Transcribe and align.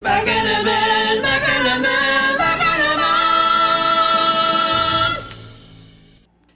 Baka 0.00 0.32
naman, 0.32 1.20
baka 1.20 1.54
naman, 1.60 2.28
baka 2.40 2.70
naman! 2.80 3.12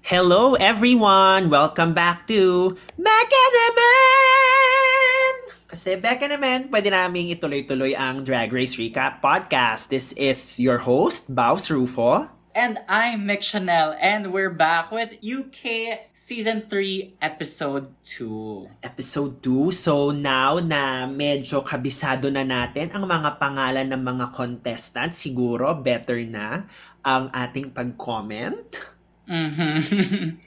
Hello 0.00 0.56
everyone! 0.56 1.52
Welcome 1.52 1.92
back 1.92 2.24
to 2.32 2.72
Baka 2.96 3.42
naman! 3.52 5.28
Kasi 5.68 6.00
baka 6.00 6.24
naman, 6.24 6.72
pwede 6.72 6.88
naming 6.88 7.28
ituloy-tuloy 7.36 7.92
ang 7.92 8.24
Drag 8.24 8.48
Race 8.48 8.80
Recap 8.80 9.20
Podcast. 9.20 9.92
This 9.92 10.16
is 10.16 10.56
your 10.56 10.80
host, 10.80 11.36
Baus 11.36 11.68
Rufo. 11.68 12.24
And 12.54 12.78
I'm 12.86 13.26
Mick 13.26 13.42
Chanel, 13.42 13.98
and 13.98 14.30
we're 14.30 14.54
back 14.54 14.94
with 14.94 15.18
UK 15.18 15.98
Season 16.14 16.62
3, 16.70 17.18
Episode 17.18 17.90
2. 18.06 18.78
Episode 18.78 19.42
2. 19.42 19.74
So 19.74 20.14
now 20.14 20.62
na 20.62 21.10
medyo 21.10 21.66
kabisado 21.66 22.30
na 22.30 22.46
natin 22.46 22.94
ang 22.94 23.10
mga 23.10 23.42
pangalan 23.42 23.90
ng 23.90 23.98
mga 23.98 24.26
contestants, 24.30 25.18
siguro 25.18 25.74
better 25.74 26.22
na 26.22 26.70
ang 27.02 27.26
ating 27.34 27.74
pag-comment. 27.74 28.78
Mm-hmm. 29.26 30.38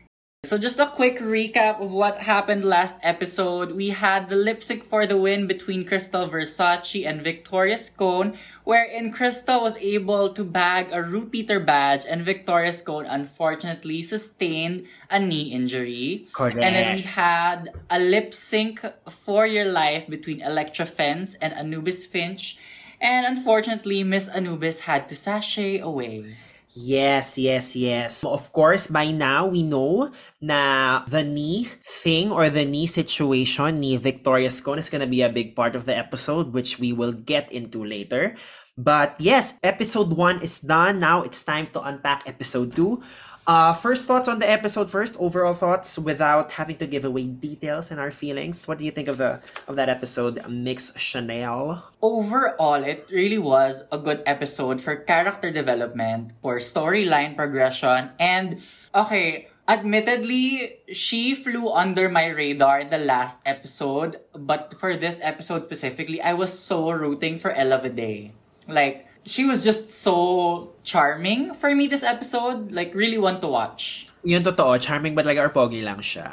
so 0.47 0.57
just 0.57 0.79
a 0.79 0.87
quick 0.87 1.19
recap 1.19 1.81
of 1.81 1.91
what 1.91 2.23
happened 2.23 2.63
last 2.63 2.95
episode. 3.03 3.75
We 3.75 3.89
had 3.89 4.29
the 4.29 4.37
lip 4.37 4.63
sync 4.63 4.85
for 4.85 5.05
the 5.05 5.17
win 5.17 5.45
between 5.45 5.83
Krystal 5.83 6.31
Versace 6.31 7.05
and 7.05 7.21
Victoria 7.21 7.77
Scone, 7.77 8.37
wherein 8.63 9.11
Krystal 9.11 9.61
was 9.61 9.75
able 9.77 10.29
to 10.31 10.45
bag 10.45 10.87
a 10.93 11.03
RuPeter 11.03 11.59
badge 11.65 12.05
and 12.07 12.23
Victoria 12.23 12.71
Scone 12.71 13.05
unfortunately 13.05 14.01
sustained 14.01 14.87
a 15.11 15.19
knee 15.19 15.51
injury. 15.51 16.27
Correct. 16.31 16.57
And 16.57 16.75
then 16.75 16.95
we 16.95 17.01
had 17.01 17.73
a 17.89 17.99
lip 17.99 18.33
sync 18.33 18.79
for 19.09 19.45
your 19.45 19.65
life 19.65 20.07
between 20.07 20.39
Elektra 20.39 20.85
Fence 20.85 21.35
and 21.41 21.53
Anubis 21.53 22.05
Finch. 22.05 22.57
And 23.01 23.27
unfortunately, 23.27 24.01
Miss 24.05 24.29
Anubis 24.29 24.87
had 24.87 25.09
to 25.09 25.15
sashay 25.15 25.77
away. 25.79 26.37
Yes, 26.77 27.39
yes, 27.41 27.73
yes. 27.73 28.21
Of 28.21 28.53
course, 28.53 28.85
by 28.85 29.09
now, 29.09 29.49
we 29.49 29.65
know 29.65 30.13
na 30.37 31.01
the 31.09 31.25
knee 31.25 31.65
thing 31.81 32.29
or 32.29 32.53
the 32.53 32.69
knee 32.69 32.85
situation 32.85 33.81
ni 33.81 33.97
Victoria 33.97 34.51
Scone 34.53 34.77
is 34.77 34.91
gonna 34.93 35.09
be 35.09 35.25
a 35.25 35.31
big 35.33 35.55
part 35.57 35.73
of 35.73 35.89
the 35.89 35.97
episode, 35.97 36.53
which 36.53 36.77
we 36.77 36.93
will 36.93 37.17
get 37.17 37.49
into 37.49 37.81
later. 37.81 38.37
But 38.77 39.17
yes, 39.17 39.57
episode 39.65 40.13
one 40.13 40.37
is 40.45 40.61
done. 40.61 41.01
Now 41.01 41.25
it's 41.25 41.41
time 41.41 41.73
to 41.73 41.81
unpack 41.81 42.29
episode 42.29 42.77
two. 42.77 43.01
Uh, 43.47 43.71
first 43.71 44.05
thoughts 44.11 44.27
on 44.27 44.39
the 44.43 44.49
episode 44.49 44.91
first, 44.91 45.15
overall 45.23 45.55
thoughts 45.55 45.97
without 45.97 46.59
having 46.59 46.75
to 46.75 46.85
give 46.85 47.05
away 47.07 47.23
details 47.23 47.89
and 47.89 47.97
our 47.97 48.11
feelings. 48.11 48.67
What 48.67 48.77
do 48.77 48.83
you 48.83 48.91
think 48.91 49.07
of 49.07 49.15
the 49.15 49.39
of 49.71 49.79
that 49.79 49.87
episode, 49.87 50.43
Myx 50.51 50.91
Chanel? 50.99 51.87
Overall, 52.03 52.83
it 52.83 53.07
really 53.07 53.39
was 53.39 53.87
a 53.89 53.97
good 53.97 54.21
episode 54.27 54.83
for 54.83 54.99
character 54.99 55.49
development, 55.49 56.35
for 56.43 56.59
storyline 56.59 57.39
progression, 57.39 58.11
and 58.19 58.59
okay, 58.93 59.47
admittedly, 59.63 60.83
she 60.91 61.31
flew 61.33 61.71
under 61.71 62.11
my 62.11 62.27
radar 62.27 62.83
the 62.83 62.99
last 62.99 63.39
episode, 63.47 64.19
but 64.35 64.75
for 64.75 64.99
this 64.99 65.23
episode 65.23 65.63
specifically, 65.63 66.19
I 66.19 66.33
was 66.35 66.51
so 66.51 66.91
rooting 66.91 67.39
for 67.39 67.51
Ella 67.55 67.79
Vaday. 67.79 68.35
Like, 68.67 69.06
she 69.27 69.45
was 69.45 69.63
just 69.63 69.91
so 69.91 70.73
charming 70.83 71.53
for 71.53 71.75
me 71.75 71.87
this 71.87 72.03
episode. 72.03 72.71
Like, 72.71 72.95
really 72.95 73.19
want 73.19 73.41
to 73.41 73.47
watch. 73.47 74.09
Yun 74.23 74.43
totoo, 74.43 74.79
charming 74.79 75.13
but 75.13 75.25
like 75.27 75.37
our 75.37 75.51
pogi 75.51 75.83
lang 75.83 75.99
siya. 75.99 76.31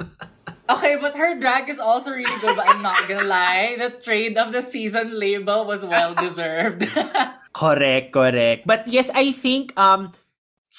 Okay, 0.64 0.96
but 0.96 1.12
her 1.14 1.36
drag 1.38 1.68
is 1.68 1.78
also 1.78 2.10
really 2.10 2.40
good, 2.40 2.56
but 2.56 2.64
I'm 2.64 2.80
not 2.80 3.04
gonna 3.04 3.28
lie. 3.28 3.76
The 3.76 3.90
trade 4.00 4.38
of 4.40 4.48
the 4.48 4.64
season 4.64 5.12
label 5.12 5.68
was 5.68 5.84
well 5.84 6.16
deserved. 6.16 6.88
correct, 7.52 8.16
correct. 8.16 8.64
But 8.64 8.88
yes, 8.88 9.12
I 9.12 9.32
think 9.36 9.76
um 9.76 10.16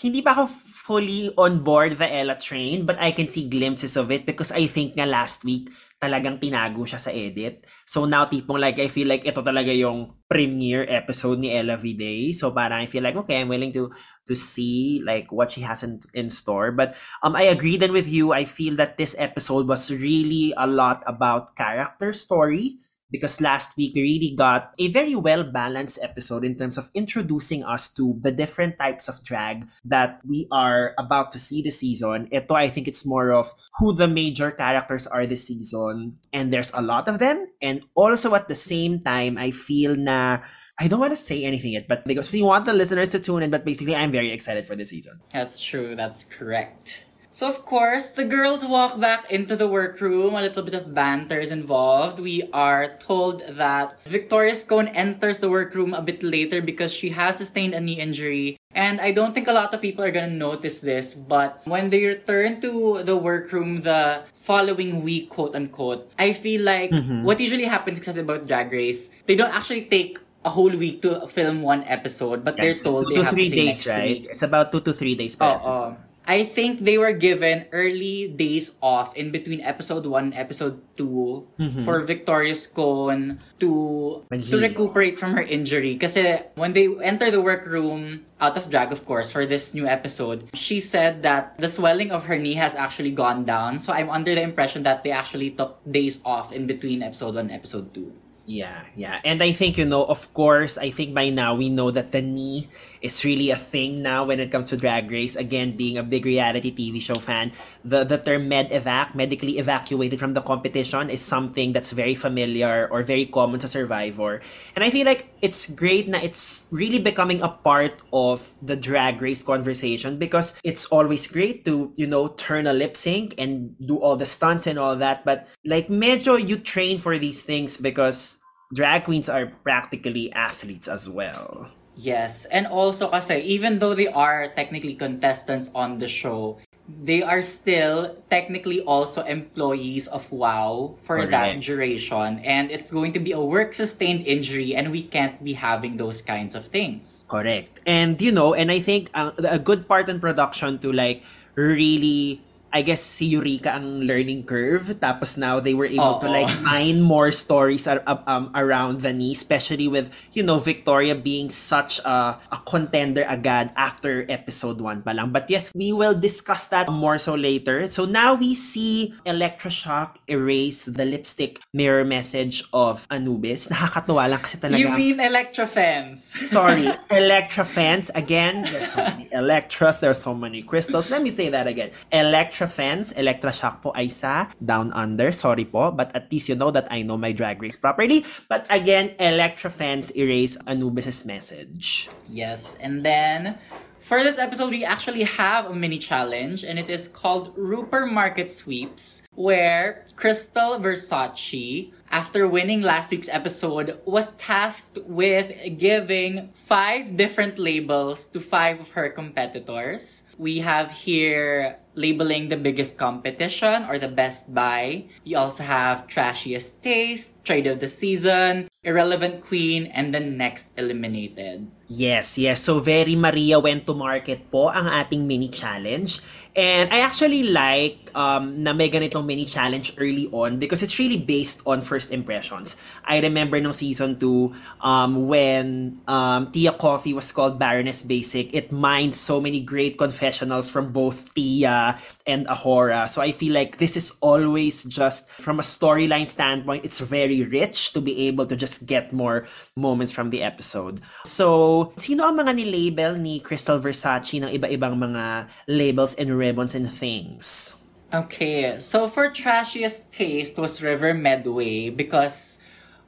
hindi 0.01 0.25
pa 0.25 0.33
ako 0.33 0.49
fully 0.85 1.33
on 1.33 1.65
board 1.65 1.97
the 1.97 2.05
Ella 2.05 2.37
train, 2.37 2.85
but 2.85 3.01
I 3.01 3.09
can 3.09 3.25
see 3.25 3.49
glimpses 3.49 3.97
of 3.97 4.13
it 4.13 4.21
because 4.29 4.53
I 4.53 4.69
think 4.69 4.93
nga 4.93 5.09
last 5.09 5.41
week 5.41 5.73
talagang 5.97 6.37
tinago 6.37 6.85
siya 6.85 7.01
sa 7.01 7.09
edit. 7.09 7.65
So 7.89 8.05
now 8.05 8.29
tipong 8.29 8.61
like 8.61 8.77
I 8.77 8.85
feel 8.85 9.09
like 9.09 9.25
ito 9.25 9.41
talaga 9.41 9.73
yung 9.73 10.13
premiere 10.29 10.85
episode 10.85 11.41
ni 11.41 11.49
Ella 11.49 11.73
Vidae. 11.73 12.29
So 12.37 12.53
parang 12.53 12.85
I 12.85 12.87
feel 12.87 13.01
like 13.01 13.17
okay, 13.17 13.41
I'm 13.41 13.49
willing 13.49 13.73
to 13.73 13.89
to 14.29 14.37
see 14.37 15.01
like 15.01 15.33
what 15.33 15.49
she 15.49 15.65
has 15.65 15.81
in, 15.81 16.05
in 16.13 16.29
store. 16.29 16.69
But 16.69 16.93
um 17.25 17.33
I 17.33 17.49
agree 17.49 17.81
then 17.81 17.89
with 17.89 18.05
you. 18.05 18.29
I 18.29 18.45
feel 18.45 18.77
that 18.77 19.01
this 19.01 19.17
episode 19.17 19.65
was 19.65 19.89
really 19.89 20.53
a 20.53 20.69
lot 20.69 21.01
about 21.09 21.57
character 21.57 22.13
story 22.13 22.77
because 23.11 23.41
last 23.41 23.77
week 23.77 23.93
we 23.95 24.01
really 24.01 24.33
got 24.35 24.73
a 24.79 24.91
very 24.91 25.15
well 25.15 25.43
balanced 25.43 25.99
episode 26.01 26.43
in 26.43 26.57
terms 26.57 26.77
of 26.77 26.89
introducing 26.93 27.63
us 27.63 27.91
to 27.93 28.17
the 28.21 28.31
different 28.31 28.77
types 28.77 29.07
of 29.07 29.23
drag 29.23 29.67
that 29.83 30.19
we 30.27 30.47
are 30.51 30.93
about 30.97 31.31
to 31.31 31.39
see 31.39 31.61
this 31.61 31.79
season. 31.79 32.27
Ito, 32.31 32.53
I 32.55 32.69
think 32.69 32.87
it's 32.87 33.05
more 33.05 33.31
of 33.31 33.51
who 33.79 33.93
the 33.93 34.07
major 34.07 34.51
characters 34.51 35.07
are 35.07 35.25
this 35.25 35.47
season, 35.47 36.17
and 36.33 36.51
there's 36.51 36.71
a 36.73 36.81
lot 36.81 37.07
of 37.07 37.19
them. 37.19 37.47
And 37.61 37.85
also 37.95 38.33
at 38.35 38.47
the 38.47 38.55
same 38.55 39.01
time, 39.01 39.37
I 39.37 39.51
feel 39.51 39.95
na 39.95 40.39
I 40.77 40.89
don't 40.89 40.99
want 40.99 41.13
to 41.13 41.17
say 41.17 41.45
anything 41.45 41.71
yet, 41.71 41.87
but 41.87 42.03
because 42.05 42.31
we 42.33 42.43
want 42.43 42.65
the 42.65 42.73
listeners 42.73 43.07
to 43.09 43.19
tune 43.19 43.43
in, 43.43 43.49
but 43.49 43.63
basically 43.63 43.95
I'm 43.95 44.11
very 44.11 44.33
excited 44.33 44.67
for 44.67 44.75
this 44.75 44.89
season. 44.89 45.21
That's 45.31 45.63
true, 45.63 45.95
that's 45.95 46.25
correct. 46.25 47.05
So 47.35 47.51
of 47.51 47.67
course, 47.67 48.15
the 48.15 48.23
girls 48.23 48.63
walk 48.63 48.95
back 48.95 49.27
into 49.27 49.59
the 49.59 49.67
workroom. 49.67 50.39
A 50.39 50.41
little 50.47 50.63
bit 50.63 50.71
of 50.73 50.95
banter 50.95 51.35
is 51.35 51.51
involved. 51.51 52.15
We 52.23 52.47
are 52.55 52.95
told 52.95 53.43
that 53.59 53.99
Victoria 54.07 54.55
Scone 54.55 54.87
enters 54.95 55.43
the 55.43 55.51
workroom 55.51 55.91
a 55.91 55.99
bit 55.99 56.23
later 56.23 56.63
because 56.63 56.95
she 56.95 57.11
has 57.11 57.35
sustained 57.35 57.75
a 57.75 57.81
knee 57.83 57.99
injury. 57.99 58.55
And 58.71 59.03
I 59.03 59.11
don't 59.11 59.35
think 59.35 59.51
a 59.51 59.55
lot 59.55 59.75
of 59.75 59.83
people 59.83 60.07
are 60.07 60.15
gonna 60.15 60.31
notice 60.31 60.79
this, 60.79 61.11
but 61.11 61.59
when 61.67 61.91
they 61.91 62.07
return 62.07 62.63
to 62.63 63.03
the 63.03 63.19
workroom 63.19 63.83
the 63.83 64.23
following 64.31 65.03
week, 65.03 65.27
quote 65.27 65.59
unquote, 65.59 66.07
I 66.15 66.31
feel 66.31 66.63
like 66.63 66.91
Mm-hmm. 66.95 67.27
what 67.27 67.43
usually 67.43 67.67
happens 67.67 67.99
because 67.99 68.15
about 68.15 68.47
Drag 68.47 68.71
Race, 68.71 69.11
they 69.27 69.35
don't 69.35 69.51
actually 69.51 69.91
take 69.91 70.19
a 70.47 70.51
whole 70.55 70.71
week 70.71 71.01
to 71.03 71.27
film 71.27 71.63
one 71.67 71.83
episode, 71.83 72.45
but 72.47 72.55
they're 72.55 72.71
told 72.79 73.11
two 73.11 73.19
they 73.19 73.23
have 73.27 73.35
to 73.35 73.43
days, 73.49 73.83
right? 73.91 74.23
week. 74.23 74.27
It's 74.31 74.43
about 74.47 74.71
two 74.71 74.79
to 74.87 74.93
three 74.95 75.15
days 75.19 75.35
per 75.35 75.51
Oh, 75.51 75.59
episode. 75.59 75.91
oh. 75.99 76.03
I 76.27 76.43
think 76.43 76.81
they 76.81 76.97
were 76.97 77.13
given 77.13 77.69
early 77.71 78.27
days 78.27 78.77
off 78.81 79.15
in 79.15 79.31
between 79.31 79.61
episode 79.61 80.05
1 80.05 80.33
and 80.33 80.35
episode 80.35 80.81
2 80.97 81.47
mm-hmm. 81.59 81.85
for 81.85 82.01
Victoria 82.01 82.57
Scone 82.57 83.39
to 83.61 84.25
to 84.29 84.57
recuperate 84.57 85.17
from 85.17 85.37
her 85.37 85.45
injury. 85.45 85.95
Kasi 85.97 86.41
when 86.57 86.73
they 86.73 86.89
enter 87.05 87.29
the 87.29 87.41
workroom 87.41 88.25
out 88.41 88.57
of 88.57 88.69
drag, 88.69 88.91
of 88.91 89.05
course, 89.05 89.29
for 89.29 89.45
this 89.45 89.73
new 89.73 89.85
episode, 89.85 90.49
she 90.53 90.81
said 90.81 91.21
that 91.21 91.57
the 91.61 91.69
swelling 91.69 92.11
of 92.11 92.25
her 92.25 92.37
knee 92.37 92.57
has 92.57 92.73
actually 92.75 93.13
gone 93.13 93.45
down. 93.45 93.79
So 93.79 93.93
I'm 93.93 94.09
under 94.09 94.33
the 94.33 94.41
impression 94.41 94.83
that 94.83 95.05
they 95.05 95.13
actually 95.13 95.53
took 95.53 95.79
days 95.85 96.19
off 96.25 96.51
in 96.51 96.65
between 96.65 97.05
episode 97.05 97.37
1 97.37 97.49
and 97.49 97.53
episode 97.53 97.93
2. 97.93 98.24
Yeah, 98.45 98.85
yeah. 98.95 99.17
And 99.25 99.41
I 99.41 99.51
think, 99.53 99.75
you 99.81 99.85
know, 99.89 100.05
of 100.05 100.29
course, 100.37 100.77
I 100.77 100.91
think 100.91 101.15
by 101.17 101.29
now 101.33 101.55
we 101.55 101.67
know 101.67 101.89
that 101.89 102.11
the 102.11 102.21
knee 102.21 102.69
is 103.01 103.25
really 103.25 103.49
a 103.49 103.55
thing 103.57 104.03
now 104.03 104.25
when 104.25 104.39
it 104.39 104.51
comes 104.51 104.69
to 104.69 104.77
Drag 104.77 105.09
Race. 105.09 105.35
Again, 105.35 105.75
being 105.75 105.97
a 105.97 106.03
big 106.03 106.27
reality 106.27 106.69
TV 106.69 106.99
show 107.01 107.15
fan, 107.17 107.53
the, 107.83 108.03
the 108.03 108.19
term 108.19 108.47
med 108.47 108.69
evac, 108.69 109.15
medically 109.15 109.57
evacuated 109.57 110.19
from 110.19 110.35
the 110.35 110.41
competition, 110.41 111.09
is 111.09 111.25
something 111.25 111.73
that's 111.73 111.91
very 111.91 112.13
familiar 112.13 112.87
or 112.91 113.01
very 113.01 113.25
common 113.25 113.59
to 113.61 113.67
Survivor. 113.67 114.41
And 114.75 114.83
I 114.85 114.91
feel 114.91 115.07
like 115.07 115.25
it's 115.41 115.65
great 115.73 116.07
na 116.07 116.19
it's 116.21 116.67
really 116.69 116.99
becoming 116.99 117.41
a 117.41 117.49
part 117.49 117.97
of 118.13 118.53
the 118.61 118.75
Drag 118.75 119.21
Race 119.23 119.41
conversation 119.41 120.19
because 120.19 120.53
it's 120.63 120.85
always 120.93 121.25
great 121.27 121.65
to, 121.65 121.93
you 121.95 122.05
know, 122.05 122.27
turn 122.37 122.67
a 122.67 122.73
lip 122.73 122.95
sync 122.95 123.33
and 123.39 123.73
do 123.79 123.97
all 123.97 124.15
the 124.17 124.25
stunts 124.27 124.67
and 124.67 124.77
all 124.77 124.95
that. 124.97 125.25
But 125.25 125.47
like, 125.65 125.87
medyo 125.87 126.37
you 126.37 126.57
train 126.57 126.99
for 126.99 127.17
these 127.17 127.41
things 127.43 127.77
because 127.77 128.34
drag 128.73 129.05
queens 129.05 129.29
are 129.29 129.47
practically 129.63 130.31
athletes 130.33 130.87
as 130.87 131.09
well. 131.09 131.69
Yes, 131.95 132.43
and 132.51 132.67
also 132.67 133.07
kasi 133.07 133.39
even 133.39 133.79
though 133.79 133.95
they 133.95 134.07
are 134.11 134.51
technically 134.51 134.95
contestants 134.95 135.71
on 135.73 135.97
the 135.97 136.11
show, 136.11 136.59
they 136.87 137.23
are 137.23 137.41
still 137.41 138.21
technically 138.29 138.81
also 138.81 139.23
employees 139.23 140.07
of 140.07 140.31
WoW 140.31 140.95
for 141.01 141.25
that 141.25 141.59
duration 141.61 142.39
and 142.45 142.69
it's 142.69 142.91
going 142.91 143.11
to 143.13 143.19
be 143.19 143.31
a 143.31 143.41
work 143.41 143.73
sustained 143.73 144.27
injury 144.27 144.75
and 144.75 144.91
we 144.91 145.01
can't 145.01 145.43
be 145.43 145.53
having 145.53 145.97
those 145.97 146.21
kinds 146.21 146.53
of 146.53 146.67
things. 146.67 147.25
Correct. 147.27 147.81
And 147.87 148.21
you 148.21 148.31
know, 148.31 148.53
and 148.53 148.71
I 148.71 148.79
think 148.79 149.09
uh, 149.15 149.31
a 149.39 149.57
good 149.57 149.87
part 149.87 150.09
in 150.09 150.19
production 150.19 150.77
to 150.79 150.91
like 150.91 151.23
really 151.55 152.44
I 152.75 152.83
guess 152.83 152.99
si 152.99 153.31
Eureka 153.31 153.71
ang 153.71 154.03
learning 154.03 154.43
curve. 154.43 154.99
Tapos 154.99 155.39
now 155.39 155.63
they 155.63 155.71
were 155.71 155.87
able 155.87 156.19
to 156.19 156.27
Oo. 156.27 156.35
like 156.35 156.51
mine 156.59 156.99
more 156.99 157.31
stories 157.31 157.87
ar- 157.87 158.03
ab- 158.03 158.27
um, 158.27 158.51
around 158.51 158.99
the 158.99 159.15
knee, 159.15 159.31
especially 159.31 159.87
with, 159.87 160.11
you 160.35 160.43
know, 160.43 160.59
Victoria 160.59 161.15
being 161.15 161.47
such 161.47 162.03
a, 162.03 162.35
a 162.51 162.59
contender 162.67 163.23
agad 163.31 163.71
after 163.79 164.27
episode 164.27 164.83
1 164.83 165.07
pa 165.07 165.15
lang. 165.15 165.31
But 165.31 165.47
yes, 165.47 165.71
we 165.71 165.95
will 165.95 166.11
discuss 166.13 166.67
that 166.75 166.91
more 166.91 167.15
so 167.15 167.31
later. 167.39 167.87
So 167.87 168.03
now 168.03 168.35
we 168.35 168.51
see 168.51 169.15
Elektra 169.23 169.71
Shock 169.71 170.19
erase 170.27 170.83
the 170.83 171.05
lipstick 171.07 171.63
mirror 171.71 172.03
message 172.03 172.67
of 172.75 173.07
Anubis. 173.07 173.71
Nakakatuwa 173.71 174.27
lang 174.27 174.43
kasi 174.43 174.59
talaga. 174.59 174.83
You 174.83 174.91
mean 174.91 175.23
Elektra 175.23 175.63
Fence? 175.63 176.35
Sorry, 176.43 176.91
Elektra 177.09 177.63
Fence. 177.63 178.11
Again, 178.11 178.67
there's 178.67 178.91
so 178.91 178.99
many 178.99 179.29
Electras, 179.31 179.99
there's 180.03 180.19
so 180.19 180.35
many 180.35 180.59
crystals. 180.59 181.07
Let 181.07 181.23
me 181.23 181.29
say 181.31 181.47
that 181.55 181.67
again. 181.71 181.95
Elektra 182.11 182.64
fans, 182.67 183.11
Electra 183.13 183.53
Shock 183.53 183.81
po 183.81 183.89
ay 183.95 184.07
sa 184.07 184.49
Down 184.59 184.91
Under. 184.93 185.31
Sorry 185.31 185.65
po, 185.65 185.91
but 185.91 186.13
at 186.15 186.31
least 186.31 186.49
you 186.49 186.55
know 186.55 186.71
that 186.71 186.87
I 186.89 187.01
know 187.01 187.17
my 187.17 187.31
drag 187.31 187.61
race 187.61 187.77
properly. 187.77 188.25
But 188.49 188.65
again, 188.69 189.13
Electra 189.19 189.69
fans 189.69 190.11
erase 190.15 190.57
Anubis' 190.67 191.25
message. 191.25 192.09
Yes, 192.29 192.77
and 192.81 193.05
then 193.05 193.57
for 194.05 194.21
this 194.21 194.37
episode, 194.37 194.69
we 194.69 194.85
actually 194.85 195.23
have 195.25 195.65
a 195.65 195.73
mini 195.73 195.97
challenge, 195.97 196.63
and 196.63 196.77
it 196.77 196.93
is 196.93 197.07
called 197.07 197.57
Rupert 197.57 198.13
Market 198.13 198.51
Sweeps, 198.51 199.23
where 199.33 200.05
Crystal 200.15 200.77
Versace, 200.77 201.89
after 202.09 202.47
winning 202.47 202.81
last 202.81 203.11
week's 203.11 203.29
episode, 203.29 203.99
was 204.05 204.31
tasked 204.37 204.99
with 205.05 205.51
giving 205.77 206.49
five 206.53 207.15
different 207.15 207.59
labels 207.59 208.25
to 208.31 208.39
five 208.39 208.79
of 208.79 208.91
her 208.91 209.09
competitors. 209.09 210.23
We 210.37 210.59
have 210.59 210.91
here 210.91 211.79
labeling 211.95 212.49
the 212.49 212.57
biggest 212.57 212.97
competition 212.97 213.87
or 213.87 213.97
the 213.97 214.11
best 214.11 214.53
buy. 214.53 215.05
You 215.23 215.37
also 215.37 215.63
have 215.63 216.07
trashiest 216.07 216.81
taste, 216.81 217.31
trade 217.43 217.67
of 217.67 217.79
the 217.79 217.87
season, 217.87 218.67
irrelevant 218.83 219.41
queen, 219.41 219.87
and 219.87 220.13
the 220.13 220.19
next 220.19 220.71
eliminated. 220.77 221.71
Yes, 221.87 222.37
yes. 222.37 222.61
So 222.61 222.79
very 222.79 223.15
Maria 223.15 223.59
went 223.59 223.87
to 223.87 223.93
market 223.93 224.51
po 224.51 224.69
ang 224.69 224.87
ating 224.87 225.25
mini 225.25 225.49
challenge. 225.49 226.19
And 226.55 226.91
I 226.91 226.99
actually 226.99 227.43
like 227.43 228.04
um, 228.15 228.63
na 228.63 228.73
may 228.73 228.89
ganitong 228.89 229.27
mini 229.27 229.45
challenge 229.45 229.93
early 229.99 230.31
on 230.31 230.57
because 230.57 230.81
it's 230.81 230.97
really 230.97 231.19
based 231.19 231.61
on 231.67 231.83
first 231.83 232.11
impressions. 232.11 232.79
I 233.03 233.19
remember 233.19 233.59
nung 233.59 233.75
season 233.75 234.17
2 234.17 234.81
um, 234.81 235.27
when 235.27 235.99
um, 236.07 236.49
Tia 236.51 236.71
Coffee 236.73 237.13
was 237.13 237.31
called 237.31 237.59
Baroness 237.59 238.01
Basic, 238.01 238.55
it 238.55 238.71
mined 238.71 239.13
so 239.13 239.39
many 239.39 239.59
great 239.59 239.99
confessionals 239.99 240.71
from 240.71 240.91
both 240.95 241.33
Tia 241.35 241.99
and 242.25 242.47
Ahora. 242.47 243.07
So 243.11 243.21
I 243.21 243.31
feel 243.31 243.53
like 243.53 243.77
this 243.77 243.95
is 243.99 244.17
always 244.21 244.83
just 244.87 245.29
from 245.29 245.59
a 245.59 245.63
storyline 245.63 246.29
standpoint, 246.29 246.85
it's 246.85 246.99
very 247.03 247.43
rich 247.43 247.93
to 247.93 248.01
be 248.01 248.27
able 248.27 248.47
to 248.47 248.55
just 248.55 248.87
get 248.87 249.11
more 249.11 249.45
moments 249.75 250.11
from 250.11 250.31
the 250.31 250.41
episode. 250.41 251.01
So, 251.25 251.93
sino 251.99 252.23
ang 252.23 252.39
mga 252.39 252.55
ni-label 252.55 253.19
ni 253.19 253.43
Crystal 253.43 253.77
Versace 253.77 254.39
ng 254.39 254.49
iba-ibang 254.49 254.95
mga 254.95 255.51
labels 255.67 256.15
and 256.15 256.31
ribbons 256.31 256.73
and 256.73 256.87
things? 256.87 257.75
Okay, 258.13 258.79
so 258.79 259.07
for 259.07 259.29
trashiest 259.29 260.11
taste 260.11 260.57
was 260.57 260.81
River 260.81 261.13
Medway 261.13 261.89
because, 261.89 262.59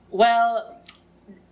well, 0.10 0.78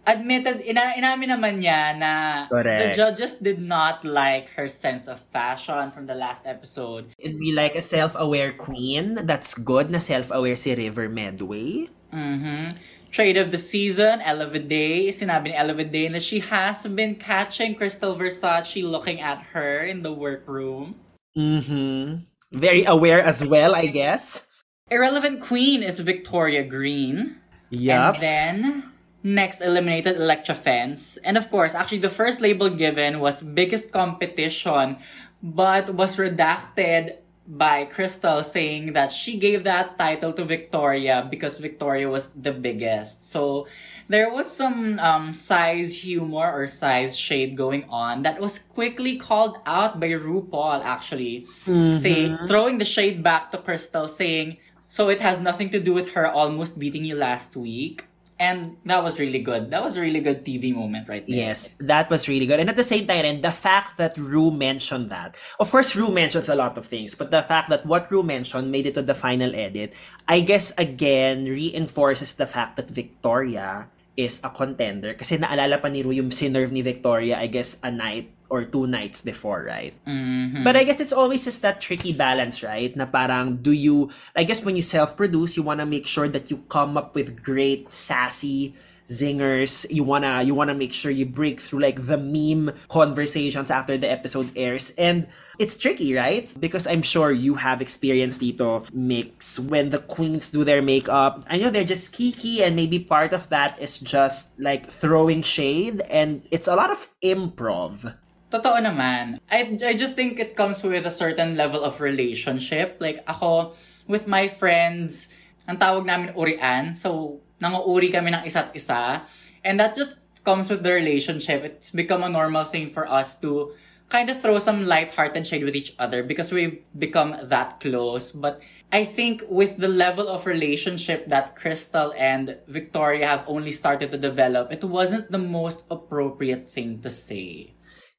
admitted, 0.06 0.62
ina 0.66 0.94
inamin 0.98 1.34
naman 1.34 1.62
niya 1.62 1.98
na 1.98 2.46
the 2.50 2.62
Correct. 2.62 2.96
judges 2.96 3.34
did 3.42 3.62
not 3.62 4.06
like 4.06 4.50
her 4.58 4.68
sense 4.68 5.08
of 5.08 5.20
fashion 5.34 5.90
from 5.92 6.06
the 6.06 6.16
last 6.16 6.46
episode. 6.46 7.14
It'd 7.18 7.40
be 7.40 7.52
like 7.52 7.76
a 7.76 7.82
self-aware 7.82 8.54
queen. 8.54 9.26
That's 9.26 9.54
good 9.54 9.90
na 9.90 10.00
self-aware 10.00 10.56
si 10.56 10.74
River 10.76 11.10
Medway. 11.10 11.90
Mm-hmm. 12.14 12.78
Trade 13.12 13.38
of 13.38 13.52
the 13.52 13.58
season, 13.58 14.22
Ella 14.22 14.52
Day. 14.60 15.10
Sinabi 15.10 15.52
ni 15.52 15.56
Ella 15.56 15.74
Day 15.84 16.10
na 16.10 16.20
she 16.20 16.40
has 16.40 16.86
been 16.86 17.16
catching 17.16 17.76
Crystal 17.76 18.16
Versace 18.16 18.84
looking 18.84 19.22
at 19.22 19.56
her 19.56 19.80
in 19.80 20.02
the 20.04 20.12
workroom. 20.12 21.00
Mm-hmm. 21.38 22.28
Very 22.52 22.84
aware 22.86 23.22
as 23.22 23.46
well, 23.46 23.76
I 23.76 23.88
guess. 23.88 24.48
Irrelevant 24.92 25.42
Queen 25.42 25.82
is 25.82 26.00
Victoria 26.00 26.64
Green. 26.64 27.38
Yeah. 27.70 28.14
And 28.14 28.22
then, 28.22 28.92
next 29.24 29.60
eliminated 29.60 30.16
Elektra 30.16 30.54
Fence. 30.54 31.18
And 31.26 31.38
of 31.38 31.50
course, 31.50 31.74
actually 31.74 32.06
the 32.06 32.14
first 32.14 32.40
label 32.40 32.70
given 32.70 33.20
was 33.20 33.42
biggest 33.42 33.92
competition, 33.92 34.98
but 35.42 35.94
was 35.96 36.18
redacted 36.18 37.18
by 37.48 37.86
Krystal 37.86 38.44
saying 38.44 38.94
that 38.94 39.12
she 39.12 39.38
gave 39.38 39.64
that 39.64 39.98
title 39.98 40.34
to 40.34 40.44
Victoria 40.44 41.28
because 41.30 41.60
Victoria 41.60 42.10
was 42.10 42.30
the 42.36 42.52
biggest. 42.52 43.30
So 43.30 43.68
there 44.08 44.30
was 44.30 44.50
some 44.52 45.00
um, 45.00 45.32
size 45.32 46.02
humor 46.02 46.52
or 46.52 46.68
size 46.68 47.16
shade 47.16 47.56
going 47.56 47.86
on 47.90 48.24
that 48.24 48.42
was 48.42 48.58
quickly 48.60 49.18
called 49.18 49.58
out 49.66 50.00
by 50.00 50.10
RuPaul 50.10 50.84
actually, 50.84 51.46
saying 51.66 52.38
throwing 52.48 52.78
the 52.80 52.86
shade 52.86 53.22
back 53.22 53.52
to 53.52 53.58
Krystal 53.58 54.10
saying 54.10 54.58
so 54.88 55.10
it 55.10 55.22
has 55.22 55.42
nothing 55.42 55.70
to 55.72 55.80
do 55.80 55.94
with 55.94 56.12
her 56.12 56.28
almost 56.28 56.80
beating 56.80 57.06
you 57.06 57.16
last 57.16 57.56
week. 57.56 58.06
And 58.36 58.76
that 58.84 59.00
was 59.00 59.16
really 59.16 59.40
good. 59.40 59.72
That 59.72 59.80
was 59.80 59.96
a 59.96 60.04
really 60.04 60.20
good 60.20 60.44
TV 60.44 60.76
moment 60.76 61.08
right 61.08 61.24
there. 61.24 61.56
Yes, 61.56 61.72
that 61.80 62.10
was 62.10 62.28
really 62.28 62.46
good. 62.46 62.60
And 62.60 62.68
at 62.70 62.76
the 62.76 62.84
same 62.84 63.08
time, 63.08 63.24
and 63.24 63.40
the 63.40 63.56
fact 63.56 63.96
that 63.96 64.18
Rue 64.18 64.52
mentioned 64.52 65.10
that, 65.10 65.40
of 65.58 65.72
course, 65.72 65.96
Rue 65.96 66.12
mentions 66.12 66.50
a 66.50 66.56
lot 66.56 66.78
of 66.78 66.86
things, 66.86 67.16
but 67.16 67.32
the 67.32 67.42
fact 67.42 67.70
that 67.70 67.86
what 67.86 68.12
Rue 68.12 68.24
mentioned 68.24 68.72
made 68.72 68.88
it 68.88 68.94
to 68.96 69.02
the 69.02 69.16
final 69.16 69.56
edit, 69.56 69.94
I 70.28 70.42
guess 70.42 70.76
again 70.78 71.46
reinforces 71.46 72.36
the 72.36 72.46
fact 72.46 72.76
that 72.76 72.92
Victoria 72.92 73.88
is 74.20 74.44
a 74.44 74.52
contender. 74.52 75.16
Kasi 75.16 75.40
naalala 75.40 75.80
pa 75.80 75.88
ni 75.88 76.04
Rue 76.04 76.20
yung 76.20 76.28
sinerve 76.28 76.76
ni 76.76 76.84
Victoria, 76.84 77.40
I 77.40 77.48
guess, 77.48 77.80
a 77.88 77.92
night 77.92 78.35
or 78.50 78.64
two 78.64 78.88
nights 78.88 79.22
before, 79.22 79.64
right? 79.64 79.94
Mm-hmm. 80.06 80.64
But 80.64 80.76
I 80.76 80.84
guess 80.84 81.00
it's 81.00 81.14
always 81.14 81.44
just 81.44 81.62
that 81.62 81.82
tricky 81.82 82.14
balance, 82.14 82.64
right? 82.64 82.96
Na 82.96 83.06
parang, 83.06 83.56
do 83.56 83.72
you, 83.72 84.10
I 84.36 84.44
guess 84.44 84.64
when 84.64 84.76
you 84.76 84.82
self-produce, 84.82 85.58
you 85.58 85.64
wanna 85.64 85.86
make 85.86 86.06
sure 86.06 86.28
that 86.30 86.50
you 86.52 86.64
come 86.70 86.98
up 86.98 87.16
with 87.16 87.44
great, 87.44 87.92
sassy 87.94 88.76
zingers. 89.08 89.86
You 89.90 90.04
wanna, 90.04 90.44
you 90.44 90.54
wanna 90.54 90.74
make 90.74 90.94
sure 90.94 91.12
you 91.12 91.26
break 91.26 91.62
through 91.62 91.80
like 91.80 92.06
the 92.06 92.18
meme 92.18 92.76
conversations 92.90 93.70
after 93.72 93.98
the 93.98 94.10
episode 94.10 94.52
airs. 94.56 94.94
And 94.98 95.28
it's 95.60 95.78
tricky, 95.78 96.14
right? 96.14 96.50
Because 96.60 96.88
I'm 96.88 97.02
sure 97.02 97.32
you 97.32 97.56
have 97.56 97.82
experienced 97.82 98.42
dito 98.42 98.86
mix 98.94 99.60
when 99.60 99.90
the 99.90 100.00
queens 100.00 100.50
do 100.50 100.64
their 100.64 100.82
makeup. 100.82 101.46
I 101.50 101.58
know 101.58 101.70
they're 101.70 101.84
just 101.84 102.14
kiki 102.14 102.64
and 102.64 102.76
maybe 102.76 103.00
part 103.00 103.34
of 103.34 103.50
that 103.50 103.80
is 103.80 104.00
just 104.00 104.60
like 104.60 104.88
throwing 104.88 105.42
shade 105.42 106.02
and 106.10 106.42
it's 106.52 106.68
a 106.68 106.76
lot 106.76 106.92
of 106.92 107.10
improv. 107.24 108.16
Totoo 108.56 108.80
naman. 108.80 109.36
I, 109.52 109.68
I 109.84 110.00
just 110.00 110.16
think 110.16 110.40
it 110.40 110.56
comes 110.56 110.80
with 110.80 111.04
a 111.04 111.12
certain 111.12 111.60
level 111.60 111.84
of 111.84 112.00
relationship. 112.00 113.04
Like 113.04 113.20
ako, 113.28 113.76
with 114.08 114.32
my 114.32 114.48
friends, 114.48 115.28
ang 115.68 115.76
tawag 115.76 116.08
namin 116.08 116.32
urian. 116.32 116.96
So, 116.96 117.44
nanguuri 117.60 118.16
kami 118.16 118.32
ng 118.32 118.48
isa't 118.48 118.72
isa. 118.72 119.28
And 119.60 119.76
that 119.84 119.92
just 119.92 120.16
comes 120.48 120.72
with 120.72 120.88
the 120.88 120.96
relationship. 120.96 121.68
It's 121.68 121.92
become 121.92 122.24
a 122.24 122.32
normal 122.32 122.64
thing 122.64 122.96
for 122.96 123.04
us 123.04 123.36
to 123.44 123.76
kind 124.08 124.30
of 124.32 124.40
throw 124.40 124.56
some 124.56 124.88
light-hearted 124.88 125.44
shade 125.44 125.68
with 125.68 125.76
each 125.76 125.92
other 126.00 126.24
because 126.24 126.56
we've 126.56 126.80
become 126.96 127.36
that 127.44 127.84
close. 127.84 128.32
But 128.32 128.64
I 128.88 129.04
think 129.04 129.44
with 129.52 129.84
the 129.84 129.92
level 129.92 130.32
of 130.32 130.48
relationship 130.48 131.28
that 131.28 131.60
Crystal 131.60 132.16
and 132.16 132.56
Victoria 132.72 133.28
have 133.28 133.44
only 133.52 133.76
started 133.76 134.16
to 134.16 134.18
develop, 134.18 134.72
it 134.72 134.86
wasn't 134.86 135.28
the 135.28 135.44
most 135.44 135.84
appropriate 135.92 136.70
thing 136.70 137.02
to 137.02 137.10
say. 137.10 137.75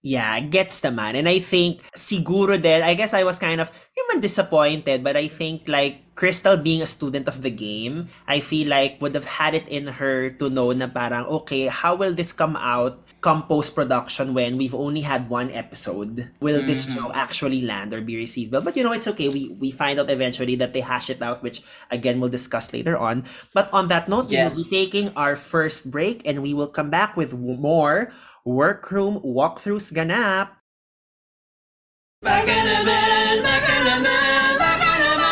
Yeah, 0.07 0.39
gets 0.39 0.87
the 0.87 0.95
man. 0.95 1.19
And 1.19 1.27
I 1.27 1.43
think 1.43 1.83
siguro 1.99 2.55
din, 2.55 2.87
I 2.87 2.95
guess 2.95 3.11
I 3.11 3.27
was 3.27 3.43
kind 3.43 3.59
of 3.59 3.75
even 3.99 4.23
disappointed, 4.23 5.03
but 5.03 5.19
I 5.19 5.27
think 5.27 5.67
like 5.67 6.15
Krystal 6.15 6.55
being 6.55 6.79
a 6.79 6.87
student 6.87 7.27
of 7.27 7.43
the 7.43 7.51
game, 7.51 8.07
I 8.31 8.39
feel 8.39 8.71
like 8.71 9.03
would 9.03 9.19
have 9.19 9.27
had 9.27 9.59
it 9.59 9.67
in 9.67 9.99
her 9.99 10.31
to 10.39 10.47
know 10.47 10.71
na 10.71 10.87
parang, 10.87 11.27
okay, 11.43 11.67
how 11.67 11.99
will 11.99 12.15
this 12.15 12.31
come 12.31 12.55
out 12.55 13.03
come 13.19 13.51
post-production 13.51 14.31
when 14.31 14.55
we've 14.55 14.79
only 14.79 15.03
had 15.03 15.27
one 15.27 15.51
episode? 15.51 16.31
Will 16.39 16.63
this 16.63 16.87
mm-hmm. 16.87 17.03
show 17.03 17.07
actually 17.11 17.67
land 17.67 17.91
or 17.91 17.99
be 17.99 18.15
received 18.15 18.55
well? 18.55 18.63
But 18.63 18.79
you 18.79 18.87
know, 18.87 18.95
it's 18.95 19.11
okay. 19.11 19.27
We 19.27 19.59
we 19.59 19.75
find 19.75 19.99
out 19.99 20.07
eventually 20.07 20.55
that 20.63 20.71
they 20.71 20.87
hash 20.87 21.11
it 21.11 21.19
out, 21.19 21.43
which 21.43 21.67
again 21.91 22.23
we'll 22.23 22.31
discuss 22.31 22.71
later 22.71 22.95
on. 22.95 23.27
But 23.51 23.75
on 23.75 23.91
that 23.91 24.07
note, 24.07 24.31
we 24.31 24.39
will 24.39 24.55
be 24.55 24.71
taking 24.71 25.11
our 25.19 25.35
first 25.35 25.91
break 25.91 26.23
and 26.23 26.47
we 26.47 26.55
will 26.55 26.71
come 26.71 26.95
back 26.95 27.19
with 27.19 27.35
more 27.35 28.15
workroom 28.47 29.19
walkthroughs 29.27 29.91
ganap. 29.91 30.63
Baka 32.23 32.55
naman, 32.55 33.43
baka 33.43 33.75
naman, 33.83 34.55
baka 34.55 34.93
naman. 35.03 35.27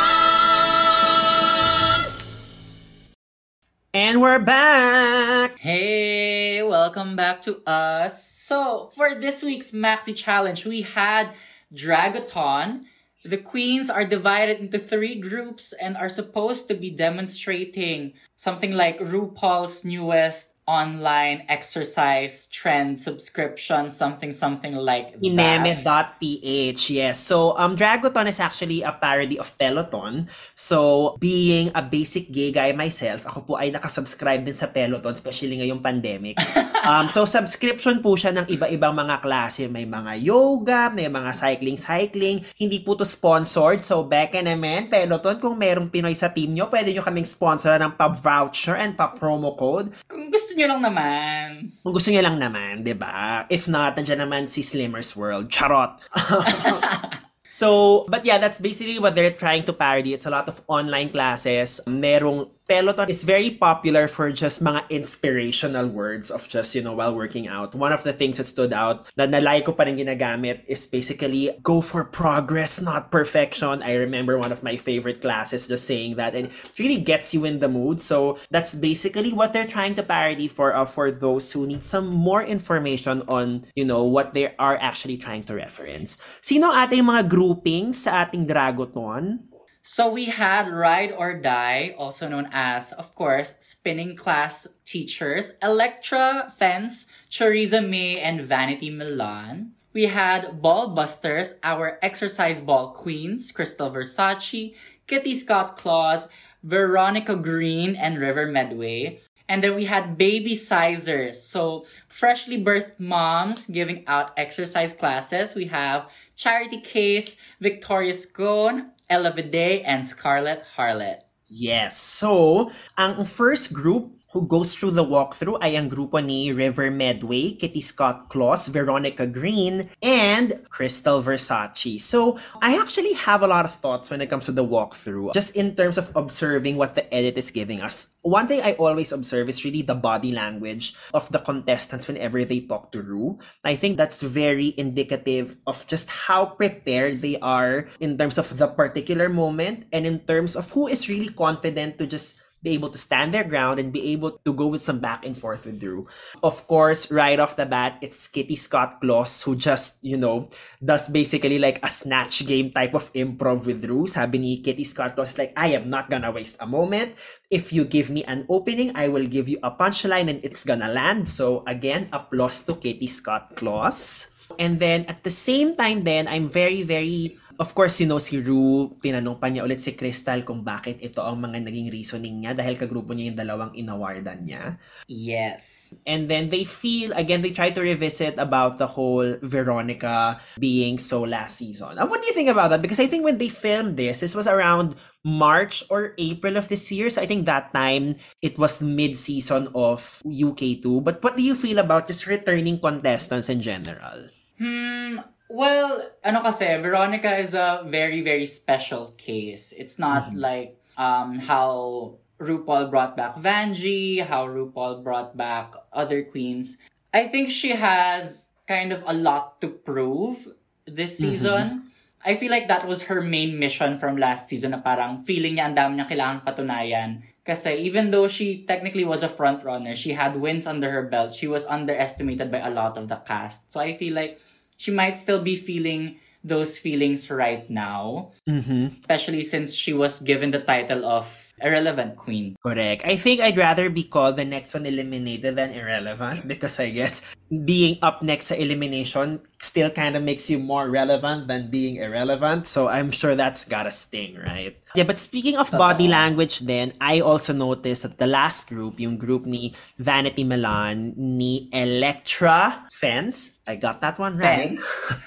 And 3.94 4.18
we're 4.18 4.42
back! 4.42 5.62
Hey, 5.62 6.60
welcome 6.66 7.14
back 7.14 7.46
to 7.46 7.62
us. 7.70 8.18
So, 8.26 8.90
for 8.90 9.14
this 9.14 9.46
week's 9.46 9.70
Maxi 9.70 10.10
Challenge, 10.10 10.66
we 10.66 10.82
had 10.82 11.38
Dragathon. 11.72 12.90
The 13.24 13.38
queens 13.38 13.88
are 13.88 14.04
divided 14.04 14.58
into 14.58 14.82
three 14.82 15.14
groups 15.14 15.72
and 15.80 15.96
are 15.96 16.10
supposed 16.10 16.66
to 16.66 16.74
be 16.74 16.90
demonstrating 16.90 18.14
something 18.34 18.74
like 18.74 18.98
RuPaul's 18.98 19.84
newest 19.84 20.53
online 20.64 21.44
exercise 21.52 22.48
trend 22.48 22.96
subscription, 22.96 23.92
something 23.92 24.32
something 24.32 24.72
like. 24.72 25.12
Ineme.ph, 25.20 26.82
yes. 26.88 27.20
So, 27.20 27.52
um, 27.60 27.76
Dragoton 27.76 28.24
is 28.28 28.40
actually 28.40 28.80
a 28.80 28.92
parody 28.92 29.36
of 29.36 29.52
Peloton. 29.60 30.28
So, 30.56 31.16
being 31.20 31.68
a 31.76 31.84
basic 31.84 32.32
gay 32.32 32.48
guy 32.48 32.72
myself, 32.72 33.28
ako 33.28 33.40
po 33.44 33.52
ay 33.60 33.76
nakasubscribe 33.76 34.40
din 34.40 34.56
sa 34.56 34.72
Peloton, 34.72 35.12
especially 35.12 35.60
ngayong 35.60 35.84
pandemic. 35.84 36.40
um, 36.88 37.12
so, 37.12 37.28
subscription 37.28 38.00
po 38.00 38.16
siya 38.16 38.32
ng 38.32 38.48
iba-ibang 38.48 38.96
mga 38.96 39.20
klase. 39.20 39.68
May 39.68 39.84
mga 39.84 40.16
yoga, 40.24 40.88
may 40.88 41.12
mga 41.12 41.36
cycling-cycling. 41.36 42.40
Hindi 42.56 42.80
po 42.80 42.96
to 42.96 43.04
sponsored. 43.04 43.84
So, 43.84 44.00
Becca 44.00 44.40
naman, 44.40 44.88
Peloton, 44.88 45.36
kung 45.36 45.60
merong 45.60 45.92
Pinoy 45.92 46.16
sa 46.16 46.32
team 46.32 46.56
nyo, 46.56 46.72
pwede 46.72 46.96
nyo 46.96 47.04
kaming 47.04 47.28
sponsor 47.28 47.76
ng 47.76 48.00
pa-voucher 48.00 48.80
and 48.80 48.96
pa-promo 48.96 49.52
code. 49.60 49.92
Kung 50.08 50.32
gusto 50.32 50.53
nyo 50.54 50.66
lang 50.70 50.82
naman. 50.82 51.74
Kung 51.82 51.94
gusto 51.94 52.08
niya 52.14 52.24
lang 52.24 52.38
naman, 52.38 52.86
'di 52.86 52.94
ba? 52.94 53.44
If 53.50 53.66
not, 53.66 53.98
nandiyan 53.98 54.22
naman 54.22 54.46
si 54.46 54.62
Slimmer's 54.62 55.12
World. 55.18 55.50
Charot. 55.50 55.98
so, 57.60 58.02
but 58.06 58.22
yeah, 58.22 58.38
that's 58.38 58.62
basically 58.62 59.02
what 59.02 59.18
they're 59.18 59.34
trying 59.34 59.66
to 59.66 59.74
parody. 59.74 60.14
It's 60.14 60.26
a 60.26 60.32
lot 60.32 60.46
of 60.46 60.62
online 60.70 61.10
classes. 61.10 61.82
Merong 61.90 62.53
Peloton 62.64 63.10
is 63.12 63.28
very 63.28 63.52
popular 63.52 64.08
for 64.08 64.32
just 64.32 64.64
mga 64.64 64.88
inspirational 64.88 65.84
words 65.84 66.32
of 66.32 66.48
just, 66.48 66.74
you 66.74 66.80
know, 66.80 66.96
while 66.96 67.14
working 67.14 67.44
out. 67.46 67.74
One 67.76 67.92
of 67.92 68.04
the 68.04 68.12
things 68.16 68.40
that 68.40 68.48
stood 68.48 68.72
out 68.72 69.04
na 69.20 69.28
nalay 69.28 69.60
ko 69.60 69.76
pa 69.76 69.84
rin 69.84 70.00
ginagamit 70.00 70.64
is 70.64 70.88
basically 70.88 71.52
go 71.60 71.84
for 71.84 72.08
progress, 72.08 72.80
not 72.80 73.12
perfection. 73.12 73.84
I 73.84 74.00
remember 74.00 74.40
one 74.40 74.48
of 74.48 74.64
my 74.64 74.80
favorite 74.80 75.20
classes 75.20 75.68
just 75.68 75.84
saying 75.84 76.16
that 76.16 76.32
and 76.32 76.48
it 76.48 76.78
really 76.80 76.96
gets 76.96 77.36
you 77.36 77.44
in 77.44 77.60
the 77.60 77.68
mood. 77.68 78.00
So 78.00 78.40
that's 78.48 78.72
basically 78.72 79.36
what 79.36 79.52
they're 79.52 79.68
trying 79.68 79.92
to 80.00 80.02
parody 80.02 80.48
for 80.48 80.72
uh, 80.72 80.88
for 80.88 81.12
those 81.12 81.52
who 81.52 81.68
need 81.68 81.84
some 81.84 82.08
more 82.08 82.40
information 82.40 83.28
on, 83.28 83.68
you 83.76 83.84
know, 83.84 84.08
what 84.08 84.32
they 84.32 84.56
are 84.56 84.80
actually 84.80 85.20
trying 85.20 85.44
to 85.52 85.54
reference. 85.54 86.16
Sino 86.40 86.72
ating 86.72 87.04
mga 87.04 87.28
groupings 87.28 88.08
sa 88.08 88.24
ating 88.24 88.48
Dragoton? 88.48 89.52
So 89.86 90.10
we 90.10 90.32
had 90.32 90.72
Ride 90.72 91.12
or 91.12 91.34
Die, 91.34 91.94
also 91.98 92.26
known 92.26 92.48
as, 92.52 92.90
of 92.94 93.14
course, 93.14 93.52
spinning 93.60 94.16
class 94.16 94.66
teachers, 94.86 95.52
Elektra, 95.62 96.50
Fence, 96.56 97.04
Choriza 97.28 97.86
May, 97.86 98.16
and 98.16 98.48
Vanity 98.48 98.88
Milan. 98.88 99.72
We 99.92 100.04
had 100.04 100.62
Ball 100.62 100.88
Busters, 100.88 101.52
our 101.62 101.98
exercise 102.00 102.62
ball 102.62 102.92
queens, 102.92 103.52
Krystal 103.52 103.92
Versace, 103.92 104.74
Kitty 105.06 105.34
Scott 105.34 105.76
Claus, 105.76 106.28
Veronica 106.62 107.36
Green, 107.36 107.94
and 107.94 108.16
River 108.16 108.46
Medway. 108.46 109.20
And 109.46 109.62
then 109.62 109.76
we 109.76 109.84
had 109.84 110.16
baby 110.16 110.54
sizers. 110.54 111.42
So 111.42 111.84
freshly 112.08 112.56
birthed 112.56 112.98
moms 112.98 113.66
giving 113.66 114.02
out 114.06 114.32
exercise 114.38 114.94
classes. 114.94 115.54
We 115.54 115.66
have 115.66 116.10
Charity 116.36 116.80
Kase, 116.80 117.36
Victoria 117.60 118.14
Scone, 118.14 118.93
Ella 119.14 119.30
Vaday, 119.30 119.86
and 119.86 120.02
Scarlett 120.02 120.66
Harlett. 120.74 121.22
Yes. 121.46 122.02
So, 122.02 122.74
ang 122.98 123.22
first 123.30 123.70
group 123.70 124.10
who 124.34 124.42
goes 124.50 124.74
through 124.74 124.90
the 124.90 125.06
walkthrough 125.06 125.62
ay 125.62 125.78
ang 125.78 125.86
grupo 125.86 126.18
ni 126.18 126.50
River 126.50 126.90
Medway, 126.90 127.54
Kitty 127.54 127.78
Scott 127.78 128.26
Claus, 128.26 128.66
Veronica 128.66 129.30
Green, 129.30 129.88
and 130.02 130.58
Krystal 130.74 131.22
Versace. 131.22 132.02
So, 132.02 132.34
I 132.58 132.74
actually 132.74 133.14
have 133.14 133.46
a 133.46 133.48
lot 133.48 133.62
of 133.64 133.78
thoughts 133.78 134.10
when 134.10 134.18
it 134.18 134.26
comes 134.26 134.50
to 134.50 134.52
the 134.52 134.66
walkthrough, 134.66 135.32
just 135.38 135.54
in 135.54 135.78
terms 135.78 135.96
of 135.96 136.10
observing 136.18 136.74
what 136.74 136.98
the 136.98 137.06
edit 137.14 137.38
is 137.38 137.54
giving 137.54 137.78
us. 137.78 138.10
One 138.26 138.50
thing 138.50 138.58
I 138.66 138.74
always 138.74 139.12
observe 139.12 139.48
is 139.48 139.62
really 139.62 139.86
the 139.86 139.94
body 139.94 140.32
language 140.32 140.98
of 141.14 141.30
the 141.30 141.38
contestants 141.38 142.08
whenever 142.08 142.42
they 142.44 142.66
talk 142.66 142.90
to 142.90 143.02
Ru. 143.02 143.38
I 143.62 143.76
think 143.76 143.96
that's 143.96 144.22
very 144.22 144.74
indicative 144.76 145.56
of 145.66 145.86
just 145.86 146.10
how 146.10 146.58
prepared 146.58 147.22
they 147.22 147.38
are 147.38 147.86
in 148.00 148.18
terms 148.18 148.38
of 148.38 148.58
the 148.58 148.66
particular 148.66 149.28
moment 149.28 149.86
and 149.92 150.06
in 150.06 150.26
terms 150.26 150.56
of 150.56 150.72
who 150.72 150.88
is 150.88 151.08
really 151.08 151.30
confident 151.30 151.98
to 151.98 152.06
just 152.08 152.40
be 152.64 152.72
able 152.72 152.88
to 152.88 152.96
stand 152.96 153.36
their 153.36 153.44
ground 153.44 153.76
and 153.78 153.92
be 153.92 154.16
able 154.16 154.40
to 154.40 154.50
go 154.56 154.72
with 154.72 154.80
some 154.80 154.98
back 154.98 155.20
and 155.28 155.36
forth 155.36 155.68
with 155.68 155.84
Ru. 155.84 156.08
Of 156.42 156.64
course, 156.66 157.12
right 157.12 157.36
off 157.36 157.60
the 157.60 157.68
bat, 157.68 158.00
it's 158.00 158.26
Kitty 158.26 158.56
Scott 158.56 159.04
Claus 159.04 159.44
who 159.44 159.54
just, 159.54 160.00
you 160.00 160.16
know, 160.16 160.48
does 160.80 161.12
basically 161.12 161.60
like 161.60 161.78
a 161.84 161.92
snatch 161.92 162.48
game 162.48 162.72
type 162.72 162.96
of 162.96 163.12
improv 163.12 163.68
with 163.68 163.84
Ru. 163.84 164.08
Sabi 164.08 164.40
ni 164.40 164.64
Kitty 164.64 164.88
Scott 164.88 165.14
Claus 165.14 165.36
like, 165.36 165.52
I 165.54 165.76
am 165.76 165.92
not 165.92 166.08
gonna 166.08 166.32
waste 166.32 166.56
a 166.58 166.66
moment. 166.66 167.20
If 167.52 167.70
you 167.70 167.84
give 167.84 168.08
me 168.08 168.24
an 168.24 168.48
opening, 168.48 168.96
I 168.96 169.12
will 169.12 169.28
give 169.28 169.46
you 169.46 169.60
a 169.62 169.70
punchline 169.70 170.32
and 170.32 170.40
it's 170.40 170.64
gonna 170.64 170.88
land. 170.88 171.28
So 171.28 171.62
again, 171.68 172.08
applause 172.16 172.64
to 172.64 172.80
Kitty 172.80 173.06
Scott 173.06 173.54
Claus. 173.60 174.32
And 174.58 174.80
then 174.80 175.04
at 175.06 175.24
the 175.24 175.34
same 175.34 175.76
time 175.76 176.02
then, 176.02 176.28
I'm 176.28 176.48
very, 176.48 176.82
very 176.82 177.36
Of 177.58 177.70
course, 177.74 178.02
you 178.02 178.10
know, 178.10 178.18
si 178.18 178.42
Rue, 178.42 178.90
tinanong 178.98 179.38
pa 179.38 179.46
niya 179.46 179.62
ulit 179.62 179.78
si 179.78 179.94
Crystal 179.94 180.42
kung 180.42 180.66
bakit 180.66 180.98
ito 180.98 181.22
ang 181.22 181.38
mga 181.38 181.62
naging 181.62 181.88
reasoning 181.90 182.42
niya 182.42 182.52
dahil 182.54 182.74
kagrupo 182.74 183.14
niya 183.14 183.30
yung 183.30 183.38
dalawang 183.38 183.72
inawardan 183.78 184.42
niya. 184.42 184.78
Yes. 185.06 185.94
And 186.02 186.26
then 186.26 186.50
they 186.50 186.66
feel, 186.66 187.14
again, 187.14 187.42
they 187.42 187.54
try 187.54 187.70
to 187.70 187.82
revisit 187.82 188.38
about 188.42 188.78
the 188.82 188.90
whole 188.90 189.38
Veronica 189.42 190.42
being 190.58 190.98
so 190.98 191.22
last 191.22 191.62
season. 191.62 191.94
And 191.98 192.10
what 192.10 192.22
do 192.22 192.26
you 192.26 192.34
think 192.34 192.50
about 192.50 192.74
that? 192.74 192.82
Because 192.82 192.98
I 192.98 193.06
think 193.06 193.22
when 193.22 193.38
they 193.38 193.48
filmed 193.48 193.96
this, 193.96 194.20
this 194.20 194.34
was 194.34 194.50
around 194.50 194.96
March 195.22 195.84
or 195.90 196.12
April 196.18 196.56
of 196.56 196.68
this 196.68 196.90
year. 196.90 197.08
So 197.08 197.22
I 197.22 197.26
think 197.26 197.46
that 197.46 197.72
time 197.72 198.16
it 198.42 198.58
was 198.58 198.82
mid-season 198.82 199.68
of 199.74 200.22
UK2. 200.26 201.04
But 201.04 201.22
what 201.22 201.36
do 201.36 201.42
you 201.42 201.54
feel 201.54 201.78
about 201.78 202.06
just 202.06 202.26
returning 202.26 202.80
contestants 202.80 203.48
in 203.48 203.62
general? 203.62 204.28
Hmm, 204.58 205.18
well, 205.54 206.02
ano 206.26 206.42
kasi, 206.42 206.66
Veronica 206.82 207.38
is 207.38 207.54
a 207.54 207.86
very, 207.86 208.20
very 208.26 208.46
special 208.46 209.14
case. 209.14 209.70
It's 209.70 209.98
not 210.02 210.34
like 210.34 210.74
um 210.98 211.38
how 211.38 212.18
RuPaul 212.42 212.90
brought 212.90 213.14
back 213.16 213.38
Vanjie, 213.38 214.18
how 214.18 214.50
RuPaul 214.50 215.06
brought 215.06 215.38
back 215.38 215.70
other 215.94 216.26
queens. 216.26 216.76
I 217.14 217.30
think 217.30 217.54
she 217.54 217.78
has 217.78 218.50
kind 218.66 218.90
of 218.90 219.06
a 219.06 219.14
lot 219.14 219.62
to 219.62 219.70
prove 219.70 220.50
this 220.84 221.22
season. 221.22 221.94
I 222.24 222.34
feel 222.34 222.50
like 222.50 222.66
that 222.66 222.88
was 222.88 223.06
her 223.06 223.20
main 223.20 223.60
mission 223.60 224.00
from 224.00 224.16
last 224.16 224.48
season 224.48 224.72
na 224.72 224.80
parang 224.80 225.22
feeling 225.22 225.60
niya 225.60 225.70
ang 225.70 225.76
dami 225.76 225.92
niya 226.00 226.08
kailangan 226.08 226.40
patunayan. 226.42 227.10
Kasi 227.44 227.76
even 227.84 228.08
though 228.08 228.26
she 228.26 228.64
technically 228.64 229.04
was 229.04 229.20
a 229.20 229.28
front 229.28 229.60
runner, 229.60 229.92
she 229.92 230.16
had 230.16 230.40
wins 230.40 230.64
under 230.64 230.88
her 230.88 231.04
belt. 231.04 231.36
She 231.36 231.44
was 231.44 231.68
underestimated 231.68 232.48
by 232.48 232.64
a 232.64 232.72
lot 232.72 232.96
of 232.96 233.12
the 233.12 233.20
cast. 233.28 233.68
So 233.68 233.78
I 233.78 233.94
feel 234.00 234.16
like 234.16 234.40
she 234.76 234.90
might 234.90 235.18
still 235.18 235.42
be 235.42 235.56
feeling 235.56 236.16
those 236.42 236.78
feelings 236.78 237.30
right 237.30 237.68
now. 237.70 238.32
Mm-hmm. 238.48 239.00
Especially 239.00 239.42
since 239.42 239.74
she 239.74 239.92
was 239.92 240.20
given 240.20 240.50
the 240.50 240.60
title 240.60 241.04
of 241.04 241.43
Irrelevant 241.62 242.16
Queen. 242.16 242.56
Correct. 242.62 243.06
I 243.06 243.16
think 243.16 243.40
I'd 243.40 243.56
rather 243.56 243.88
be 243.88 244.04
called 244.04 244.36
the 244.36 244.44
next 244.44 244.74
one 244.74 244.86
eliminated 244.86 245.56
than 245.56 245.70
irrelevant 245.70 246.48
because 246.48 246.80
I 246.80 246.90
guess 246.90 247.22
being 247.64 247.98
up 248.02 248.22
next 248.22 248.48
to 248.48 248.60
elimination 248.60 249.40
still 249.60 249.90
kind 249.90 250.16
of 250.16 250.22
makes 250.22 250.50
you 250.50 250.58
more 250.58 250.90
relevant 250.90 251.46
than 251.48 251.70
being 251.70 251.96
irrelevant. 251.96 252.66
So 252.66 252.88
I'm 252.88 253.10
sure 253.10 253.36
that's 253.36 253.64
got 253.64 253.86
a 253.86 253.90
sting, 253.90 254.36
right? 254.36 254.76
Yeah, 254.94 255.04
but 255.04 255.18
speaking 255.18 255.56
of 255.56 255.70
body 255.70 256.06
language 256.06 256.60
then, 256.60 256.94
I 257.00 257.20
also 257.20 257.52
noticed 257.52 258.02
that 258.02 258.18
the 258.18 258.26
last 258.26 258.68
group, 258.68 258.98
yung 258.98 259.16
group 259.16 259.46
ni 259.46 259.74
Vanity 259.98 260.44
Milan, 260.44 261.14
ni 261.16 261.68
Elektra 261.72 262.86
Fence, 262.92 263.58
I 263.66 263.76
got 263.76 264.00
that 264.02 264.18
one 264.18 264.38
right? 264.38 264.76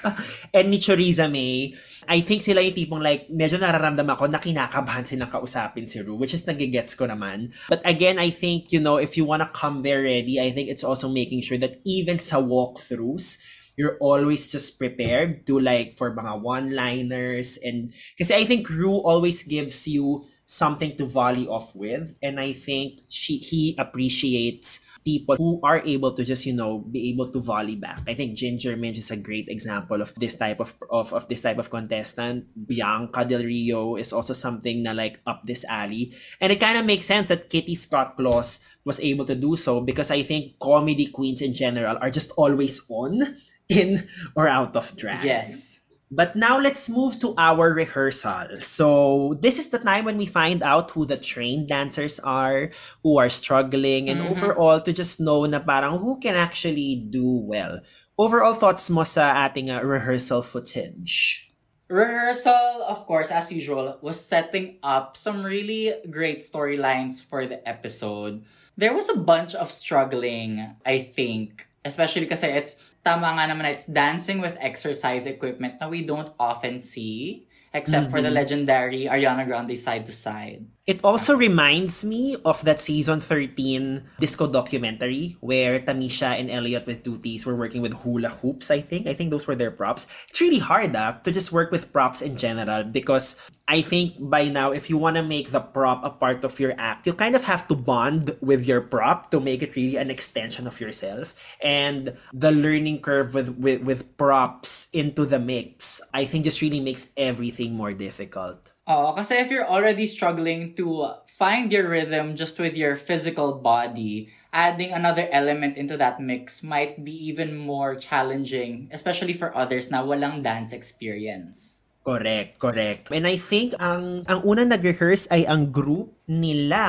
and 0.54 0.70
ni 0.70 0.80
Choriza 0.80 1.32
May, 1.32 1.74
I 2.08 2.24
think 2.24 2.42
sila 2.42 2.64
yung 2.64 2.74
tipong 2.74 3.04
like, 3.04 3.28
medyo 3.28 3.60
nararamdaman 3.60 4.16
ko 4.16 4.26
na 4.32 4.40
kinakabahan 4.40 5.04
silang 5.04 5.30
kausapin 5.30 5.84
si 5.84 6.00
Ru, 6.00 6.16
which 6.16 6.34
is 6.34 6.48
nagigets 6.48 6.96
ko 6.96 7.06
naman. 7.06 7.52
But 7.68 7.84
again, 7.84 8.18
I 8.18 8.32
think, 8.32 8.72
you 8.72 8.80
know, 8.80 8.96
if 8.96 9.20
you 9.20 9.28
wanna 9.28 9.52
come 9.52 9.84
there 9.84 10.08
ready, 10.08 10.40
I 10.40 10.50
think 10.56 10.72
it's 10.72 10.88
also 10.88 11.12
making 11.12 11.44
sure 11.44 11.60
that 11.60 11.84
even 11.84 12.18
sa 12.18 12.40
walkthroughs, 12.40 13.44
you're 13.78 14.00
always 14.02 14.50
just 14.50 14.80
prepared 14.80 15.46
to 15.46 15.60
like 15.60 15.94
for 15.94 16.10
mga 16.10 16.42
one-liners 16.42 17.62
and 17.62 17.94
kasi 18.18 18.34
I 18.34 18.44
think 18.44 18.66
Ru 18.66 18.98
always 19.06 19.46
gives 19.46 19.86
you 19.86 20.26
something 20.50 20.98
to 20.98 21.06
volley 21.06 21.46
off 21.46 21.78
with 21.78 22.18
and 22.26 22.42
I 22.42 22.58
think 22.58 23.06
she 23.08 23.38
he 23.38 23.78
appreciates 23.78 24.82
people 25.08 25.40
who 25.40 25.64
are 25.64 25.80
able 25.88 26.12
to 26.12 26.28
just 26.28 26.44
you 26.44 26.52
know 26.52 26.84
be 26.84 27.08
able 27.16 27.32
to 27.32 27.40
volley 27.40 27.80
back. 27.80 28.04
I 28.04 28.12
think 28.12 28.36
Ginger 28.36 28.76
Minj 28.76 29.00
is 29.00 29.08
a 29.08 29.16
great 29.16 29.48
example 29.48 30.04
of 30.04 30.12
this 30.20 30.36
type 30.36 30.60
of 30.60 30.76
of, 30.92 31.16
of 31.16 31.32
this 31.32 31.40
type 31.40 31.56
of 31.56 31.72
contestant. 31.72 32.52
Bianca 32.52 33.24
Del 33.24 33.48
Rio 33.48 33.96
is 33.96 34.12
also 34.12 34.36
something 34.36 34.84
na 34.84 34.92
like 34.92 35.24
up 35.24 35.48
this 35.48 35.64
alley. 35.72 36.12
And 36.44 36.52
it 36.52 36.60
kind 36.60 36.76
of 36.76 36.84
makes 36.84 37.08
sense 37.08 37.32
that 37.32 37.48
Kitty 37.48 37.80
Scott 37.80 38.20
Claus 38.20 38.60
was 38.84 39.00
able 39.00 39.24
to 39.32 39.36
do 39.40 39.56
so 39.56 39.80
because 39.80 40.12
I 40.12 40.28
think 40.28 40.60
comedy 40.60 41.08
queens 41.08 41.40
in 41.40 41.56
general 41.56 41.96
are 42.04 42.12
just 42.12 42.36
always 42.36 42.84
on 42.92 43.40
in 43.72 44.04
or 44.36 44.52
out 44.52 44.76
of 44.76 44.92
drag. 45.00 45.24
Yes. 45.24 45.80
But 46.08 46.36
now 46.40 46.56
let's 46.60 46.88
move 46.88 47.20
to 47.20 47.36
our 47.36 47.74
rehearsal. 47.76 48.64
So 48.64 49.36
this 49.44 49.60
is 49.60 49.70
the 49.70 49.80
time 49.80 50.06
when 50.08 50.16
we 50.18 50.26
find 50.26 50.64
out 50.64 50.92
who 50.92 51.04
the 51.04 51.20
trained 51.20 51.68
dancers 51.68 52.16
are, 52.24 52.72
who 53.04 53.20
are 53.20 53.28
struggling, 53.30 54.08
and 54.08 54.24
Mhm. 54.24 54.32
overall 54.32 54.80
to 54.80 54.96
just 54.96 55.20
know 55.20 55.44
na 55.44 55.60
parang 55.60 56.00
who 56.00 56.16
can 56.24 56.40
actually 56.40 56.96
do 57.12 57.44
well. 57.44 57.84
Overall 58.16 58.56
thoughts 58.56 58.88
mo 58.90 59.04
sa 59.04 59.36
ating 59.36 59.68
uh, 59.70 59.84
rehearsal 59.84 60.42
footage? 60.42 61.44
Rehearsal, 61.92 62.84
of 62.88 63.04
course, 63.08 63.32
as 63.32 63.52
usual, 63.52 64.00
was 64.02 64.20
setting 64.20 64.80
up 64.84 65.16
some 65.16 65.44
really 65.44 65.92
great 66.12 66.44
storylines 66.44 67.24
for 67.24 67.48
the 67.48 67.60
episode. 67.68 68.44
There 68.76 68.92
was 68.96 69.08
a 69.08 69.16
bunch 69.16 69.56
of 69.56 69.72
struggling, 69.72 70.76
I 70.88 71.00
think. 71.00 71.68
Especially 71.88 72.28
because 72.28 72.44
it's, 72.44 72.76
tama 73.08 73.40
nga 73.40 73.48
naman, 73.48 73.72
it's 73.72 73.88
dancing 73.88 74.44
with 74.44 74.60
exercise 74.60 75.24
equipment 75.24 75.80
na 75.80 75.88
we 75.88 76.04
don't 76.04 76.36
often 76.36 76.84
see. 76.84 77.48
Except 77.72 78.10
for 78.10 78.24
the 78.24 78.32
legendary 78.32 79.06
Ariana 79.06 79.46
Grande 79.46 79.78
side 79.78 80.08
to 80.08 80.16
side. 80.16 80.66
It 80.88 81.04
also 81.04 81.36
reminds 81.36 82.06
me 82.08 82.40
of 82.48 82.64
that 82.64 82.80
season 82.80 83.20
13 83.20 84.08
disco 84.24 84.48
documentary 84.48 85.36
where 85.42 85.82
Tamisha 85.84 86.40
and 86.40 86.50
Elliott 86.50 86.88
with 86.88 87.04
2 87.04 87.18
Ts 87.20 87.46
were 87.46 87.60
working 87.60 87.82
with 87.82 87.92
hula 87.92 88.30
hoops, 88.30 88.72
I 88.72 88.80
think. 88.80 89.06
I 89.06 89.12
think 89.12 89.30
those 89.30 89.48
were 89.48 89.56
their 89.60 89.70
props. 89.70 90.08
It's 90.30 90.40
really 90.40 90.64
hard 90.64 90.96
ah, 90.96 91.20
to 91.28 91.30
just 91.30 91.52
work 91.52 91.76
with 91.76 91.92
props 91.92 92.22
in 92.22 92.38
general 92.38 92.86
because 92.86 93.36
I 93.68 93.82
think 93.82 94.16
by 94.16 94.48
now, 94.48 94.72
if 94.72 94.90
you 94.90 94.98
want 94.98 95.18
to 95.18 95.24
make 95.24 95.52
the 95.52 95.60
prop 95.60 96.06
a 96.06 96.10
part 96.10 96.46
of 96.46 96.58
your 96.58 96.72
act, 96.80 97.06
you 97.06 97.12
kind 97.12 97.36
of 97.36 97.44
have 97.44 97.68
to 97.68 97.76
bond 97.76 98.38
with 98.40 98.64
your 98.64 98.80
prop 98.80 99.30
to 99.32 99.42
make 99.42 99.62
it 99.62 99.76
really 99.76 99.98
an 99.98 100.10
extension 100.10 100.68
of 100.68 100.80
yourself. 100.80 101.36
And 101.60 102.16
the 102.32 102.56
learning 102.56 103.02
curve 103.02 103.36
with, 103.36 103.60
with, 103.60 103.84
with 103.84 104.16
props 104.16 104.88
into 104.94 105.26
the 105.26 105.40
mix, 105.40 106.00
I 106.14 106.24
think 106.24 106.46
just 106.46 106.62
really 106.62 106.80
makes 106.80 107.12
everything 107.18 107.76
more 107.76 107.92
difficult. 107.92 108.72
Oo, 108.88 109.12
kasi 109.12 109.36
if 109.36 109.52
you're 109.52 109.68
already 109.68 110.08
struggling 110.08 110.72
to 110.80 111.12
find 111.28 111.76
your 111.76 111.92
rhythm 111.92 112.40
just 112.40 112.56
with 112.56 112.72
your 112.80 112.96
physical 112.96 113.60
body, 113.60 114.32
adding 114.56 114.96
another 114.96 115.28
element 115.36 115.76
into 115.76 116.00
that 116.00 116.24
mix 116.24 116.64
might 116.64 117.04
be 117.04 117.12
even 117.12 117.52
more 117.52 118.00
challenging, 118.00 118.88
especially 118.96 119.36
for 119.36 119.52
others 119.52 119.92
na 119.92 120.00
walang 120.00 120.40
dance 120.40 120.72
experience. 120.72 121.84
Correct, 122.08 122.56
correct. 122.64 123.12
And 123.12 123.28
I 123.28 123.36
think 123.36 123.76
ang 123.84 124.24
ang 124.32 124.40
unang 124.48 124.72
nag-rehearse 124.72 125.28
ay 125.36 125.44
ang 125.44 125.76
group 125.76 126.16
nila. 126.24 126.88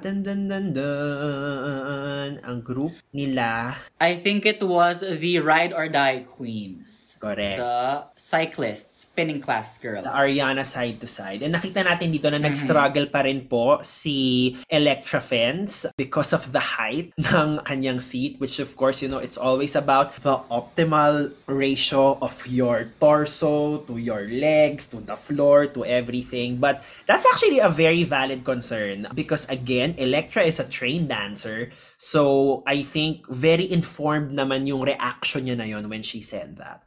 Dun, 0.00 0.24
dun, 0.24 0.48
dun, 0.48 0.72
dun. 0.72 2.40
Ang 2.40 2.58
group 2.64 2.96
nila. 3.12 3.76
I 4.00 4.16
think 4.16 4.48
it 4.48 4.64
was 4.64 5.04
the 5.04 5.44
Ride 5.44 5.76
or 5.76 5.92
Die 5.92 6.24
Queens. 6.24 7.09
Correct. 7.20 7.60
The 7.60 8.08
cyclists, 8.16 9.04
spinning 9.04 9.44
class 9.44 9.76
girls. 9.76 10.08
The 10.08 10.16
Ariana 10.16 10.64
side 10.64 11.04
to 11.04 11.06
side. 11.06 11.44
And 11.44 11.52
nakita 11.52 11.84
natin 11.84 12.16
dito 12.16 12.32
na 12.32 12.40
nag-struggle 12.40 13.12
pa 13.12 13.28
rin 13.28 13.44
po 13.44 13.76
si 13.84 14.56
Electra 14.72 15.20
Fence 15.20 15.84
because 16.00 16.32
of 16.32 16.48
the 16.56 16.80
height 16.80 17.12
ng 17.20 17.60
kanyang 17.68 18.00
seat, 18.00 18.40
which 18.40 18.56
of 18.56 18.72
course, 18.72 19.04
you 19.04 19.12
know, 19.12 19.20
it's 19.20 19.36
always 19.36 19.76
about 19.76 20.16
the 20.24 20.40
optimal 20.48 21.28
ratio 21.44 22.16
of 22.24 22.32
your 22.48 22.88
torso 22.96 23.84
to 23.84 24.00
your 24.00 24.24
legs, 24.24 24.88
to 24.88 25.04
the 25.04 25.20
floor, 25.20 25.68
to 25.68 25.84
everything. 25.84 26.56
But 26.56 26.80
that's 27.04 27.28
actually 27.28 27.60
a 27.60 27.68
very 27.68 28.00
valid 28.00 28.48
concern 28.48 29.12
because 29.12 29.44
again, 29.52 29.92
Electra 30.00 30.48
is 30.48 30.56
a 30.56 30.64
trained 30.64 31.12
dancer. 31.12 31.68
So 32.00 32.64
I 32.64 32.80
think 32.80 33.28
very 33.28 33.68
informed 33.68 34.32
naman 34.32 34.64
yung 34.64 34.80
reaction 34.80 35.44
niya 35.44 35.60
na 35.60 35.68
yon 35.68 35.84
when 35.92 36.00
she 36.00 36.24
said 36.24 36.56
that. 36.56 36.80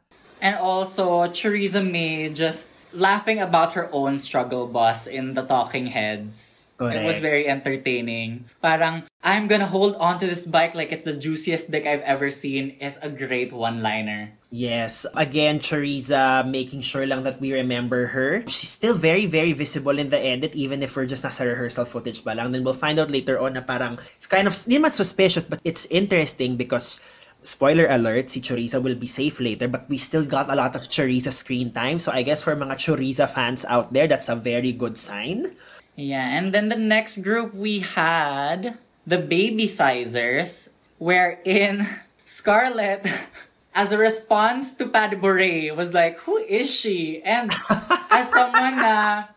And 0.44 0.60
also, 0.60 1.24
Theresa 1.32 1.80
May 1.80 2.28
just 2.28 2.68
laughing 2.92 3.40
about 3.40 3.72
her 3.72 3.88
own 3.96 4.20
struggle 4.20 4.68
boss 4.68 5.08
in 5.08 5.32
the 5.32 5.40
Talking 5.40 5.88
Heads. 5.88 6.68
It 6.76 7.06
was 7.06 7.16
very 7.22 7.48
entertaining. 7.48 8.44
Parang, 8.60 9.08
I'm 9.22 9.48
gonna 9.48 9.70
hold 9.70 9.96
on 9.96 10.18
to 10.18 10.26
this 10.26 10.44
bike 10.44 10.74
like 10.74 10.92
it's 10.92 11.08
the 11.08 11.16
juiciest 11.16 11.70
dick 11.70 11.86
I've 11.86 12.04
ever 12.04 12.28
seen 12.28 12.76
is 12.76 12.98
a 13.00 13.08
great 13.08 13.54
one-liner. 13.54 14.36
Yes. 14.50 15.06
Again, 15.16 15.64
Teresa 15.64 16.44
making 16.44 16.82
sure 16.82 17.06
lang 17.06 17.22
that 17.24 17.40
we 17.40 17.54
remember 17.54 18.12
her. 18.12 18.44
She's 18.44 18.68
still 18.68 18.92
very, 18.92 19.24
very 19.24 19.54
visible 19.54 19.96
in 19.96 20.10
the 20.10 20.20
edit, 20.20 20.52
even 20.52 20.82
if 20.82 20.92
we're 20.92 21.08
just 21.08 21.24
nasa 21.24 21.46
rehearsal 21.46 21.88
footage 21.88 22.20
pa 22.20 22.36
lang. 22.36 22.52
Then 22.52 22.66
we'll 22.66 22.76
find 22.76 22.98
out 22.98 23.08
later 23.08 23.40
on 23.40 23.54
na 23.54 23.64
parang, 23.64 23.96
it's 24.18 24.28
kind 24.28 24.44
of, 24.44 24.52
hindi 24.52 24.90
suspicious, 24.90 25.48
but 25.48 25.64
it's 25.64 25.86
interesting 25.88 26.58
because 26.60 27.00
Spoiler 27.44 27.84
alert, 27.92 28.32
si 28.32 28.40
Choriza 28.40 28.80
will 28.80 28.96
be 28.96 29.06
safe 29.06 29.36
later, 29.36 29.68
but 29.68 29.84
we 29.92 30.00
still 30.00 30.24
got 30.24 30.48
a 30.48 30.56
lot 30.56 30.72
of 30.72 30.88
Choriza 30.88 31.28
screen 31.28 31.70
time. 31.76 32.00
So 32.00 32.08
I 32.10 32.24
guess 32.24 32.42
for 32.42 32.56
mga 32.56 32.80
Choriza 32.80 33.28
fans 33.28 33.68
out 33.68 33.92
there, 33.92 34.08
that's 34.08 34.32
a 34.32 34.34
very 34.34 34.72
good 34.72 34.96
sign. 34.96 35.52
Yeah, 35.92 36.24
and 36.24 36.56
then 36.56 36.72
the 36.72 36.80
next 36.80 37.20
group 37.20 37.52
we 37.52 37.80
had 37.84 38.80
the 39.06 39.18
baby 39.20 39.68
sizers, 39.68 40.70
wherein 40.96 41.86
Scarlett, 42.24 43.04
as 43.76 43.92
a 43.92 43.98
response 43.98 44.72
to 44.80 44.88
bourrée, 44.88 45.68
was 45.68 45.92
like, 45.92 46.16
"Who 46.24 46.40
is 46.48 46.72
she?" 46.72 47.20
And 47.22 47.52
as 48.10 48.32
someone 48.32 48.80
na, 48.80 49.28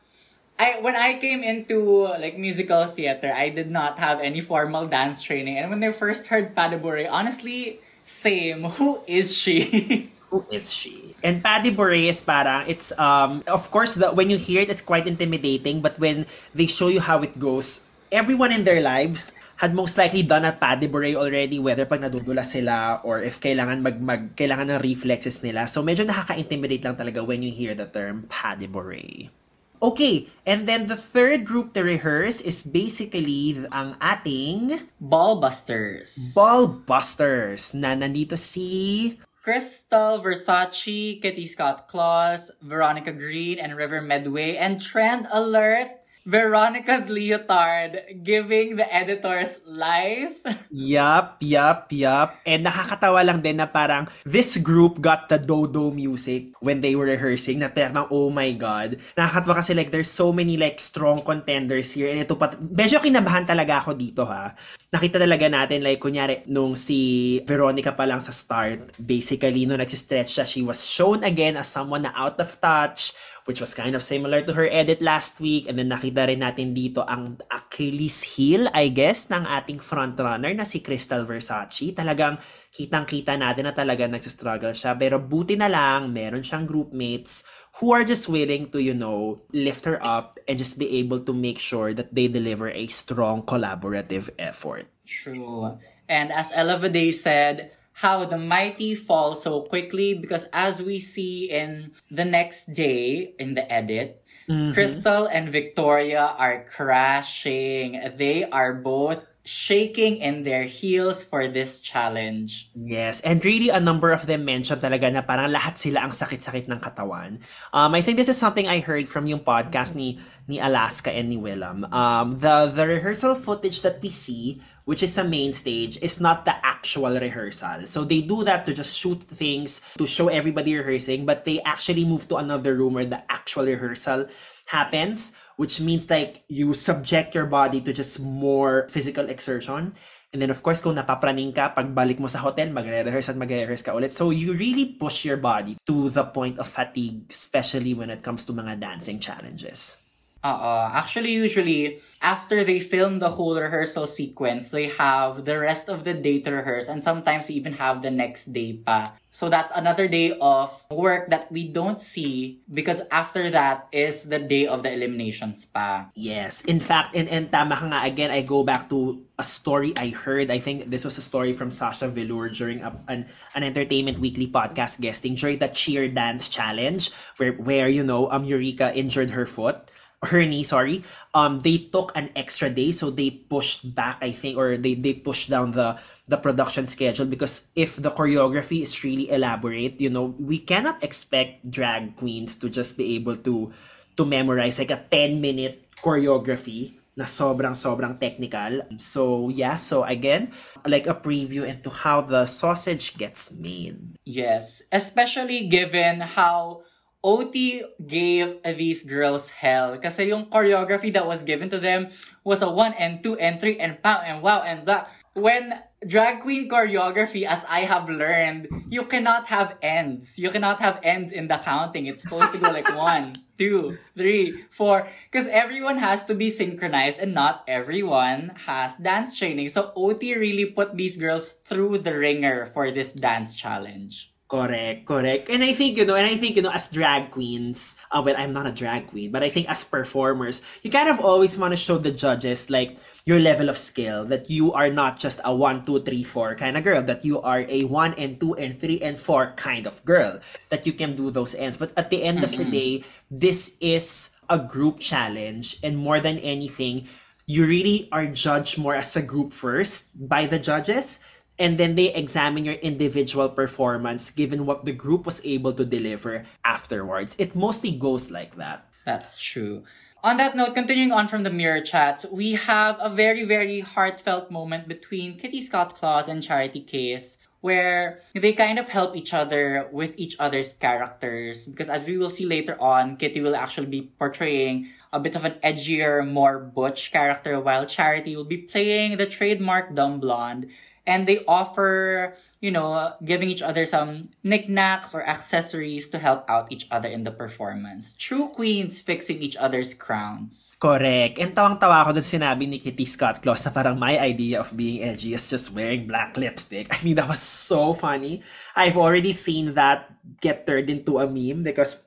I 0.55 0.79
when 0.79 0.95
I 0.95 1.19
came 1.19 1.43
into 1.43 2.07
like 2.07 2.39
musical 2.39 2.87
theater, 2.87 3.35
I 3.35 3.51
did 3.51 3.69
not 3.69 3.99
have 3.99 4.23
any 4.23 4.39
formal 4.39 4.87
dance 4.87 5.21
training, 5.21 5.59
and 5.59 5.69
when 5.69 5.83
I 5.83 5.91
first 5.91 6.31
heard 6.31 6.55
pas 6.55 6.71
de 6.71 6.79
bourrée, 6.79 7.11
honestly, 7.11 7.83
same. 8.07 8.63
Who 8.79 9.03
is 9.05 9.35
she? 9.35 10.09
Who 10.31 10.43
is 10.51 10.71
she? 10.71 11.15
And 11.23 11.43
Paddy 11.43 11.71
Bure 11.71 12.07
is 12.07 12.23
parang, 12.23 12.67
it's, 12.67 12.91
um, 12.99 13.43
of 13.47 13.71
course, 13.71 13.95
the, 13.95 14.11
when 14.11 14.29
you 14.29 14.37
hear 14.37 14.61
it, 14.61 14.69
it's 14.69 14.81
quite 14.81 15.07
intimidating, 15.07 15.81
but 15.81 15.99
when 15.99 16.25
they 16.53 16.67
show 16.67 16.87
you 16.87 16.99
how 16.99 17.21
it 17.23 17.39
goes, 17.39 17.85
everyone 18.11 18.51
in 18.51 18.63
their 18.63 18.81
lives 18.81 19.31
had 19.57 19.73
most 19.73 19.97
likely 19.97 20.21
done 20.21 20.45
a 20.45 20.51
Paddy 20.51 20.85
Bure 20.85 21.15
already, 21.17 21.57
whether 21.57 21.85
pag 21.85 22.01
nadudula 22.01 22.45
sila 22.45 23.01
or 23.03 23.23
if 23.23 23.41
kailangan 23.41 23.81
mag, 23.81 23.97
mag 23.97 24.21
kailangan 24.37 24.77
ng 24.77 24.81
reflexes 24.83 25.41
nila. 25.41 25.65
So 25.65 25.81
medyo 25.81 26.05
nakaka-intimidate 26.05 26.85
lang 26.85 26.95
talaga 26.95 27.25
when 27.25 27.41
you 27.41 27.49
hear 27.49 27.73
the 27.73 27.89
term 27.89 28.29
Paddy 28.29 28.69
Bure. 28.69 29.31
Okay, 29.77 30.25
and 30.45 30.65
then 30.65 30.87
the 30.87 30.97
third 30.97 31.45
group 31.45 31.73
to 31.73 31.85
rehearse 31.85 32.41
is 32.41 32.65
basically 32.65 33.53
ang 33.69 33.93
ating 34.01 34.89
Ballbusters. 34.97 36.33
Ballbusters 36.33 37.77
na 37.77 37.93
nandito 37.93 38.33
si 38.33 39.17
Crystal, 39.45 40.19
Versace, 40.19 41.21
Kitty 41.21 41.45
Scott 41.45 41.87
Claus, 41.87 42.51
Veronica 42.59 43.13
Green, 43.13 43.61
and 43.61 43.77
River 43.77 44.01
Medway. 44.01 44.57
And 44.57 44.81
trend 44.81 45.29
alert, 45.31 46.03
Veronica's 46.27 47.07
leotard 47.07 48.19
giving 48.19 48.75
the 48.75 48.83
editors 48.91 49.63
life. 49.63 50.35
Yup, 50.67 51.39
yup, 51.39 51.87
yup. 51.87 52.35
And 52.43 52.67
nakakatawa 52.67 53.23
lang 53.23 53.39
din 53.39 53.63
na 53.63 53.71
parang 53.71 54.11
this 54.27 54.59
group 54.59 54.99
got 54.99 55.31
the 55.31 55.39
dodo 55.39 55.95
music 55.95 56.51
when 56.59 56.83
they 56.83 56.99
were 56.99 57.07
rehearsing 57.07 57.63
na 57.63 57.71
parang 57.71 58.11
oh 58.11 58.27
my 58.27 58.51
god. 58.51 58.99
Nakakatawa 59.15 59.63
kasi 59.63 59.71
like 59.71 59.87
there's 59.95 60.11
so 60.11 60.35
many 60.35 60.59
like 60.59 60.83
strong 60.83 61.15
contenders 61.23 61.95
here 61.95 62.11
and 62.11 62.19
ito 62.19 62.35
pa 62.35 62.51
medyo 62.59 62.99
kinabahan 62.99 63.47
talaga 63.47 63.87
ako 63.87 63.95
dito 63.95 64.27
ha. 64.27 64.51
Nakita 64.91 65.23
talaga 65.23 65.47
natin 65.47 65.79
like 65.79 66.03
kunyari 66.03 66.43
nung 66.51 66.75
si 66.75 67.39
Veronica 67.47 67.95
pa 67.95 68.03
lang 68.03 68.19
sa 68.19 68.35
start, 68.35 68.99
basically 68.99 69.63
nung 69.63 69.79
nagsistretch 69.79 70.35
siya, 70.35 70.43
she 70.43 70.59
was 70.59 70.83
shown 70.83 71.23
again 71.23 71.55
as 71.55 71.71
someone 71.71 72.03
na 72.03 72.11
out 72.19 72.35
of 72.35 72.51
touch 72.59 73.15
which 73.47 73.63
was 73.63 73.71
kind 73.71 73.95
of 73.95 74.03
similar 74.03 74.43
to 74.43 74.51
her 74.51 74.67
edit 74.67 74.99
last 74.99 75.39
week. 75.39 75.71
And 75.71 75.79
then 75.79 75.87
nakita 75.87 76.27
rin 76.27 76.43
natin 76.43 76.75
dito 76.75 77.07
ang 77.07 77.39
Achilles 77.47 78.35
heel, 78.35 78.67
I 78.75 78.91
guess, 78.91 79.31
ng 79.31 79.47
ating 79.47 79.79
frontrunner 79.79 80.51
na 80.51 80.67
si 80.67 80.83
Crystal 80.83 81.23
Versace. 81.23 81.95
Talagang 81.95 82.35
kitang-kita 82.75 83.39
natin 83.39 83.71
na 83.71 83.73
talaga 83.73 84.03
nagsistruggle 84.03 84.75
siya. 84.75 84.99
Pero 84.99 85.23
buti 85.23 85.55
na 85.55 85.71
lang, 85.71 86.11
meron 86.11 86.43
siyang 86.43 86.67
groupmates 86.67 87.47
who 87.79 87.95
are 87.95 88.03
just 88.03 88.27
willing 88.27 88.67
to, 88.67 88.83
you 88.83 88.93
know, 88.93 89.39
lift 89.55 89.87
her 89.87 89.97
up 90.03 90.35
and 90.43 90.59
just 90.59 90.75
be 90.75 90.99
able 90.99 91.23
to 91.23 91.31
make 91.31 91.57
sure 91.57 91.95
that 91.95 92.11
they 92.11 92.27
deliver 92.27 92.67
a 92.67 92.83
strong 92.91 93.47
collaborative 93.47 94.27
effort. 94.35 94.91
True. 95.07 95.79
And 96.11 96.35
as 96.35 96.51
Ella 96.51 96.75
Vaday 96.75 97.15
said, 97.15 97.71
how 98.05 98.25
the 98.25 98.37
mighty 98.37 98.93
fall 98.93 99.33
so 99.33 99.61
quickly 99.61 100.13
because 100.13 100.45
as 100.53 100.81
we 100.81 100.99
see 100.99 101.49
in 101.49 101.91
the 102.11 102.25
next 102.25 102.73
day 102.73 103.33
in 103.39 103.55
the 103.57 103.65
edit, 103.71 104.21
Krystal 104.47 105.27
and 105.27 105.49
Victoria 105.49 106.31
are 106.39 106.63
crashing. 106.63 107.99
They 108.15 108.47
are 108.47 108.71
both 108.73 109.27
shaking 109.43 110.19
in 110.19 110.43
their 110.43 110.63
heels 110.63 111.23
for 111.23 111.47
this 111.47 111.79
challenge. 111.79 112.69
Yes, 112.75 113.19
and 113.23 113.43
really 113.43 113.67
a 113.67 113.79
number 113.79 114.11
of 114.11 114.27
them 114.27 114.43
mentioned 114.43 114.79
talaga 114.79 115.11
na 115.11 115.23
parang 115.23 115.51
lahat 115.51 115.79
sila 115.79 116.03
ang 116.03 116.11
sakit-sakit 116.11 116.67
ng 116.67 116.79
katawan. 116.79 117.39
Um, 117.71 117.91
I 117.95 118.03
think 118.03 118.15
this 118.15 118.31
is 118.31 118.39
something 118.39 118.67
I 118.67 118.79
heard 118.79 119.07
from 119.11 119.27
yung 119.27 119.43
podcast 119.43 119.95
ni 119.95 120.19
ni 120.47 120.59
Alaska 120.59 121.11
and 121.11 121.27
ni 121.27 121.39
Willam. 121.39 121.87
Um, 121.91 122.39
the 122.39 122.71
the 122.71 122.87
rehearsal 122.87 123.35
footage 123.35 123.83
that 123.83 123.99
we 124.03 124.11
see, 124.11 124.63
which 124.87 125.03
is 125.03 125.11
sa 125.11 125.27
main 125.27 125.51
stage, 125.51 125.99
is 125.99 126.23
not 126.23 126.47
the 126.47 126.55
actual 126.63 127.11
rehearsal. 127.11 127.83
So 127.91 128.07
they 128.07 128.23
do 128.23 128.47
that 128.47 128.63
to 128.65 128.71
just 128.71 128.95
shoot 128.95 129.19
things, 129.19 129.83
to 129.99 130.07
show 130.07 130.31
everybody 130.31 130.79
rehearsing, 130.79 131.27
but 131.27 131.43
they 131.43 131.59
actually 131.67 132.07
move 132.07 132.31
to 132.31 132.39
another 132.39 132.71
room 132.79 132.95
where 132.95 133.03
the 133.03 133.19
actual 133.27 133.67
rehearsal 133.67 134.31
happens, 134.71 135.35
which 135.59 135.83
means 135.83 136.07
like 136.07 136.47
you 136.47 136.71
subject 136.71 137.35
your 137.35 137.51
body 137.51 137.83
to 137.83 137.91
just 137.91 138.23
more 138.23 138.87
physical 138.87 139.27
exertion. 139.27 139.91
And 140.31 140.39
then 140.39 140.51
of 140.51 140.63
course, 140.63 140.79
kung 140.79 140.95
napapraning 140.95 141.51
ka, 141.51 141.75
pagbalik 141.75 142.23
mo 142.23 142.31
sa 142.31 142.39
hotel, 142.39 142.71
magre-rehearse 142.71 143.27
at 143.27 143.35
magre-rehearse 143.35 143.83
ka 143.83 143.91
ulit. 143.91 144.15
So 144.15 144.31
you 144.31 144.55
really 144.55 144.95
push 144.95 145.27
your 145.27 145.37
body 145.37 145.75
to 145.83 146.07
the 146.07 146.23
point 146.31 146.63
of 146.63 146.67
fatigue, 146.67 147.27
especially 147.27 147.91
when 147.91 148.07
it 148.07 148.23
comes 148.23 148.47
to 148.47 148.55
mga 148.55 148.79
dancing 148.79 149.19
challenges. 149.19 149.99
Uh, 150.43 150.89
actually, 150.93 151.33
usually, 151.33 151.99
after 152.21 152.63
they 152.63 152.79
film 152.79 153.19
the 153.19 153.29
whole 153.29 153.55
rehearsal 153.59 154.07
sequence, 154.07 154.71
they 154.71 154.87
have 154.87 155.45
the 155.45 155.57
rest 155.57 155.89
of 155.89 156.03
the 156.03 156.13
day 156.13 156.39
to 156.41 156.51
rehearse, 156.51 156.87
and 156.87 157.03
sometimes 157.03 157.47
they 157.47 157.53
even 157.55 157.73
have 157.73 158.01
the 158.01 158.11
next 158.11 158.53
day 158.53 158.73
pa. 158.73 159.13
So 159.37 159.53
that's 159.53 159.69
another 159.75 160.07
day 160.07 160.33
of 160.41 160.73
work 160.89 161.29
that 161.29 161.51
we 161.51 161.69
don't 161.69 162.01
see 162.01 162.65
because 162.73 163.05
after 163.11 163.53
that 163.53 163.85
is 163.91 164.33
the 164.33 164.39
day 164.39 164.65
of 164.65 164.81
the 164.81 164.89
eliminations 164.89 165.61
pa. 165.69 166.09
Yes. 166.17 166.65
In 166.65 166.79
fact, 166.79 167.13
and, 167.13 167.29
and 167.29 167.51
tama 167.51 167.77
nga, 167.77 168.01
again, 168.01 168.31
I 168.31 168.41
go 168.41 168.63
back 168.63 168.89
to 168.89 169.21
a 169.37 169.45
story 169.45 169.93
I 169.93 170.09
heard. 170.09 170.49
I 170.49 170.57
think 170.57 170.89
this 170.89 171.05
was 171.05 171.19
a 171.19 171.21
story 171.21 171.53
from 171.53 171.69
Sasha 171.69 172.07
Velour 172.07 172.49
during 172.49 172.81
a, 172.81 172.97
an, 173.07 173.29
an 173.53 173.61
Entertainment 173.61 174.17
Weekly 174.17 174.47
podcast 174.47 175.01
guesting 175.01 175.35
during 175.35 175.59
the 175.59 175.69
cheer 175.69 176.09
dance 176.09 176.49
challenge 176.49 177.13
where, 177.37 177.53
where 177.53 177.89
you 177.89 178.03
know, 178.03 178.31
um, 178.31 178.43
Eureka 178.43 178.89
injured 178.97 179.37
her 179.37 179.45
foot 179.45 179.91
her 180.23 180.45
knee, 180.45 180.63
sorry, 180.63 181.03
um, 181.33 181.61
they 181.61 181.77
took 181.77 182.11
an 182.15 182.29
extra 182.35 182.69
day, 182.69 182.91
so 182.91 183.09
they 183.11 183.29
pushed 183.29 183.93
back, 183.93 184.17
I 184.21 184.31
think, 184.31 184.57
or 184.57 184.77
they, 184.77 184.95
they 184.95 185.13
pushed 185.13 185.49
down 185.49 185.71
the 185.71 185.99
the 186.27 186.37
production 186.37 186.87
schedule 186.87 187.25
because 187.25 187.67
if 187.75 187.95
the 187.95 188.11
choreography 188.11 188.83
is 188.83 189.03
really 189.03 189.29
elaborate, 189.31 190.01
you 190.01 190.09
know, 190.09 190.35
we 190.37 190.59
cannot 190.59 191.01
expect 191.03 191.69
drag 191.71 192.17
queens 192.17 192.55
to 192.59 192.69
just 192.69 192.97
be 192.97 193.15
able 193.15 193.35
to 193.47 193.71
to 194.17 194.25
memorize 194.25 194.79
like 194.79 194.91
a 194.91 194.99
10 195.09 195.39
minute 195.39 195.87
choreography 196.03 196.97
na 197.15 197.25
sobrang 197.25 197.73
sobrang 197.73 198.19
technical. 198.19 198.83
So 198.99 199.49
yeah, 199.49 199.79
so 199.79 200.03
again, 200.03 200.51
like 200.85 201.07
a 201.07 201.15
preview 201.15 201.63
into 201.63 201.89
how 201.89 202.21
the 202.21 202.45
sausage 202.45 203.15
gets 203.17 203.55
made. 203.55 204.19
Yes, 204.27 204.83
especially 204.91 205.65
given 205.65 206.21
how 206.21 206.83
OT 207.23 207.83
gave 208.05 208.61
these 208.77 209.03
girls 209.03 209.49
hell 209.61 209.97
kasi 209.97 210.29
yung 210.29 210.45
choreography 210.47 211.11
that 211.11 211.25
was 211.25 211.41
given 211.41 211.67
to 211.67 211.81
them 211.81 212.07
was 212.45 212.61
a 212.61 212.69
1 212.69 212.93
and 212.97 213.23
2 213.23 213.35
and 213.41 213.59
3 213.59 213.77
and 213.79 214.01
pow 214.03 214.21
and 214.21 214.41
wow 214.41 214.61
and 214.61 214.85
blah. 214.85 215.05
When 215.37 215.85
drag 216.01 216.41
queen 216.41 216.69
choreography, 216.69 217.45
as 217.45 217.65
I 217.69 217.81
have 217.85 218.09
learned, 218.09 218.69
you 218.89 219.05
cannot 219.05 219.47
have 219.53 219.77
ends. 219.81 220.37
You 220.37 220.49
cannot 220.49 220.79
have 220.81 220.99
ends 221.03 221.31
in 221.31 221.47
the 221.47 221.57
counting. 221.57 222.07
It's 222.07 222.23
supposed 222.23 222.53
to 222.53 222.57
go 222.57 222.73
like 222.73 222.89
one, 222.97 223.33
two, 223.57 223.97
three, 224.17 224.65
four. 224.69 225.07
Because 225.29 225.47
everyone 225.47 225.97
has 225.97 226.25
to 226.25 226.33
be 226.33 226.49
synchronized 226.49 227.19
and 227.19 227.33
not 227.33 227.63
everyone 227.67 228.53
has 228.65 228.97
dance 228.97 229.37
training. 229.37 229.69
So 229.69 229.93
OT 229.95 230.35
really 230.35 230.65
put 230.65 230.97
these 230.97 231.17
girls 231.17 231.53
through 231.65 231.99
the 231.99 232.17
ringer 232.17 232.65
for 232.65 232.89
this 232.89 233.11
dance 233.11 233.53
challenge. 233.53 234.33
Correct, 234.47 235.03
correct. 235.03 235.49
And 235.51 235.59
I 235.59 235.73
think, 235.75 235.97
you 235.97 236.05
know, 236.05 236.15
and 236.15 236.25
I 236.25 236.37
think, 236.39 236.55
you 236.55 236.61
know, 236.61 236.71
as 236.71 236.87
drag 236.87 237.31
queens, 237.31 237.99
uh, 238.11 238.23
well, 238.23 238.35
I'm 238.37 238.53
not 238.53 238.65
a 238.65 238.71
drag 238.71 239.07
queen, 239.07 239.29
but 239.29 239.43
I 239.43 239.49
think 239.49 239.67
as 239.67 239.83
performers, 239.83 240.61
you 240.83 240.89
kind 240.89 241.09
of 241.09 241.19
always 241.19 241.57
want 241.57 241.73
to 241.73 241.75
show 241.75 241.97
the 241.97 242.11
judges, 242.11 242.69
like, 242.69 242.95
your 243.25 243.39
level 243.43 243.67
of 243.67 243.77
skill, 243.77 244.23
that 244.31 244.49
you 244.49 244.71
are 244.71 244.89
not 244.89 245.19
just 245.19 245.41
a 245.43 245.53
one, 245.53 245.83
two, 245.83 245.99
three, 245.99 246.23
four 246.23 246.55
kind 246.55 246.77
of 246.77 246.85
girl, 246.85 247.01
that 247.01 247.25
you 247.25 247.41
are 247.41 247.67
a 247.67 247.83
one 247.91 248.13
and 248.13 248.39
two 248.39 248.55
and 248.55 248.79
three 248.79 249.01
and 249.01 249.19
four 249.19 249.51
kind 249.57 249.85
of 249.85 249.99
girl, 250.05 250.39
that 250.69 250.87
you 250.87 250.93
can 250.93 251.13
do 251.13 251.29
those 251.29 251.53
ends. 251.53 251.75
But 251.75 251.91
at 251.97 252.09
the 252.09 252.23
end 252.23 252.41
of 252.41 252.55
the 252.55 252.63
day, 252.63 253.03
this 253.29 253.75
is 253.81 254.31
a 254.49 254.57
group 254.57 254.99
challenge, 254.99 255.75
and 255.83 255.97
more 255.97 256.21
than 256.21 256.39
anything, 256.39 257.09
you 257.47 257.65
really 257.65 258.07
are 258.13 258.25
judged 258.25 258.77
more 258.77 258.95
as 258.95 259.13
a 259.17 259.21
group 259.21 259.51
first 259.51 260.15
by 260.15 260.45
the 260.45 260.57
judges 260.57 261.19
and 261.59 261.77
then 261.77 261.95
they 261.95 262.13
examine 262.13 262.65
your 262.65 262.75
individual 262.75 263.49
performance 263.49 264.31
given 264.31 264.65
what 264.65 264.85
the 264.85 264.91
group 264.91 265.25
was 265.25 265.43
able 265.45 265.73
to 265.73 265.85
deliver 265.85 266.45
afterwards. 266.63 267.35
It 267.39 267.55
mostly 267.55 267.91
goes 267.91 268.31
like 268.31 268.55
that. 268.57 268.87
That's 269.05 269.37
true. 269.37 269.83
On 270.23 270.37
that 270.37 270.55
note, 270.55 270.73
continuing 270.73 271.11
on 271.11 271.27
from 271.27 271.43
the 271.43 271.49
mirror 271.49 271.81
chats, 271.81 272.25
we 272.31 272.53
have 272.53 272.97
a 272.99 273.09
very, 273.09 273.45
very 273.45 273.81
heartfelt 273.81 274.49
moment 274.51 274.87
between 274.87 275.37
Kitty 275.37 275.61
Scott 275.61 275.95
Claus 275.95 276.27
and 276.27 276.43
Charity 276.43 276.81
Kase 276.81 277.37
where 277.61 278.19
they 278.33 278.53
kind 278.53 278.77
of 278.77 278.89
help 278.89 279.15
each 279.15 279.33
other 279.33 279.89
with 279.91 280.13
each 280.17 280.35
other's 280.39 280.73
characters. 280.73 281.65
Because 281.65 281.89
as 281.89 282.07
we 282.07 282.17
will 282.17 282.29
see 282.29 282.45
later 282.45 282.79
on, 282.79 283.17
Kitty 283.17 283.41
will 283.41 283.55
actually 283.55 283.87
be 283.87 284.13
portraying 284.19 284.89
a 285.11 285.19
bit 285.19 285.35
of 285.35 285.45
an 285.45 285.55
edgier, 285.63 286.25
more 286.27 286.59
butch 286.59 287.11
character, 287.11 287.59
while 287.59 287.85
Charity 287.85 288.35
will 288.35 288.45
be 288.45 288.57
playing 288.57 289.17
the 289.17 289.25
trademark 289.25 289.95
dumb 289.95 290.19
blonde 290.19 290.67
and 291.07 291.25
they 291.25 291.39
offer, 291.47 292.35
you 292.59 292.69
know, 292.69 293.15
giving 293.23 293.47
each 293.47 293.63
other 293.63 293.87
some 293.87 294.29
knickknacks 294.43 295.15
or 295.15 295.23
accessories 295.23 296.11
to 296.11 296.19
help 296.19 296.43
out 296.51 296.67
each 296.67 296.85
other 296.91 297.07
in 297.07 297.23
the 297.23 297.31
performance. 297.31 298.13
True 298.13 298.51
queens 298.51 298.99
fixing 298.99 299.39
each 299.39 299.55
other's 299.55 299.95
crowns. 299.95 300.75
Correct. 300.83 301.39
And 301.39 301.55
tawang-tawa 301.55 302.03
ako 302.03 302.19
dun 302.19 302.27
sinabi 302.27 302.67
ni 302.67 302.77
Kitty 302.77 303.07
Scott 303.07 303.39
Claus 303.39 303.63
na 303.63 303.71
parang 303.71 303.95
my 303.95 304.19
idea 304.19 304.59
of 304.59 304.75
being 304.75 305.01
edgy 305.01 305.33
is 305.33 305.47
just 305.47 305.71
wearing 305.71 306.05
black 306.05 306.35
lipstick. 306.35 306.91
I 306.93 306.99
mean, 307.01 307.15
that 307.15 307.31
was 307.31 307.41
so 307.41 307.95
funny. 307.95 308.43
I've 308.75 308.99
already 308.99 309.31
seen 309.31 309.73
that 309.79 310.11
get 310.43 310.67
turned 310.67 310.91
into 310.91 311.23
a 311.23 311.25
meme 311.25 311.63
because 311.63 312.03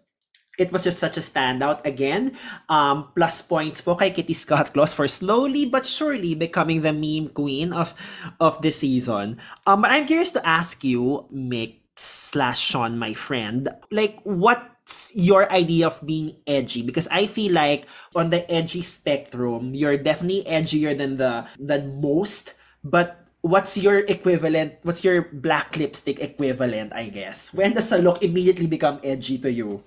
it 0.60 0.70
was 0.70 0.84
just 0.84 1.00
such 1.00 1.16
a 1.16 1.24
standout 1.24 1.80
again. 1.88 2.36
Um, 2.68 3.08
plus 3.16 3.40
points 3.40 3.80
po 3.80 3.96
kay 3.96 4.12
Kitty 4.12 4.36
Scott 4.36 4.76
Claus 4.76 4.92
for 4.92 5.08
slowly 5.08 5.64
but 5.64 5.88
surely 5.88 6.36
becoming 6.36 6.84
the 6.84 6.92
meme 6.92 7.32
queen 7.32 7.72
of 7.72 7.96
of 8.36 8.60
the 8.60 8.70
season. 8.70 9.40
Um, 9.64 9.80
but 9.80 9.90
I'm 9.90 10.04
curious 10.04 10.30
to 10.36 10.44
ask 10.44 10.84
you, 10.84 11.24
Mick 11.32 11.80
slash 11.96 12.60
Sean, 12.60 13.00
my 13.00 13.16
friend, 13.16 13.72
like 13.88 14.20
what's 14.28 15.16
your 15.16 15.48
idea 15.48 15.88
of 15.88 16.04
being 16.04 16.36
edgy? 16.44 16.84
Because 16.84 17.08
I 17.08 17.24
feel 17.24 17.56
like 17.56 17.88
on 18.12 18.28
the 18.28 18.44
edgy 18.52 18.84
spectrum, 18.84 19.72
you're 19.72 19.96
definitely 19.96 20.44
edgier 20.44 20.92
than 20.92 21.16
the 21.16 21.48
than 21.56 22.04
most, 22.04 22.52
but 22.84 23.20
what's 23.40 23.76
your 23.80 24.04
equivalent 24.04 24.76
what's 24.84 25.00
your 25.00 25.24
black 25.32 25.72
lipstick 25.80 26.20
equivalent 26.20 26.92
i 26.92 27.08
guess 27.08 27.54
when 27.56 27.72
does 27.72 27.88
a 27.88 27.96
look 27.96 28.20
immediately 28.22 28.68
become 28.68 29.00
edgy 29.02 29.38
to 29.40 29.48
you 29.50 29.80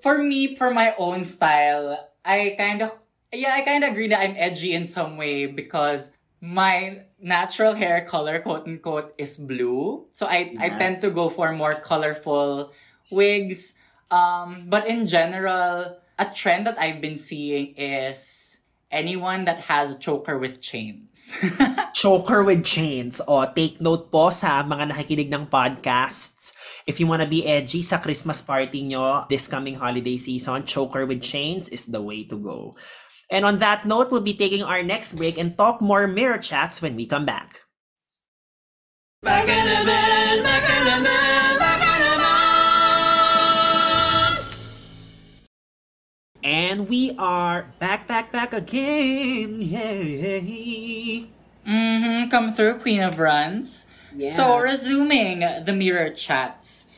for 0.00 0.18
me, 0.18 0.54
for 0.56 0.72
my 0.72 0.94
own 0.98 1.24
style, 1.24 2.10
I 2.24 2.54
kind 2.58 2.82
of, 2.82 2.92
yeah, 3.32 3.54
I 3.54 3.62
kind 3.62 3.84
of 3.84 3.90
agree 3.90 4.08
that 4.08 4.20
I'm 4.20 4.34
edgy 4.36 4.72
in 4.72 4.86
some 4.86 5.16
way 5.16 5.46
because 5.46 6.12
my 6.40 7.02
natural 7.20 7.74
hair 7.74 8.04
color, 8.04 8.40
quote 8.40 8.66
unquote, 8.66 9.14
is 9.18 9.36
blue. 9.36 10.06
So 10.10 10.26
I, 10.26 10.54
I 10.60 10.70
tend 10.70 11.00
to 11.02 11.10
go 11.10 11.28
for 11.28 11.52
more 11.52 11.74
colorful 11.74 12.72
wigs. 13.10 13.74
Um, 14.10 14.66
but 14.68 14.86
in 14.86 15.06
general, 15.06 15.98
a 16.18 16.26
trend 16.34 16.66
that 16.66 16.78
I've 16.78 17.00
been 17.00 17.18
seeing 17.18 17.74
is 17.76 18.58
anyone 18.90 19.44
that 19.44 19.68
has 19.68 19.94
a 19.94 19.98
choker 19.98 20.38
with 20.38 20.60
chains. 20.60 21.32
choker 21.94 22.42
with 22.42 22.64
chains. 22.64 23.20
O, 23.28 23.44
take 23.52 23.80
note 23.80 24.10
po 24.10 24.30
sa 24.30 24.64
mga 24.64 24.92
nakikinig 24.92 25.30
ng 25.32 25.46
podcasts. 25.46 26.56
If 26.88 26.96
you 26.96 27.04
wanna 27.04 27.28
be 27.28 27.44
edgy 27.44 27.84
sa 27.84 28.00
Christmas 28.00 28.40
party 28.40 28.80
nyo 28.80 29.28
this 29.28 29.44
coming 29.44 29.76
holiday 29.76 30.16
season, 30.16 30.64
choker 30.64 31.04
with 31.04 31.20
chains 31.20 31.68
is 31.68 31.84
the 31.84 32.00
way 32.00 32.24
to 32.24 32.40
go. 32.40 32.80
And 33.28 33.44
on 33.44 33.60
that 33.60 33.84
note, 33.84 34.08
we'll 34.08 34.24
be 34.24 34.32
taking 34.32 34.64
our 34.64 34.80
next 34.80 35.12
break 35.20 35.36
and 35.36 35.52
talk 35.52 35.84
more 35.84 36.08
mirror 36.08 36.40
chats 36.40 36.80
when 36.80 36.96
we 36.96 37.04
come 37.04 37.28
back. 37.28 37.60
Back 39.20 39.44
in 39.44 39.68
a 39.68 39.84
man, 39.84 40.40
back 40.40 40.64
in 40.64 40.88
a 40.88 40.96
man, 41.04 41.58
back 41.60 41.82
in 41.84 42.00
a 42.08 42.16
man. 42.16 42.32
And 46.40 46.88
we 46.88 47.12
are 47.20 47.68
back, 47.76 48.08
back, 48.08 48.32
back 48.32 48.56
again. 48.56 49.60
Yay. 49.60 51.28
Mm-hmm. 51.68 52.32
Come 52.32 52.54
through, 52.56 52.80
Queen 52.80 53.04
of 53.04 53.20
Runs. 53.20 53.84
Yeah. 54.18 54.32
So, 54.32 54.58
resuming 54.58 55.40
the 55.62 55.72
mirror 55.72 56.10
chats, 56.10 56.88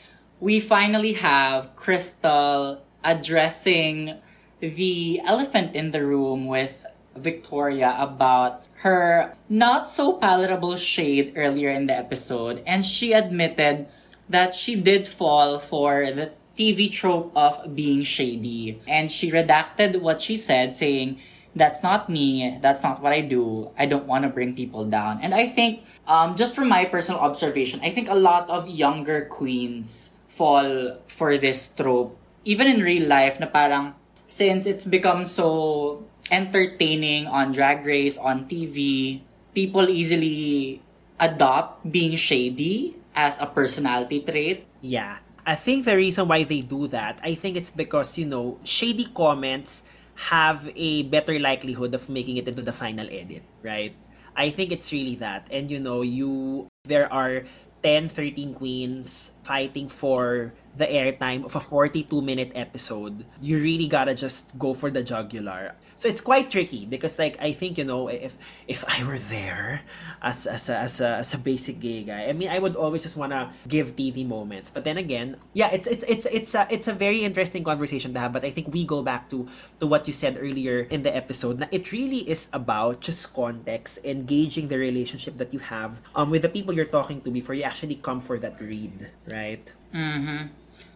we 0.41 0.59
finally 0.59 1.13
have 1.13 1.77
Krystal 1.77 2.81
addressing 3.05 4.17
the 4.61 5.21
elephant 5.27 5.77
in 5.77 5.91
the 5.91 6.03
room 6.03 6.47
with 6.47 6.87
Victoria 7.15 7.95
about 7.99 8.65
her 8.77 9.37
not 9.51 9.91
so 9.91 10.15
palatable 10.15 10.77
shade 10.77 11.35
earlier 11.37 11.69
in 11.69 11.89
the 11.89 11.97
episode. 11.97 12.63
And 12.67 12.87
she 12.87 13.13
admitted 13.13 13.89
that 14.31 14.55
she 14.55 14.75
did 14.75 15.07
fall 15.07 15.59
for 15.59 16.11
the 16.11 16.33
TV 16.57 16.91
trope 16.91 17.33
of 17.37 17.77
being 17.77 18.03
shady. 18.03 18.81
And 18.89 19.13
she 19.13 19.31
redacted 19.31 20.01
what 20.01 20.23
she 20.23 20.39
said, 20.39 20.75
saying, 20.75 21.21
that's 21.55 21.83
not 21.83 22.09
me. 22.09 22.59
That's 22.63 22.83
not 22.83 23.03
what 23.03 23.13
I 23.13 23.21
do. 23.21 23.71
I 23.79 23.87
don't 23.87 24.07
want 24.07 24.25
to 24.25 24.31
bring 24.31 24.55
people 24.55 24.85
down. 24.87 25.21
And 25.23 25.35
I 25.35 25.47
think, 25.47 25.83
um, 26.07 26.37
just 26.37 26.55
from 26.55 26.69
my 26.69 26.85
personal 26.85 27.21
observation, 27.21 27.81
I 27.83 27.91
think 27.91 28.09
a 28.09 28.15
lot 28.15 28.49
of 28.49 28.69
younger 28.69 29.27
queens 29.27 30.11
fall 30.29 30.99
for 31.07 31.37
this 31.37 31.69
trope. 31.69 32.17
Even 32.45 32.67
in 32.67 32.81
real 32.81 33.07
life, 33.09 33.39
na 33.41 33.47
parang, 33.47 33.95
since 34.27 34.65
it's 34.65 34.87
become 34.87 35.25
so 35.25 36.07
entertaining 36.31 37.27
on 37.27 37.53
Drag 37.53 37.85
Race, 37.85 38.17
on 38.17 38.47
TV, 38.47 39.21
people 39.55 39.91
easily 39.91 40.81
adopt 41.19 41.85
being 41.91 42.17
shady 42.17 42.97
as 43.15 43.43
a 43.43 43.47
personality 43.47 44.23
trait. 44.23 44.65
Yeah. 44.81 45.19
I 45.45 45.57
think 45.57 45.85
the 45.85 45.97
reason 45.97 46.29
why 46.29 46.45
they 46.45 46.63
do 46.63 46.87
that, 46.89 47.19
I 47.25 47.35
think 47.35 47.57
it's 47.57 47.71
because, 47.71 48.17
you 48.17 48.25
know, 48.25 48.59
shady 48.63 49.11
comments 49.13 49.83
have 50.29 50.69
a 50.77 51.05
better 51.09 51.39
likelihood 51.39 51.95
of 51.95 52.09
making 52.09 52.37
it 52.37 52.47
into 52.47 52.61
the 52.61 52.73
final 52.73 53.09
edit, 53.09 53.43
right? 53.63 53.97
I 54.37 54.51
think 54.51 54.71
it's 54.71 54.93
really 54.93 55.17
that. 55.17 55.49
And 55.51 55.71
you 55.71 55.81
know, 55.81 56.03
you 56.03 56.69
there 56.85 57.11
are 57.13 57.45
10, 57.83 58.09
13 58.09 58.55
queens 58.55 59.33
fighting 59.45 59.89
for 59.89 60.53
the 60.77 60.85
airtime 60.85 61.45
of 61.45 61.57
a 61.57 61.61
42 61.61 62.21
minute 62.21 62.53
episode. 62.55 63.25
You 63.41 63.59
really 63.59 63.89
gotta 63.89 64.15
just 64.15 64.57
go 64.59 64.75
for 64.75 64.91
the 64.91 65.03
jugular. 65.03 65.75
So 66.01 66.09
it's 66.09 66.25
quite 66.25 66.49
tricky 66.49 66.89
because 66.89 67.21
like 67.21 67.37
I 67.45 67.53
think 67.53 67.77
you 67.77 67.85
know 67.85 68.09
if 68.09 68.41
if 68.65 68.81
I 68.89 69.05
were 69.05 69.21
there 69.21 69.85
as 70.25 70.49
as 70.49 70.73
a, 70.73 70.77
as 70.81 70.97
a, 71.05 71.21
as 71.21 71.37
a 71.37 71.39
basic 71.39 71.77
gay 71.77 72.09
guy, 72.09 72.25
I 72.25 72.33
mean 72.33 72.49
I 72.49 72.57
would 72.57 72.73
always 72.73 73.05
just 73.05 73.21
wanna 73.21 73.53
give 73.69 74.01
TV 74.01 74.25
moments. 74.25 74.73
But 74.73 74.89
then 74.89 74.97
again, 74.97 75.37
yeah, 75.53 75.69
it's 75.69 75.85
it's 75.85 76.01
it's 76.09 76.25
it's 76.25 76.57
a 76.57 76.65
it's 76.73 76.89
a 76.89 76.97
very 76.97 77.21
interesting 77.21 77.69
conversation 77.69 78.17
to 78.17 78.21
have. 78.25 78.33
But 78.33 78.49
I 78.49 78.51
think 78.51 78.73
we 78.73 78.89
go 78.89 79.05
back 79.05 79.29
to 79.29 79.45
to 79.77 79.85
what 79.85 80.09
you 80.09 80.17
said 80.17 80.41
earlier 80.41 80.89
in 80.89 81.05
the 81.05 81.13
episode. 81.13 81.61
Na 81.61 81.69
it 81.69 81.93
really 81.93 82.25
is 82.25 82.49
about 82.57 83.05
just 83.05 83.37
context, 83.37 84.01
engaging 84.01 84.73
the 84.73 84.81
relationship 84.81 85.37
that 85.37 85.53
you 85.53 85.61
have 85.61 86.01
um 86.17 86.33
with 86.33 86.41
the 86.41 86.49
people 86.49 86.73
you're 86.73 86.89
talking 86.89 87.21
to 87.21 87.29
before 87.29 87.53
you 87.53 87.69
actually 87.69 88.01
come 88.01 88.25
for 88.25 88.41
that 88.41 88.57
read, 88.57 89.13
right? 89.29 89.69
Mm-hmm. 89.93 90.49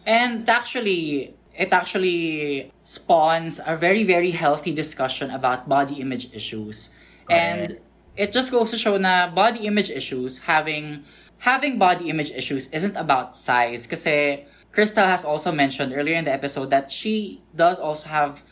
And 0.09 0.49
actually, 0.49 1.37
it 1.57 1.71
actually 1.71 2.71
spawns 2.83 3.59
a 3.65 3.75
very 3.75 4.03
very 4.03 4.31
healthy 4.31 4.73
discussion 4.73 5.31
about 5.31 5.69
body 5.69 6.01
image 6.01 6.33
issues. 6.33 6.89
And 7.29 7.79
it 8.15 8.31
just 8.31 8.51
goes 8.51 8.71
to 8.71 8.77
show 8.77 8.97
na 8.97 9.27
body 9.29 9.65
image 9.65 9.89
issues 9.89 10.39
having 10.45 11.03
having 11.39 11.77
body 11.77 12.09
image 12.09 12.31
issues 12.31 12.67
isn't 12.71 12.95
about 12.95 13.35
size. 13.35 13.87
Kasi 13.87 14.45
Krystal 14.71 15.05
has 15.05 15.23
also 15.23 15.51
mentioned 15.51 15.93
earlier 15.95 16.15
in 16.15 16.25
the 16.25 16.33
episode 16.33 16.69
that 16.69 16.91
she 16.91 17.41
does 17.55 17.79
also 17.79 18.09
have 18.09 18.43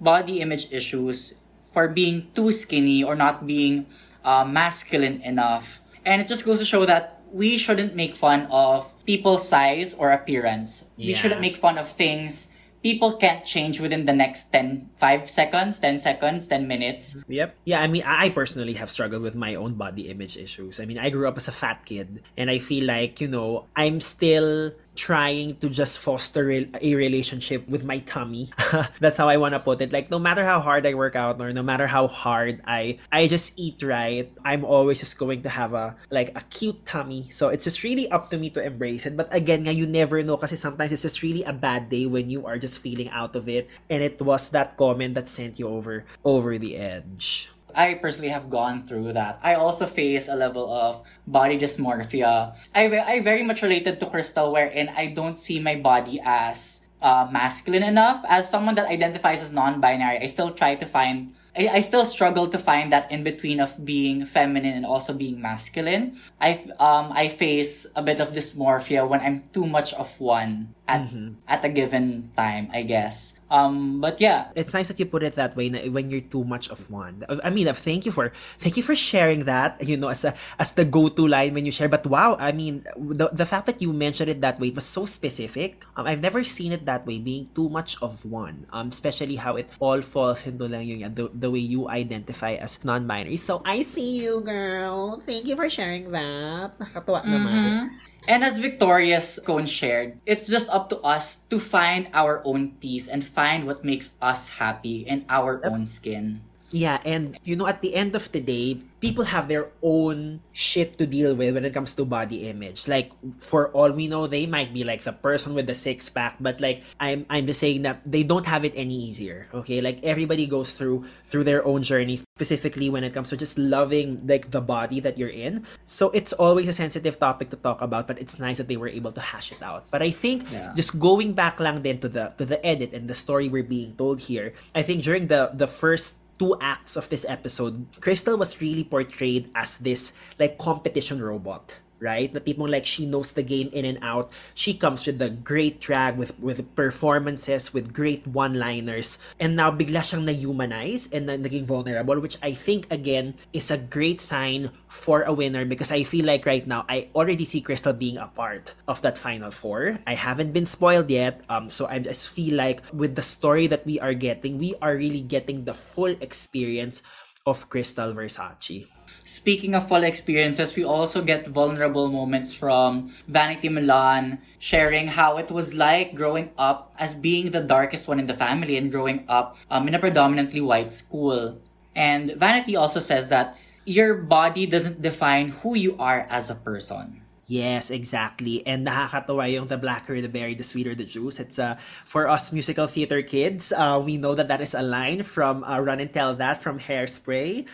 body 0.00 0.40
image 0.40 0.72
issues 0.72 1.34
for 1.72 1.88
being 1.88 2.28
too 2.34 2.52
skinny 2.52 3.02
or 3.02 3.16
not 3.16 3.46
being 3.46 3.86
uh, 4.24 4.44
masculine 4.44 5.20
enough. 5.22 5.80
And 6.04 6.20
it 6.20 6.28
just 6.28 6.44
goes 6.44 6.58
to 6.58 6.64
show 6.64 6.84
that 6.86 7.21
we 7.32 7.56
shouldn't 7.56 7.96
make 7.96 8.14
fun 8.14 8.46
of 8.50 8.92
people's 9.06 9.48
size 9.48 9.94
or 9.94 10.10
appearance. 10.12 10.84
We 10.96 11.14
shouldn't 11.14 11.40
make 11.40 11.56
fun 11.56 11.78
of 11.78 11.88
things 11.88 12.52
people 12.82 13.14
can't 13.14 13.44
change 13.44 13.80
within 13.80 14.04
the 14.04 14.12
next 14.12 14.52
10, 14.52 14.90
5 15.02 15.26
seconds, 15.26 15.82
10 15.82 15.98
seconds, 15.98 16.46
10 16.46 16.70
minutes. 16.70 17.18
Yep. 17.26 17.56
Yeah, 17.66 17.82
I 17.82 17.88
mean, 17.88 18.06
I 18.06 18.30
personally 18.30 18.74
have 18.74 18.86
struggled 18.86 19.26
with 19.26 19.34
my 19.34 19.56
own 19.56 19.74
body 19.74 20.06
image 20.06 20.38
issues. 20.38 20.78
I 20.78 20.86
mean, 20.86 20.96
I 20.96 21.10
grew 21.10 21.26
up 21.26 21.36
as 21.36 21.48
a 21.48 21.52
fat 21.52 21.84
kid, 21.84 22.22
and 22.38 22.46
I 22.46 22.62
feel 22.62 22.86
like, 22.86 23.20
you 23.20 23.26
know, 23.26 23.66
I'm 23.74 23.98
still 23.98 24.70
trying 24.94 25.56
to 25.56 25.68
just 25.68 25.98
foster 25.98 26.50
a 26.52 26.94
relationship 26.94 27.66
with 27.68 27.84
my 27.84 27.98
tummy. 28.04 28.48
That's 29.00 29.16
how 29.16 29.28
I 29.28 29.36
want 29.36 29.54
to 29.54 29.60
put 29.60 29.80
it. 29.80 29.92
Like 29.92 30.10
no 30.10 30.18
matter 30.18 30.44
how 30.44 30.60
hard 30.60 30.86
I 30.86 30.94
work 30.94 31.16
out 31.16 31.40
or 31.40 31.52
no 31.52 31.62
matter 31.62 31.86
how 31.86 32.06
hard 32.06 32.60
I 32.66 32.98
I 33.10 33.26
just 33.26 33.58
eat 33.58 33.82
right, 33.82 34.30
I'm 34.44 34.64
always 34.64 35.00
just 35.00 35.16
going 35.18 35.42
to 35.42 35.48
have 35.48 35.72
a 35.72 35.96
like 36.10 36.36
a 36.36 36.42
cute 36.52 36.84
tummy. 36.84 37.28
So 37.30 37.48
it's 37.48 37.64
just 37.64 37.82
really 37.82 38.10
up 38.10 38.28
to 38.30 38.36
me 38.36 38.50
to 38.50 38.62
embrace 38.62 39.06
it. 39.06 39.16
But 39.16 39.32
again, 39.32 39.64
you 39.64 39.86
never 39.86 40.22
know 40.22 40.36
because 40.36 40.58
sometimes 40.60 40.92
it's 40.92 41.02
just 41.02 41.22
really 41.22 41.44
a 41.44 41.52
bad 41.52 41.88
day 41.88 42.06
when 42.06 42.28
you 42.28 42.44
are 42.46 42.58
just 42.58 42.80
feeling 42.80 43.08
out 43.10 43.34
of 43.36 43.48
it 43.48 43.68
and 43.88 44.02
it 44.02 44.20
was 44.20 44.50
that 44.50 44.76
comment 44.92 45.16
that 45.16 45.28
sent 45.28 45.56
you 45.58 45.68
over 45.68 46.04
over 46.20 46.60
the 46.60 46.76
edge. 46.76 47.48
I 47.72 47.96
personally 47.96 48.28
have 48.28 48.52
gone 48.52 48.84
through 48.84 49.16
that. 49.16 49.40
I 49.40 49.56
also 49.56 49.88
face 49.88 50.28
a 50.28 50.36
level 50.36 50.68
of 50.68 51.00
body 51.24 51.56
dysmorphia. 51.56 52.52
I, 52.76 52.84
I 53.00 53.24
very 53.24 53.40
much 53.40 53.64
related 53.64 53.96
to 54.00 54.06
Krystal 54.12 54.52
wherein 54.52 54.92
I 54.92 55.08
don't 55.08 55.40
see 55.40 55.56
my 55.56 55.80
body 55.80 56.20
as 56.20 56.84
uh, 57.00 57.32
masculine 57.32 57.82
enough. 57.82 58.20
As 58.28 58.44
someone 58.44 58.76
that 58.76 58.92
identifies 58.92 59.40
as 59.40 59.56
non-binary, 59.56 60.20
I 60.20 60.28
still 60.28 60.52
try 60.52 60.76
to 60.76 60.84
find, 60.84 61.32
I, 61.56 61.68
I 61.68 61.80
still 61.80 62.04
struggle 62.04 62.46
to 62.52 62.58
find 62.58 62.92
that 62.92 63.10
in 63.10 63.24
between 63.24 63.58
of 63.58 63.84
being 63.84 64.28
feminine 64.28 64.76
and 64.76 64.84
also 64.84 65.16
being 65.16 65.40
masculine. 65.40 66.20
I, 66.44 66.60
um, 66.76 67.08
I 67.16 67.28
face 67.28 67.88
a 67.96 68.02
bit 68.04 68.20
of 68.20 68.36
dysmorphia 68.36 69.08
when 69.08 69.20
I'm 69.20 69.44
too 69.56 69.64
much 69.64 69.94
of 69.94 70.20
one 70.20 70.76
at, 70.88 71.08
at 71.48 71.64
a 71.64 71.68
given 71.68 72.30
time, 72.36 72.68
I 72.72 72.82
guess. 72.82 73.34
Um, 73.52 74.00
but 74.00 74.16
yeah, 74.18 74.48
It's 74.56 74.72
nice 74.72 74.88
that 74.88 74.98
you 74.98 75.04
put 75.04 75.22
it 75.22 75.36
that 75.36 75.54
way 75.54 75.68
when 75.68 76.10
you're 76.10 76.24
too 76.24 76.42
much 76.42 76.70
of 76.70 76.90
one. 76.90 77.24
I 77.28 77.50
mean, 77.50 77.68
uh, 77.68 77.74
thank 77.76 78.06
you 78.06 78.12
for 78.12 78.32
thank 78.56 78.78
you 78.78 78.82
for 78.82 78.96
sharing 78.96 79.44
that, 79.44 79.76
you 79.84 79.96
know, 79.96 80.08
as 80.08 80.24
a 80.24 80.32
as 80.58 80.72
the 80.72 80.88
go-to 80.88 81.28
line 81.28 81.52
when 81.52 81.66
you 81.66 81.72
share. 81.72 81.88
But 81.88 82.06
wow, 82.06 82.36
I 82.40 82.52
mean, 82.52 82.84
the 82.96 83.28
the 83.28 83.44
fact 83.44 83.66
that 83.66 83.82
you 83.82 83.92
mentioned 83.92 84.30
it 84.32 84.40
that 84.40 84.58
way 84.58 84.68
it 84.72 84.74
was 84.74 84.88
so 84.88 85.04
specific. 85.04 85.84
Um, 85.96 86.08
I've 86.08 86.24
never 86.24 86.42
seen 86.44 86.72
it 86.72 86.88
that 86.88 87.04
way, 87.04 87.18
being 87.18 87.52
too 87.54 87.68
much 87.68 88.00
of 88.00 88.24
one. 88.24 88.64
Um, 88.72 88.88
especially 88.88 89.36
how 89.36 89.60
it 89.60 89.68
all 89.80 90.00
falls 90.00 90.48
into 90.48 90.64
lang 90.64 90.88
yung 90.88 91.12
the, 91.12 91.28
the 91.28 91.50
way 91.52 91.60
you 91.60 91.92
identify 91.92 92.56
as 92.56 92.80
non-binary. 92.84 93.36
So 93.36 93.60
I 93.68 93.82
see 93.84 94.24
you, 94.24 94.40
girl. 94.40 95.20
Thank 95.28 95.44
you 95.44 95.56
for 95.60 95.68
sharing 95.68 96.08
that. 96.16 96.72
Nakakatuwa 96.80 97.20
naman. 97.28 97.92
And 98.28 98.44
as 98.44 98.58
Victoria 98.62 99.20
Scone 99.20 99.66
shared, 99.66 100.18
it's 100.26 100.48
just 100.48 100.68
up 100.70 100.88
to 100.90 100.98
us 101.02 101.42
to 101.50 101.58
find 101.58 102.08
our 102.14 102.40
own 102.44 102.78
peace 102.78 103.08
and 103.08 103.24
find 103.24 103.66
what 103.66 103.84
makes 103.84 104.16
us 104.22 104.62
happy 104.62 105.02
in 105.02 105.26
our 105.28 105.58
own 105.66 105.86
skin. 105.86 106.40
Yeah, 106.72 106.98
and 107.04 107.38
you 107.44 107.54
know, 107.54 107.68
at 107.68 107.80
the 107.84 107.94
end 107.94 108.16
of 108.16 108.32
the 108.32 108.40
day, 108.40 108.80
people 108.98 109.28
have 109.28 109.46
their 109.46 109.68
own 109.82 110.40
shit 110.56 110.96
to 110.96 111.06
deal 111.06 111.36
with 111.36 111.52
when 111.54 111.64
it 111.68 111.74
comes 111.76 111.92
to 112.00 112.04
body 112.08 112.48
image. 112.48 112.88
Like, 112.88 113.12
for 113.38 113.68
all 113.76 113.92
we 113.92 114.08
know, 114.08 114.26
they 114.26 114.46
might 114.48 114.72
be 114.72 114.82
like 114.82 115.04
the 115.04 115.12
person 115.12 115.52
with 115.52 115.66
the 115.68 115.74
six 115.76 116.08
pack, 116.08 116.40
but 116.40 116.60
like, 116.64 116.82
I'm 116.98 117.26
I'm 117.28 117.44
just 117.46 117.60
saying 117.60 117.82
that 117.84 118.00
they 118.08 118.24
don't 118.24 118.46
have 118.48 118.64
it 118.64 118.72
any 118.74 118.96
easier. 118.96 119.52
Okay, 119.52 119.84
like 119.84 120.00
everybody 120.02 120.48
goes 120.48 120.72
through 120.72 121.04
through 121.28 121.44
their 121.44 121.60
own 121.68 121.84
journeys, 121.84 122.24
specifically 122.40 122.88
when 122.88 123.04
it 123.04 123.12
comes 123.12 123.28
to 123.30 123.36
just 123.36 123.58
loving 123.60 124.24
like 124.24 124.48
the 124.50 124.64
body 124.64 124.96
that 125.04 125.20
you're 125.20 125.28
in. 125.34 125.68
So 125.84 126.08
it's 126.16 126.32
always 126.32 126.66
a 126.68 126.72
sensitive 126.72 127.20
topic 127.20 127.50
to 127.52 127.60
talk 127.60 127.84
about, 127.84 128.08
but 128.08 128.16
it's 128.16 128.40
nice 128.40 128.56
that 128.56 128.66
they 128.72 128.80
were 128.80 128.88
able 128.88 129.12
to 129.12 129.20
hash 129.20 129.52
it 129.52 129.60
out. 129.60 129.84
But 129.92 130.00
I 130.00 130.08
think 130.08 130.48
Yeah. 130.48 130.72
just 130.72 130.96
going 130.96 131.36
back 131.36 131.60
lang 131.60 131.82
then 131.84 132.00
to 132.00 132.08
the 132.08 132.32
to 132.40 132.48
the 132.48 132.56
edit 132.64 132.96
and 132.96 133.12
the 133.12 133.14
story 133.18 133.52
we're 133.52 133.66
being 133.66 133.92
told 134.00 134.24
here, 134.24 134.56
I 134.72 134.80
think 134.80 135.04
during 135.04 135.28
the 135.28 135.52
the 135.52 135.68
first 135.68 136.21
two 136.38 136.56
acts 136.60 136.96
of 136.96 137.08
this 137.08 137.26
episode, 137.28 137.86
Crystal 138.00 138.36
was 138.36 138.60
really 138.60 138.84
portrayed 138.84 139.50
as 139.54 139.78
this 139.78 140.12
like 140.38 140.58
competition 140.58 141.22
robot. 141.22 141.74
Right? 142.02 142.26
The 142.34 142.42
tipong 142.42 142.66
like 142.66 142.82
she 142.82 143.06
knows 143.06 143.30
the 143.30 143.46
game 143.46 143.70
in 143.70 143.86
and 143.86 144.02
out. 144.02 144.34
She 144.58 144.74
comes 144.74 145.06
with 145.06 145.22
the 145.22 145.30
great 145.30 145.78
drag, 145.78 146.18
with 146.18 146.34
with 146.42 146.66
performances, 146.74 147.70
with 147.70 147.94
great 147.94 148.26
one-liners. 148.26 149.22
And 149.38 149.54
now 149.54 149.70
bigla 149.70 150.02
siyang 150.02 150.26
na-humanize 150.26 151.14
and 151.14 151.30
na 151.30 151.38
naging 151.38 151.62
vulnerable, 151.62 152.18
which 152.18 152.42
I 152.42 152.58
think 152.58 152.90
again 152.90 153.38
is 153.54 153.70
a 153.70 153.78
great 153.78 154.18
sign 154.18 154.74
for 154.90 155.22
a 155.22 155.32
winner 155.32 155.62
because 155.62 155.94
I 155.94 156.02
feel 156.02 156.26
like 156.26 156.42
right 156.42 156.66
now 156.66 156.82
I 156.90 157.06
already 157.14 157.46
see 157.46 157.62
Krystal 157.62 157.94
being 157.94 158.18
a 158.18 158.26
part 158.26 158.74
of 158.90 158.98
that 159.06 159.14
final 159.14 159.54
four. 159.54 160.02
I 160.02 160.18
haven't 160.18 160.50
been 160.50 160.66
spoiled 160.66 161.06
yet, 161.06 161.46
um, 161.46 161.70
so 161.70 161.86
I 161.86 162.02
just 162.02 162.34
feel 162.34 162.58
like 162.58 162.82
with 162.90 163.14
the 163.14 163.22
story 163.22 163.70
that 163.70 163.86
we 163.86 164.02
are 164.02 164.14
getting, 164.14 164.58
we 164.58 164.74
are 164.82 164.98
really 164.98 165.22
getting 165.22 165.64
the 165.64 165.74
full 165.78 166.18
experience 166.18 167.06
of 167.46 167.70
Krystal 167.70 168.14
Versace. 168.14 168.86
Speaking 169.24 169.74
of 169.74 169.86
full 169.86 170.02
experiences, 170.02 170.74
we 170.74 170.84
also 170.84 171.22
get 171.22 171.46
vulnerable 171.46 172.08
moments 172.08 172.54
from 172.54 173.08
Vanity 173.28 173.68
Milan 173.68 174.42
sharing 174.58 175.14
how 175.14 175.38
it 175.38 175.50
was 175.50 175.74
like 175.74 176.14
growing 176.14 176.50
up 176.58 176.92
as 176.98 177.14
being 177.14 177.52
the 177.52 177.62
darkest 177.62 178.08
one 178.08 178.18
in 178.18 178.26
the 178.26 178.34
family 178.34 178.76
and 178.76 178.90
growing 178.90 179.24
up 179.28 179.56
um, 179.70 179.86
in 179.86 179.94
a 179.94 179.98
predominantly 179.98 180.60
white 180.60 180.92
school. 180.92 181.60
And 181.94 182.34
Vanity 182.34 182.74
also 182.74 182.98
says 182.98 183.28
that 183.28 183.56
your 183.84 184.14
body 184.14 184.66
doesn't 184.66 185.02
define 185.02 185.48
who 185.62 185.76
you 185.76 185.96
are 185.98 186.26
as 186.28 186.50
a 186.50 186.54
person. 186.54 187.22
Yes, 187.46 187.90
exactly. 187.90 188.64
And 188.66 188.86
nakakatawa 188.86 189.50
yung 189.52 189.66
the 189.66 189.76
blacker 189.76 190.20
the 190.22 190.28
berry, 190.30 190.54
the 190.54 190.62
sweeter 190.62 190.94
the 190.94 191.04
juice. 191.04 191.40
It's 191.40 191.58
uh, 191.58 191.74
for 192.06 192.28
us 192.28 192.52
musical 192.52 192.86
theater 192.86 193.20
kids, 193.20 193.72
uh, 193.74 194.00
we 194.02 194.16
know 194.16 194.34
that 194.34 194.46
that 194.48 194.62
is 194.62 194.74
a 194.74 194.82
line 194.82 195.22
from 195.22 195.64
uh, 195.64 195.80
Run 195.80 195.98
and 195.98 196.12
Tell 196.14 196.34
That 196.34 196.62
from 196.62 196.78
Hairspray. 196.78 197.66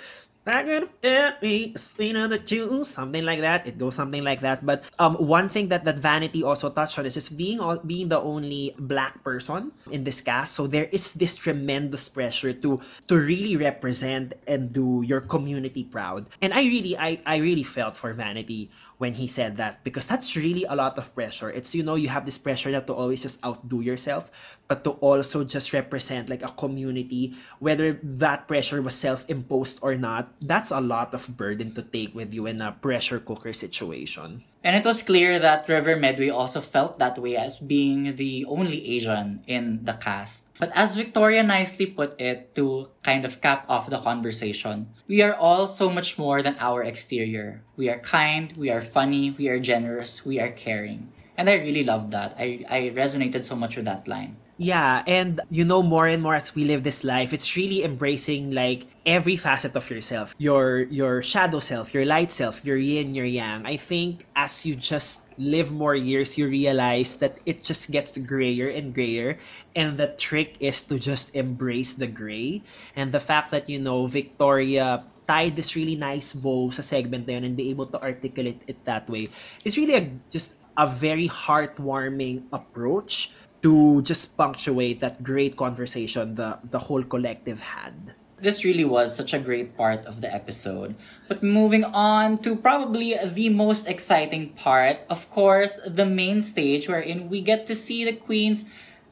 I 0.48 0.62
gotta 0.64 0.88
get 1.02 1.42
me 1.42 1.72
a 1.74 1.78
sweeter 1.78 2.26
the 2.26 2.38
juice, 2.38 2.88
something 2.88 3.24
like 3.24 3.40
that. 3.40 3.66
It 3.66 3.76
goes 3.76 3.94
something 3.94 4.24
like 4.24 4.40
that. 4.40 4.64
But 4.64 4.84
um, 4.98 5.16
one 5.16 5.48
thing 5.48 5.68
that 5.68 5.84
that 5.84 5.98
Vanity 5.98 6.42
also 6.42 6.70
touched 6.70 6.98
on 6.98 7.04
is 7.04 7.14
just 7.14 7.36
being 7.36 7.60
all, 7.60 7.76
being 7.84 8.08
the 8.08 8.18
only 8.18 8.72
black 8.78 9.22
person 9.22 9.72
in 9.90 10.04
this 10.04 10.20
cast. 10.20 10.54
So 10.54 10.66
there 10.66 10.88
is 10.90 11.12
this 11.14 11.36
tremendous 11.36 12.08
pressure 12.08 12.52
to 12.64 12.80
to 13.08 13.14
really 13.16 13.56
represent 13.56 14.34
and 14.48 14.72
do 14.72 15.04
your 15.04 15.20
community 15.20 15.84
proud. 15.84 16.26
And 16.40 16.54
I 16.54 16.64
really 16.64 16.96
I 16.96 17.20
I 17.26 17.36
really 17.44 17.64
felt 17.64 17.96
for 17.96 18.16
Vanity 18.16 18.70
when 18.98 19.14
he 19.14 19.26
said 19.26 19.56
that 19.56 19.82
because 19.82 20.06
that's 20.06 20.36
really 20.36 20.66
a 20.68 20.74
lot 20.74 20.98
of 20.98 21.14
pressure. 21.14 21.50
It's 21.50 21.74
you 21.74 21.82
know 21.82 21.94
you 21.94 22.10
have 22.10 22.26
this 22.26 22.38
pressure 22.38 22.70
not 22.70 22.86
to 22.86 22.94
always 22.94 23.22
just 23.22 23.42
outdo 23.46 23.80
yourself, 23.80 24.30
but 24.66 24.84
to 24.84 24.98
also 24.98 25.42
just 25.42 25.72
represent 25.72 26.28
like 26.28 26.42
a 26.42 26.52
community, 26.54 27.34
whether 27.58 27.94
that 28.02 28.46
pressure 28.46 28.82
was 28.82 28.94
self-imposed 28.94 29.78
or 29.82 29.94
not. 29.94 30.34
That's 30.42 30.70
a 30.70 30.82
lot 30.82 31.14
of 31.14 31.36
burden 31.38 31.72
to 31.74 31.82
take 31.82 32.14
with 32.14 32.34
you 32.34 32.46
in 32.46 32.60
a 32.60 32.72
pressure 32.72 33.18
cooker 33.18 33.54
situation. 33.54 34.42
And 34.64 34.74
it 34.74 34.84
was 34.84 35.02
clear 35.02 35.38
that 35.38 35.68
River 35.68 35.94
Medway 35.94 36.30
also 36.30 36.60
felt 36.60 36.98
that 36.98 37.16
way 37.18 37.36
as 37.36 37.60
being 37.60 38.16
the 38.16 38.44
only 38.48 38.82
Asian 38.96 39.42
in 39.46 39.84
the 39.84 39.92
cast. 39.94 40.48
But 40.58 40.72
as 40.74 40.96
Victoria 40.96 41.42
nicely 41.42 41.86
put 41.86 42.20
it 42.20 42.54
to 42.56 42.90
kind 43.02 43.24
of 43.24 43.40
cap 43.40 43.64
off 43.68 43.88
the 43.88 44.00
conversation, 44.02 44.90
we 45.06 45.22
are 45.22 45.34
all 45.34 45.66
so 45.68 45.90
much 45.90 46.18
more 46.18 46.42
than 46.42 46.56
our 46.58 46.82
exterior. 46.82 47.62
We 47.76 47.88
are 47.88 48.00
kind, 48.00 48.52
we 48.56 48.70
are 48.70 48.82
funny, 48.82 49.30
we 49.30 49.48
are 49.48 49.60
generous, 49.60 50.26
we 50.26 50.40
are 50.40 50.50
caring. 50.50 51.12
And 51.36 51.48
I 51.48 51.54
really 51.54 51.84
loved 51.84 52.10
that. 52.10 52.34
I, 52.36 52.66
I 52.68 52.90
resonated 52.90 53.44
so 53.44 53.54
much 53.54 53.76
with 53.76 53.84
that 53.84 54.08
line. 54.08 54.36
Yeah, 54.58 55.06
and 55.06 55.40
you 55.54 55.64
know 55.64 55.86
more 55.86 56.10
and 56.10 56.20
more 56.20 56.34
as 56.34 56.50
we 56.50 56.66
live 56.66 56.82
this 56.82 57.06
life, 57.06 57.32
it's 57.32 57.54
really 57.54 57.86
embracing 57.86 58.50
like 58.50 58.90
every 59.06 59.38
facet 59.38 59.78
of 59.78 59.86
yourself. 59.86 60.34
Your 60.34 60.82
your 60.90 61.22
shadow 61.22 61.62
self, 61.62 61.94
your 61.94 62.02
light 62.02 62.34
self, 62.34 62.66
your 62.66 62.74
yin, 62.76 63.14
your 63.14 63.24
yang. 63.24 63.62
I 63.62 63.78
think 63.78 64.26
as 64.34 64.66
you 64.66 64.74
just 64.74 65.30
live 65.38 65.70
more 65.70 65.94
years, 65.94 66.34
you 66.34 66.50
realize 66.50 67.22
that 67.22 67.38
it 67.46 67.62
just 67.62 67.94
gets 67.94 68.18
grayer 68.18 68.66
and 68.66 68.90
grayer. 68.90 69.38
And 69.78 69.94
the 69.94 70.10
trick 70.10 70.58
is 70.58 70.82
to 70.90 70.98
just 70.98 71.38
embrace 71.38 71.94
the 71.94 72.10
gray. 72.10 72.66
And 72.98 73.14
the 73.14 73.22
fact 73.22 73.54
that, 73.54 73.70
you 73.70 73.78
know, 73.78 74.10
Victoria 74.10 75.06
tied 75.30 75.54
this 75.54 75.78
really 75.78 75.94
nice 75.94 76.34
bow 76.34 76.74
sa 76.74 76.82
segment 76.82 77.30
na 77.30 77.38
and 77.38 77.54
be 77.54 77.70
able 77.70 77.86
to 77.94 78.02
articulate 78.02 78.58
it 78.66 78.82
that 78.90 79.06
way 79.06 79.30
is 79.62 79.78
really 79.78 79.94
a, 79.94 80.10
just 80.34 80.58
a 80.74 80.86
very 80.86 81.28
heartwarming 81.28 82.42
approach 82.50 83.30
to 83.62 84.02
just 84.02 84.36
punctuate 84.36 85.00
that 85.00 85.22
great 85.22 85.56
conversation 85.56 86.34
the 86.34 86.58
the 86.62 86.90
whole 86.90 87.02
collective 87.02 87.60
had. 87.74 88.14
This 88.38 88.62
really 88.62 88.86
was 88.86 89.18
such 89.18 89.34
a 89.34 89.42
great 89.42 89.74
part 89.74 90.06
of 90.06 90.22
the 90.22 90.30
episode. 90.30 90.94
But 91.26 91.42
moving 91.42 91.82
on 91.90 92.38
to 92.46 92.54
probably 92.54 93.18
the 93.18 93.50
most 93.50 93.90
exciting 93.90 94.54
part, 94.54 95.02
of 95.10 95.26
course, 95.26 95.82
the 95.82 96.06
main 96.06 96.46
stage 96.46 96.86
wherein 96.86 97.26
we 97.26 97.42
get 97.42 97.66
to 97.66 97.74
see 97.74 98.06
the 98.06 98.14
queens 98.14 98.62